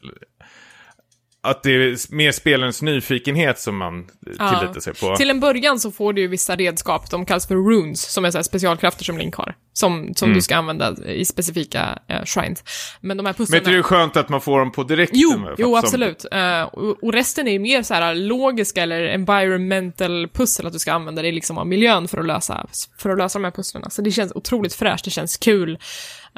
[1.43, 4.07] Att det är mer spelarens nyfikenhet som man
[4.39, 4.59] Ja.
[4.59, 5.15] tilllitar sig på.
[5.15, 8.31] Till en början så får du ju vissa redskap, de kallas för runes, som är
[8.31, 9.55] så specialkrafter som Link har.
[9.73, 12.63] Som, som du ska använda i specifika eh, shrines.
[13.01, 13.57] Men de här Men pusslarna...
[13.57, 15.19] inte det är skönt att man får dem på direkten?
[15.19, 16.25] Jo, jo att som- absolut.
[16.31, 20.79] Eh, och, och resten är ju mer så här logiska eller environmental pussel, att du
[20.79, 23.89] ska använda dig liksom av miljön för att lösa, för att lösa de här pusslerna.
[23.89, 25.77] Så det känns otroligt fräscht, det känns kul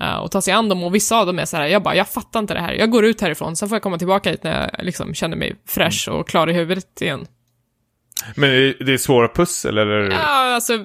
[0.02, 1.95] uh, att ta sig an dem och vissa av dem är så här, jag bara,
[1.95, 4.44] jag fattar inte det här, jag går ut härifrån, sen får jag komma tillbaka hit
[4.44, 7.28] när jag liksom känner mig fresh och klar i huvudet igen.
[8.36, 10.11] Men är det är svåra pussel eller?
[10.11, 10.78] Ja, alltså,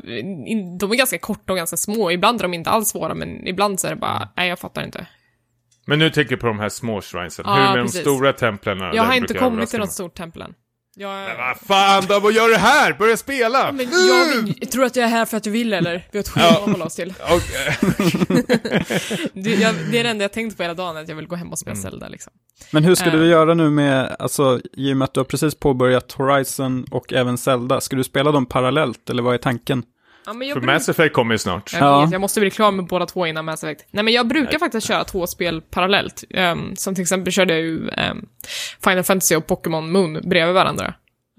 [0.78, 3.80] de är ganska korta och ganska små, ibland är de inte alls svåra, men ibland
[3.80, 5.06] så är det bara, nej jag fattar inte.
[5.86, 7.44] Men nu tänker jag på de här små shrinesen.
[7.48, 8.05] Ja, Hur med precis.
[8.05, 8.78] de stora templen?
[8.78, 10.55] Jag har inte kommit till något stort tempel än.
[11.00, 12.92] Jag, Men vad fan då, vad gör du här?
[12.92, 13.72] Börja spela!
[13.72, 16.08] Men jag, jag tror att jag är här för att du vill, eller?
[16.12, 17.14] Vi har ett schema att hålla oss till.
[19.32, 21.36] Det, jag, det är det enda jag tänkt på hela dagen, att jag vill gå
[21.36, 22.32] hem och spela Zelda liksom.
[22.70, 23.12] Men hur ska Eh.
[23.12, 27.12] du göra nu med, alltså i och med att du har precis påbörjat Horizon och
[27.12, 29.82] även Zelda, ska du spela dem parallellt eller vad är tanken?
[30.28, 31.72] Ja, men jag, för bruk, Mass Effect kommer ju snart.
[31.72, 32.00] jag, Ja.
[32.00, 33.84] vet, jag måste bli klar med båda två innan Mass Effect.
[33.90, 36.24] Nej men jag brukar faktiskt köra två spel parallellt.
[36.30, 38.26] Ehm, som till exempel körde jag ju ehm,
[38.84, 40.94] Final Fantasy och Pokémon Moon bredvid varandra.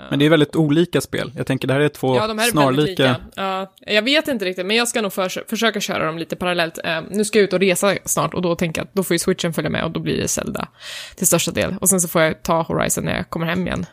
[0.10, 1.32] Men det är väldigt olika spel.
[1.36, 2.78] Jag tänker det här är två Ja, de här är snarlika.
[2.78, 3.16] väldigt lika.
[3.36, 6.80] Ja, jag vet inte riktigt, men jag ska nog förs- försöka köra dem lite parallellt.
[6.84, 9.14] Ehm, nu ska jag ut och resa snart och då tänker jag att då får
[9.16, 10.68] ju switchen följa med och då blir det Zelda
[11.16, 11.76] till största del.
[11.82, 13.86] Och sen så får jag ta Horizon när jag kommer hem igen.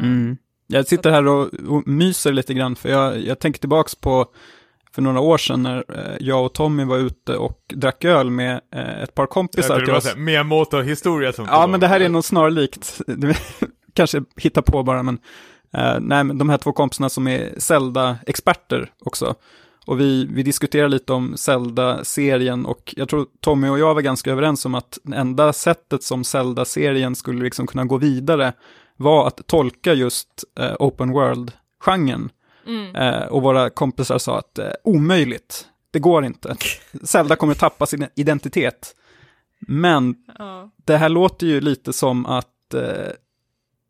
[0.00, 0.36] Mm.
[0.66, 4.26] Jag sitter här och, och myser lite grann, för jag, jag tänker tillbaks på
[4.96, 8.60] för några år sedan när eh, jag och Tommy var ute och drack öl med
[8.74, 10.16] eh, ett par kompisar det till oss.
[10.16, 13.00] Miyamoto-historia som Ja, men det här är nog snarlikt.
[13.94, 15.18] Kanske hitta på bara, men
[15.72, 19.34] eh, nej, men de här två kompisarna som är Zelda-experter också.
[19.86, 24.30] Och vi, vi diskuterar lite om Zelda-serien och jag tror Tommy och jag var ganska
[24.30, 28.52] överens om att det enda sättet som Zelda-serien skulle liksom kunna gå vidare
[28.96, 32.30] var att tolka just eh, open world-genren.
[32.94, 36.56] Eh, och våra kompisar sa att eh, omöjligt, det går inte.
[37.02, 38.94] Zelda kommer tappa sin identitet.
[39.60, 40.70] Men Ja.
[40.84, 43.12] det här låter ju lite som att eh,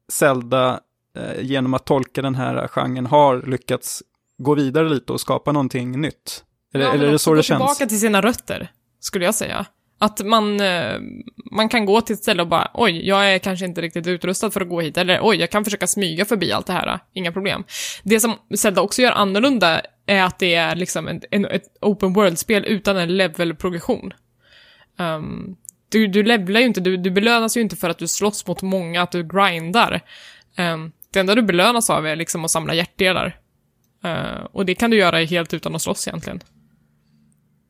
[0.09, 0.81] Zelda
[1.16, 4.03] eh, genom att tolka den här genren har lyckats
[4.39, 6.45] gå vidare lite och skapa någonting nytt.
[6.74, 7.59] Eller, Ja, eller är det så det känns?
[7.61, 9.66] tillbaka till sina rötter, skulle jag säga.
[9.98, 11.01] Att man, eh,
[11.52, 14.51] man kan gå till ett ställe och bara, oj, jag är kanske inte riktigt utrustad
[14.51, 16.98] för att gå hit, eller oj, jag kan försöka smyga förbi allt det här, eh,
[17.12, 17.64] inga problem.
[18.02, 22.12] Det som Zelda också gör annorlunda är att det är liksom en, en, ett open
[22.12, 24.12] world-spel utan en level-progression.
[24.98, 25.56] Um,
[25.89, 28.62] du, du levlar ju inte, du, du belönas ju inte för att du slåss mot
[28.62, 30.01] många, att du grindar.
[30.59, 33.39] Um, det enda du belönas av är liksom att samla hjärtdelar.
[34.05, 36.40] Uh, och det kan du göra helt utan att slåss egentligen.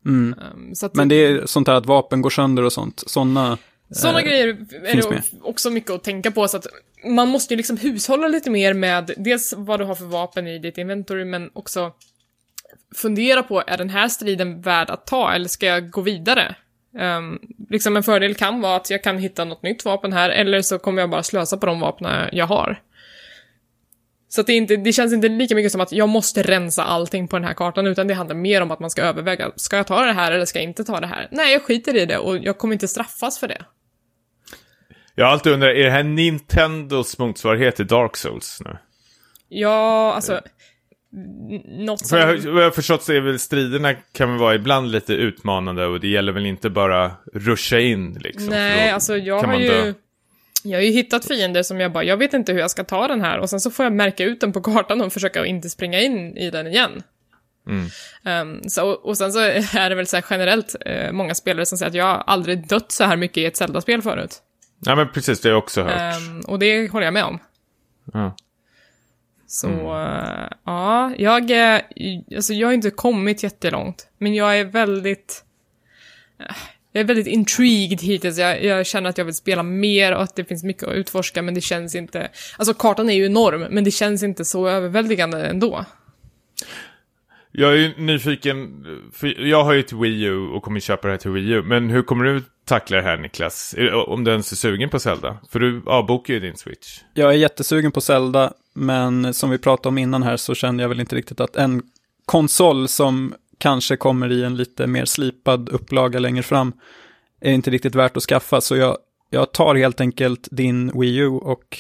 [0.07, 0.35] Mm.
[0.55, 3.59] Um, så Men det är sånt här att vapen går sönder och sånt, sådana
[3.91, 4.49] Sådana Eh, grejer
[4.85, 5.23] är det med.
[5.43, 6.67] också mycket att tänka på, så att
[7.05, 10.59] man måste ju liksom hushålla lite mer med dels vad du har för vapen i
[10.59, 11.93] ditt inventory, men också
[12.95, 16.55] fundera på, är den här striden värd att ta, eller ska jag gå vidare?
[16.99, 20.63] Um, liksom en fördel kan vara att jag kan hitta något nytt vapen här, eller
[20.63, 22.81] så kommer jag bara slösa på de vapnen jag har.
[24.37, 27.37] Så det, inte, det känns inte lika mycket som att jag måste rensa allting på
[27.37, 30.05] den här kartan, utan det handlar mer om att man ska överväga, ska jag ta
[30.05, 31.29] det här eller ska jag inte ta det här?
[31.31, 33.65] Nej, jag skiter i det och jag kommer inte straffas för det.
[35.15, 38.77] Jag har alltid undrat, är det här Nintendos motsvarighet till Dark Souls nu?
[39.49, 40.41] Ja, alltså...
[41.65, 42.19] Något som...
[42.19, 45.13] För jag, vad jag har förstått så är väl striderna kan väl vara ibland lite
[45.13, 48.49] utmanande och det gäller väl inte bara ruscha in liksom.
[48.49, 49.69] Nej, alltså jag har ju...
[49.69, 49.93] dö.
[50.71, 53.09] Jag har ju hittat fiender som jag bara, jag vet inte hur jag ska ta
[53.09, 55.71] den här och sen så får jag märka ut den på kartan och försöka inte
[55.71, 57.03] springa in i den igen.
[57.69, 57.87] Mm.
[58.25, 61.79] Ehm, så, och sen så är det väl så här generellt eh, många spelare som
[61.79, 64.43] säger att jag har aldrig dött så här mycket i ett Zelda-spel förut.
[64.79, 65.93] Nej men precis, det har jag också hört.
[66.01, 67.39] Ehm, och det håller jag med om.
[68.13, 68.37] Ja.
[69.47, 71.83] Så, eh, ja, jag, är-
[72.37, 75.45] alltså jag har inte kommit jättelångt, men jag är väldigt,
[76.41, 76.55] eh,
[76.97, 78.39] jag är väldigt intrigued hittills.
[78.39, 81.43] Jag, jag känner att jag vill spela mer och att det finns mycket att utforska,
[81.43, 85.47] men det känns inte, alltså kartan är ju enorm, men det känns inte så överväldigande
[85.47, 85.85] ändå.
[87.53, 91.13] Jag är ju nyfiken, för jag har ju ett Wii U och kommer köpa det
[91.13, 91.63] här till Wii U.
[91.63, 93.75] Men hur kommer du tackla det här Niklas?
[94.07, 95.39] Om du ens är sugen på Zelda?
[95.51, 97.01] För du avbokar ju din Switch.
[97.15, 100.89] Jag är jättesugen på Zelda, men som vi pratade om innan här så känner jag
[100.89, 101.83] väl inte riktigt att en
[102.25, 103.35] konsol som
[103.67, 106.73] kanske kommer i en lite mer slipad upplaga längre fram
[107.41, 108.61] är inte riktigt värt att skaffa.
[108.61, 108.99] Så jag,
[109.31, 111.79] jag tar helt enkelt din Wii U och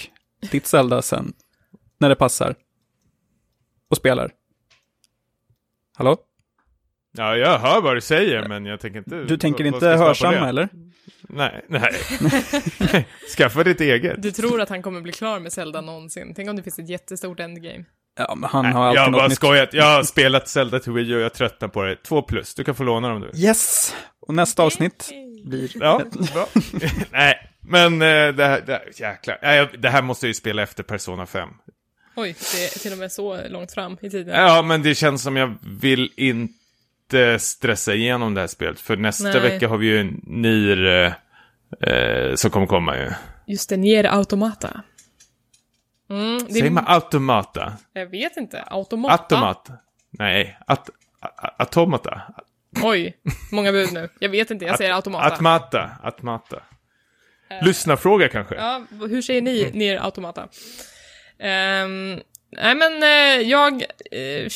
[0.51, 1.33] ditt Zelda sen,
[1.99, 2.55] när det passar.
[3.91, 4.31] Och spelar.
[5.97, 6.17] Hallå?
[7.17, 9.25] Ja, jag hör vad du säger, men jag tänker inte...
[9.25, 10.69] Du tänker inte hörsamma eller?
[11.23, 11.93] Nej, nej.
[13.37, 14.23] Skaffa ditt eget.
[14.23, 16.33] Du tror att han kommer bli klar med Zelda någonsin?
[16.37, 17.85] Tänk om det finns ett jättestort endgame.
[18.17, 19.37] Ja, men han Nej, har jag alltid har bara nytt.
[19.37, 19.73] skojat.
[19.73, 21.97] Jag har spelat Zelda till Wii U och jag tröttnar på det.
[21.97, 22.55] Två plus.
[22.55, 23.39] Du kan få låna dem du.
[23.41, 23.95] Yes!
[24.21, 25.11] Och nästa avsnitt
[25.45, 25.71] blir...
[25.75, 26.03] Ja,
[26.35, 26.47] bra.
[27.13, 27.99] Nej, men eh,
[28.35, 29.39] det här, det här, jäklar.
[29.43, 31.49] Jag- det här måste jag ju spela efter Persona 5.
[32.17, 34.35] Oj, det är till och med så långt fram i tiden.
[34.35, 38.81] Ja, men det känns som jag vill inte stressa igenom det här spelet.
[38.81, 39.41] För nästa Nej.
[39.41, 41.13] vecka har vi ju en Nier
[41.83, 43.11] eh, eh, som kommer komma ju.
[43.47, 44.81] Just det, Nier Automata.
[46.11, 47.73] Mm, det Säger man automata?
[47.93, 48.63] Jag vet inte.
[48.63, 49.15] Automata?
[49.15, 49.73] Automata?
[50.11, 50.91] Nej, at,
[51.59, 52.23] automata.
[52.83, 53.17] Oj,
[53.53, 54.09] många bud nu.
[54.19, 55.35] Jag vet inte, jag säger automata.
[55.35, 56.63] Atmata, atmata.
[57.63, 58.55] Lyssnarfråga kanske?
[58.55, 60.49] Ja, hur säger ni Nier Automata?
[61.39, 62.21] Ehm,
[62.51, 64.49] nej men eh, jag, eh,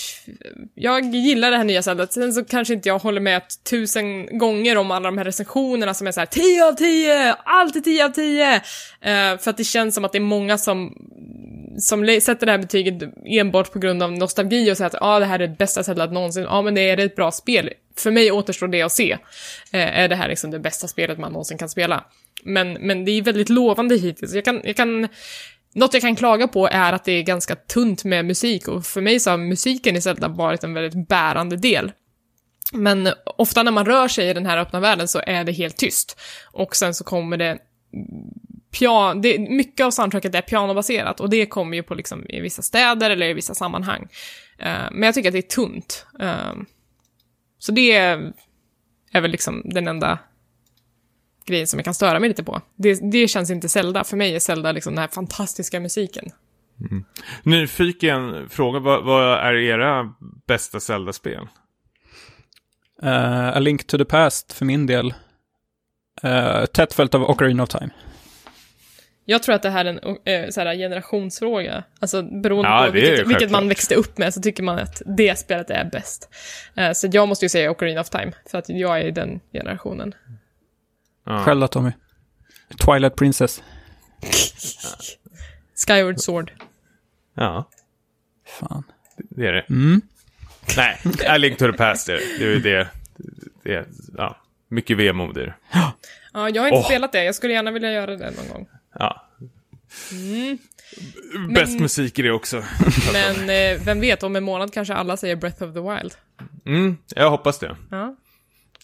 [0.75, 2.07] jag gillar det här nya Zelda.
[2.07, 6.07] Sen så kanske inte jag håller med tusen gånger om alla de här recensionerna som
[6.07, 8.55] är så här 10 av 10, alltid 10 av 10.
[8.55, 8.61] Eh,
[9.39, 10.95] för att det känns som att det är många som
[11.79, 15.27] som sätter det här betyget enbart på grund av nostalgi och säger att ah, det
[15.27, 16.43] här är det bästa Zelda någonsin.
[16.43, 17.71] Ja, men det är ett bra spel.
[17.97, 19.13] För mig återstår det att se.
[19.73, 22.05] Eh, är det här liksom det bästa spelet man någonsin kan spela?
[22.45, 24.35] Men, men det är väldigt lovande hittills.
[24.35, 25.09] Jag kan, jag kan,
[25.75, 29.01] något jag kan klaga på är att det är ganska tunt med musik och för
[29.01, 31.93] mig så har musiken i Zelda varit en väldigt bärande del.
[32.73, 35.77] Men ofta när man rör sig i den här öppna världen så är det helt
[35.77, 36.21] tyst.
[36.53, 37.59] Och sen så kommer det
[38.71, 42.63] pian det, mycket av soundtracket är pianobaserat och det kommer ju på liksom i vissa
[42.63, 44.09] städer eller i vissa sammanhang.
[44.59, 46.07] Eh, men jag tycker att det är tunt.
[46.21, 46.53] Eh,
[47.59, 48.33] så det är,
[49.13, 50.19] är väl liksom den enda
[51.51, 52.61] grejen som jag kan störa mig lite på.
[52.77, 54.05] Det, det känns inte Zelda.
[54.05, 56.25] För mig är Zelda liksom den här fantastiska musiken.
[57.43, 60.15] Nyfiken fråga, vad, vad är era
[60.47, 61.49] bästa Zelda-spel?
[63.03, 65.15] Uh, A Link to the Past för min del.
[66.25, 67.91] Uh, tätt följt av Ocarina of Time.
[69.25, 71.85] Jag tror att det här är en eh, så här, generationsfråga.
[72.01, 75.39] Alltså beroende Ja, på vilket, vilket man växte upp med så tycker man att det
[75.39, 76.29] spelet är bäst.
[76.77, 79.41] Eh, så jag måste ju säga Ocarina of Time, för att jag är i den
[79.53, 80.15] generationen.
[81.25, 81.45] Ja.
[81.45, 81.91] Själv då Tommy?
[82.85, 83.63] Twilight Princess.
[85.87, 86.53] Skyward Sword.
[87.35, 87.69] Ja,
[88.61, 88.83] Fan.
[89.19, 89.61] det är det.
[89.71, 90.01] Mm.
[90.77, 90.99] Nej,
[91.29, 92.39] A Link to the Past är det.
[92.39, 92.89] Det är ju det.
[93.63, 93.87] det är,
[94.17, 94.37] ja,
[94.69, 95.55] mycket vemod i det.
[96.33, 96.85] Ja, jag har inte Åh.
[96.85, 97.25] spelat det.
[97.25, 98.69] Jag skulle gärna vilja göra det någon gång.
[98.99, 99.27] Ja.
[100.13, 100.59] Mm.
[101.55, 102.57] Bäst musik i det också.
[103.13, 106.15] Men eh, vem vet, om en månad kanske alla säger Breath of the Wild.
[106.67, 107.77] Mm, jag hoppas det.
[107.91, 108.17] Ja,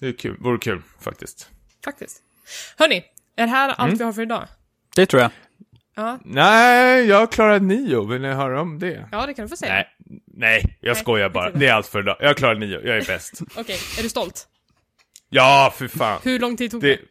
[0.00, 0.36] Det är kul.
[0.40, 1.50] vore kul faktiskt.
[1.84, 2.22] faktiskt.
[2.76, 3.04] Hörni,
[3.36, 3.98] är det här allt Mm.
[3.98, 4.48] vi har för idag?
[4.96, 5.30] Det tror jag.
[5.96, 8.04] Ja, Nej, jag klarar nio.
[8.06, 9.08] Vill ni höra om det?
[9.12, 9.72] ja det kan du få säga.
[9.72, 9.86] Nej,
[10.26, 11.50] nej, jag Nej, skojar bara.
[11.50, 12.16] Det är allt för idag.
[12.20, 12.80] Jag klarar nio.
[12.84, 13.40] Jag är bäst.
[13.56, 14.48] Okej, är du stolt?
[15.28, 16.20] Ja, för fan.
[16.24, 16.98] Hur lång tid tog det?
[16.98, 17.02] Det...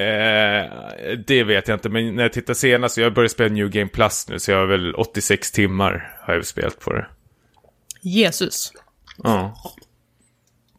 [0.00, 3.88] Eh, det vet jag inte, men när jag tittar senast, jag börjat spela New Game
[3.88, 7.06] Plus nu, så jag har väl 86 timmar har jag spelat på det.
[8.00, 8.72] Jesus.
[9.22, 9.54] Ja,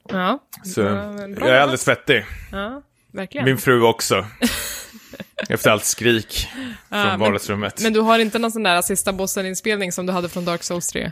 [0.10, 2.26] Ja, så bra jag är alldeles svettig.
[2.52, 2.82] ja
[3.16, 3.46] verkligen.
[3.46, 4.26] Min fru också.
[5.50, 6.48] Efter allt skrik
[6.90, 7.82] från men- vardagsrummet.
[7.84, 10.88] Men du har inte någon sån där sista bossen-inspelning som du hade från Dark Souls
[10.88, 11.12] 3?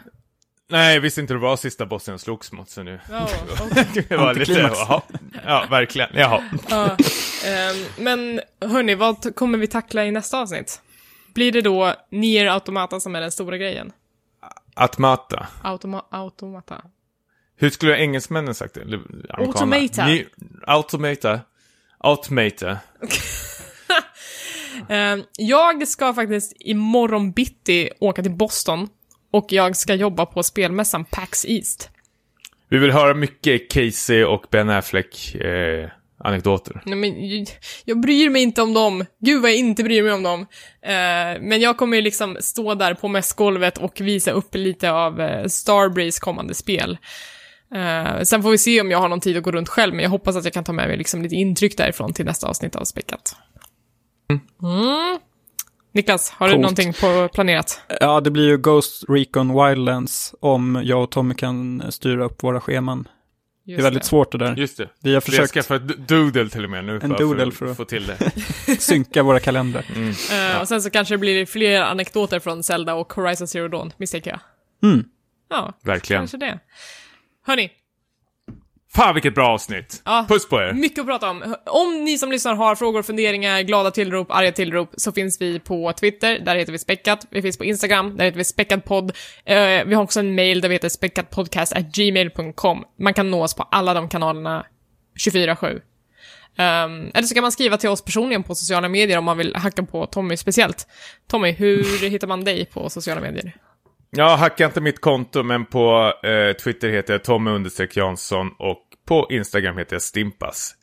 [0.69, 2.99] Nej, jag visste inte det var sista bossen jag slogs mot, så nu...
[3.09, 3.29] Ja,
[4.09, 5.01] det var lite, jaha.
[5.45, 6.09] Ja, verkligen.
[6.13, 6.43] Jaha.
[6.69, 6.97] Ja,
[7.45, 10.81] ehm, men hörni, vad kommer vi tackla i nästa avsnitt?
[11.33, 13.91] Blir det då Nier Automata som är den stora grejen?
[14.75, 15.47] Atmata.
[15.61, 16.81] Automa automata.
[17.55, 18.81] Hur skulle engelsmännen sagt det?
[18.81, 18.99] Eller?
[19.29, 20.05] Automata.
[20.05, 20.25] Ny-
[20.67, 21.39] Automata.
[22.03, 22.77] Automata.
[24.89, 28.87] Ehm, jag ska faktiskt imorgon bitti åka till Boston
[29.31, 31.89] och jag ska jobba på spelmässan PAX East.
[32.69, 36.81] Vi vill höra mycket Casey och Ben Affleck eh, anekdoter.
[36.85, 37.47] Nej, men, jag,
[37.85, 39.05] jag bryr mig inte om dem.
[39.19, 40.41] Gud vad jag inte bryr mig om dem.
[40.81, 45.19] Eh, men jag kommer ju liksom stå där på mässgolvet och visa upp lite av
[45.21, 46.97] uh, Starbreeze kommande spel.
[47.75, 50.03] Eh, sen får vi se om jag har någon tid att gå runt själv, men
[50.03, 52.75] jag hoppas att jag kan ta med mig liksom lite intryck därifrån till nästa avsnitt
[52.75, 53.35] av Späckat.
[54.29, 55.19] Mm.
[55.93, 56.61] Niklas, har du Coolt.
[56.61, 57.81] någonting på planerat?
[57.99, 62.61] Ja, det blir ju Ghost Recon Wildlands om jag och Tommy kan styra upp våra
[62.61, 63.07] scheman.
[63.65, 64.55] Det är väldigt svårt det där.
[64.55, 64.83] Just det.
[64.83, 66.99] Vi har Vi har försökt skaffat ett doodle till och med nu.
[67.03, 68.31] En doodle för, för att få till det.
[68.79, 69.85] synka våra kalendrar.
[70.53, 73.93] Eh, Och sen så kanske det blir fler anekdoter från Zelda och Horizon Zero Dawn,
[73.97, 74.39] misstänker jag.
[74.91, 75.05] Mm.
[75.49, 76.19] Ja, Verkligen.
[76.21, 76.59] kanske det.
[77.45, 77.71] Hörni,
[78.95, 80.01] Fan vilket bra avsnitt.
[80.05, 80.25] Ja.
[80.29, 80.73] Puss på er.
[80.73, 81.55] Mycket att prata om.
[81.65, 85.93] Om ni som lyssnar har frågor, funderingar, glada tillrop, arga tillrop, så finns vi på
[85.93, 87.27] Twitter, där heter vi Späckat.
[87.29, 89.11] Vi finns på Instagram, där heter vi Späckadpodd.
[89.45, 92.83] Eh, vi har också en mail där vi heter späckatpodcast.gmail.com.
[92.99, 94.65] Man kan nå oss på alla de kanalerna
[95.25, 95.65] 24-7.
[95.75, 95.81] Um,
[97.13, 99.83] eller så kan man skriva till oss personligen på sociala medier om man vill hacka
[99.83, 100.87] på Tommy speciellt.
[101.27, 103.53] Tommy, hur hittar man dig på sociala medier?
[104.15, 108.81] Jag hackar inte mitt konto, men på eh, Twitter heter jag Tommy understreck Jansson och
[109.07, 110.75] på Instagram heter jag Stimpas.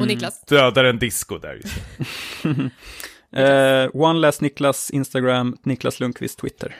[0.00, 0.44] Och Niklas?
[0.44, 1.74] Dödar en disco där just.
[3.36, 6.76] Eh, One Last Niklas Instagram, Niklas Lundqvist Twitter.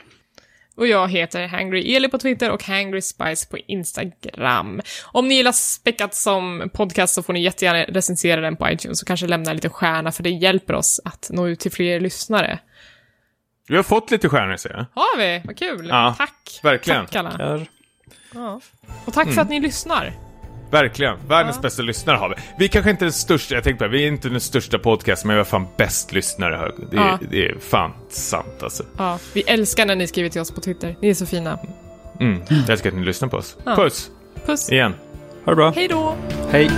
[0.76, 4.80] Och jag heter Hangry Eli på Twitter och Hangry Spice på Instagram.
[5.04, 9.08] Om ni gillar Späckat som podcast så får ni jättegärna recensera den på iTunes och
[9.08, 12.58] kanske lämna en liten stjärna för det hjälper oss att nå ut till fler lyssnare.
[13.68, 15.02] Vi har fått lite stjärnor ser jag.
[15.02, 15.42] Har vi?
[15.44, 15.86] Vad kul!
[15.88, 16.60] Ja, tack!
[16.62, 17.06] verkligen.
[17.06, 17.60] Tack alla.
[18.34, 18.60] Ja.
[19.04, 20.12] Och tack för att ni lyssnar.
[20.70, 21.16] Verkligen.
[21.28, 21.62] Världens Ja.
[21.62, 22.34] bästa lyssnare har vi.
[22.58, 24.78] Vi kanske inte är den största, jag tänkte på det, vi är inte den största
[24.78, 26.72] podcasten, men vi har fan bäst lyssnare.
[26.90, 27.18] Det, är, Ja.
[27.30, 28.82] det är fan sant alltså.
[28.98, 30.96] Ja, vi älskar när ni skriver till oss på Twitter.
[31.02, 31.58] Ni är så fina.
[32.20, 32.42] Mm.
[32.48, 33.56] Jag älskar att ni lyssnar på oss.
[33.64, 33.76] Ja.
[33.76, 34.10] Puss!
[34.46, 34.72] Puss!
[34.72, 34.94] Igen.
[35.44, 35.70] Ha det bra.
[35.70, 36.16] Hej då!
[36.50, 36.70] Hej.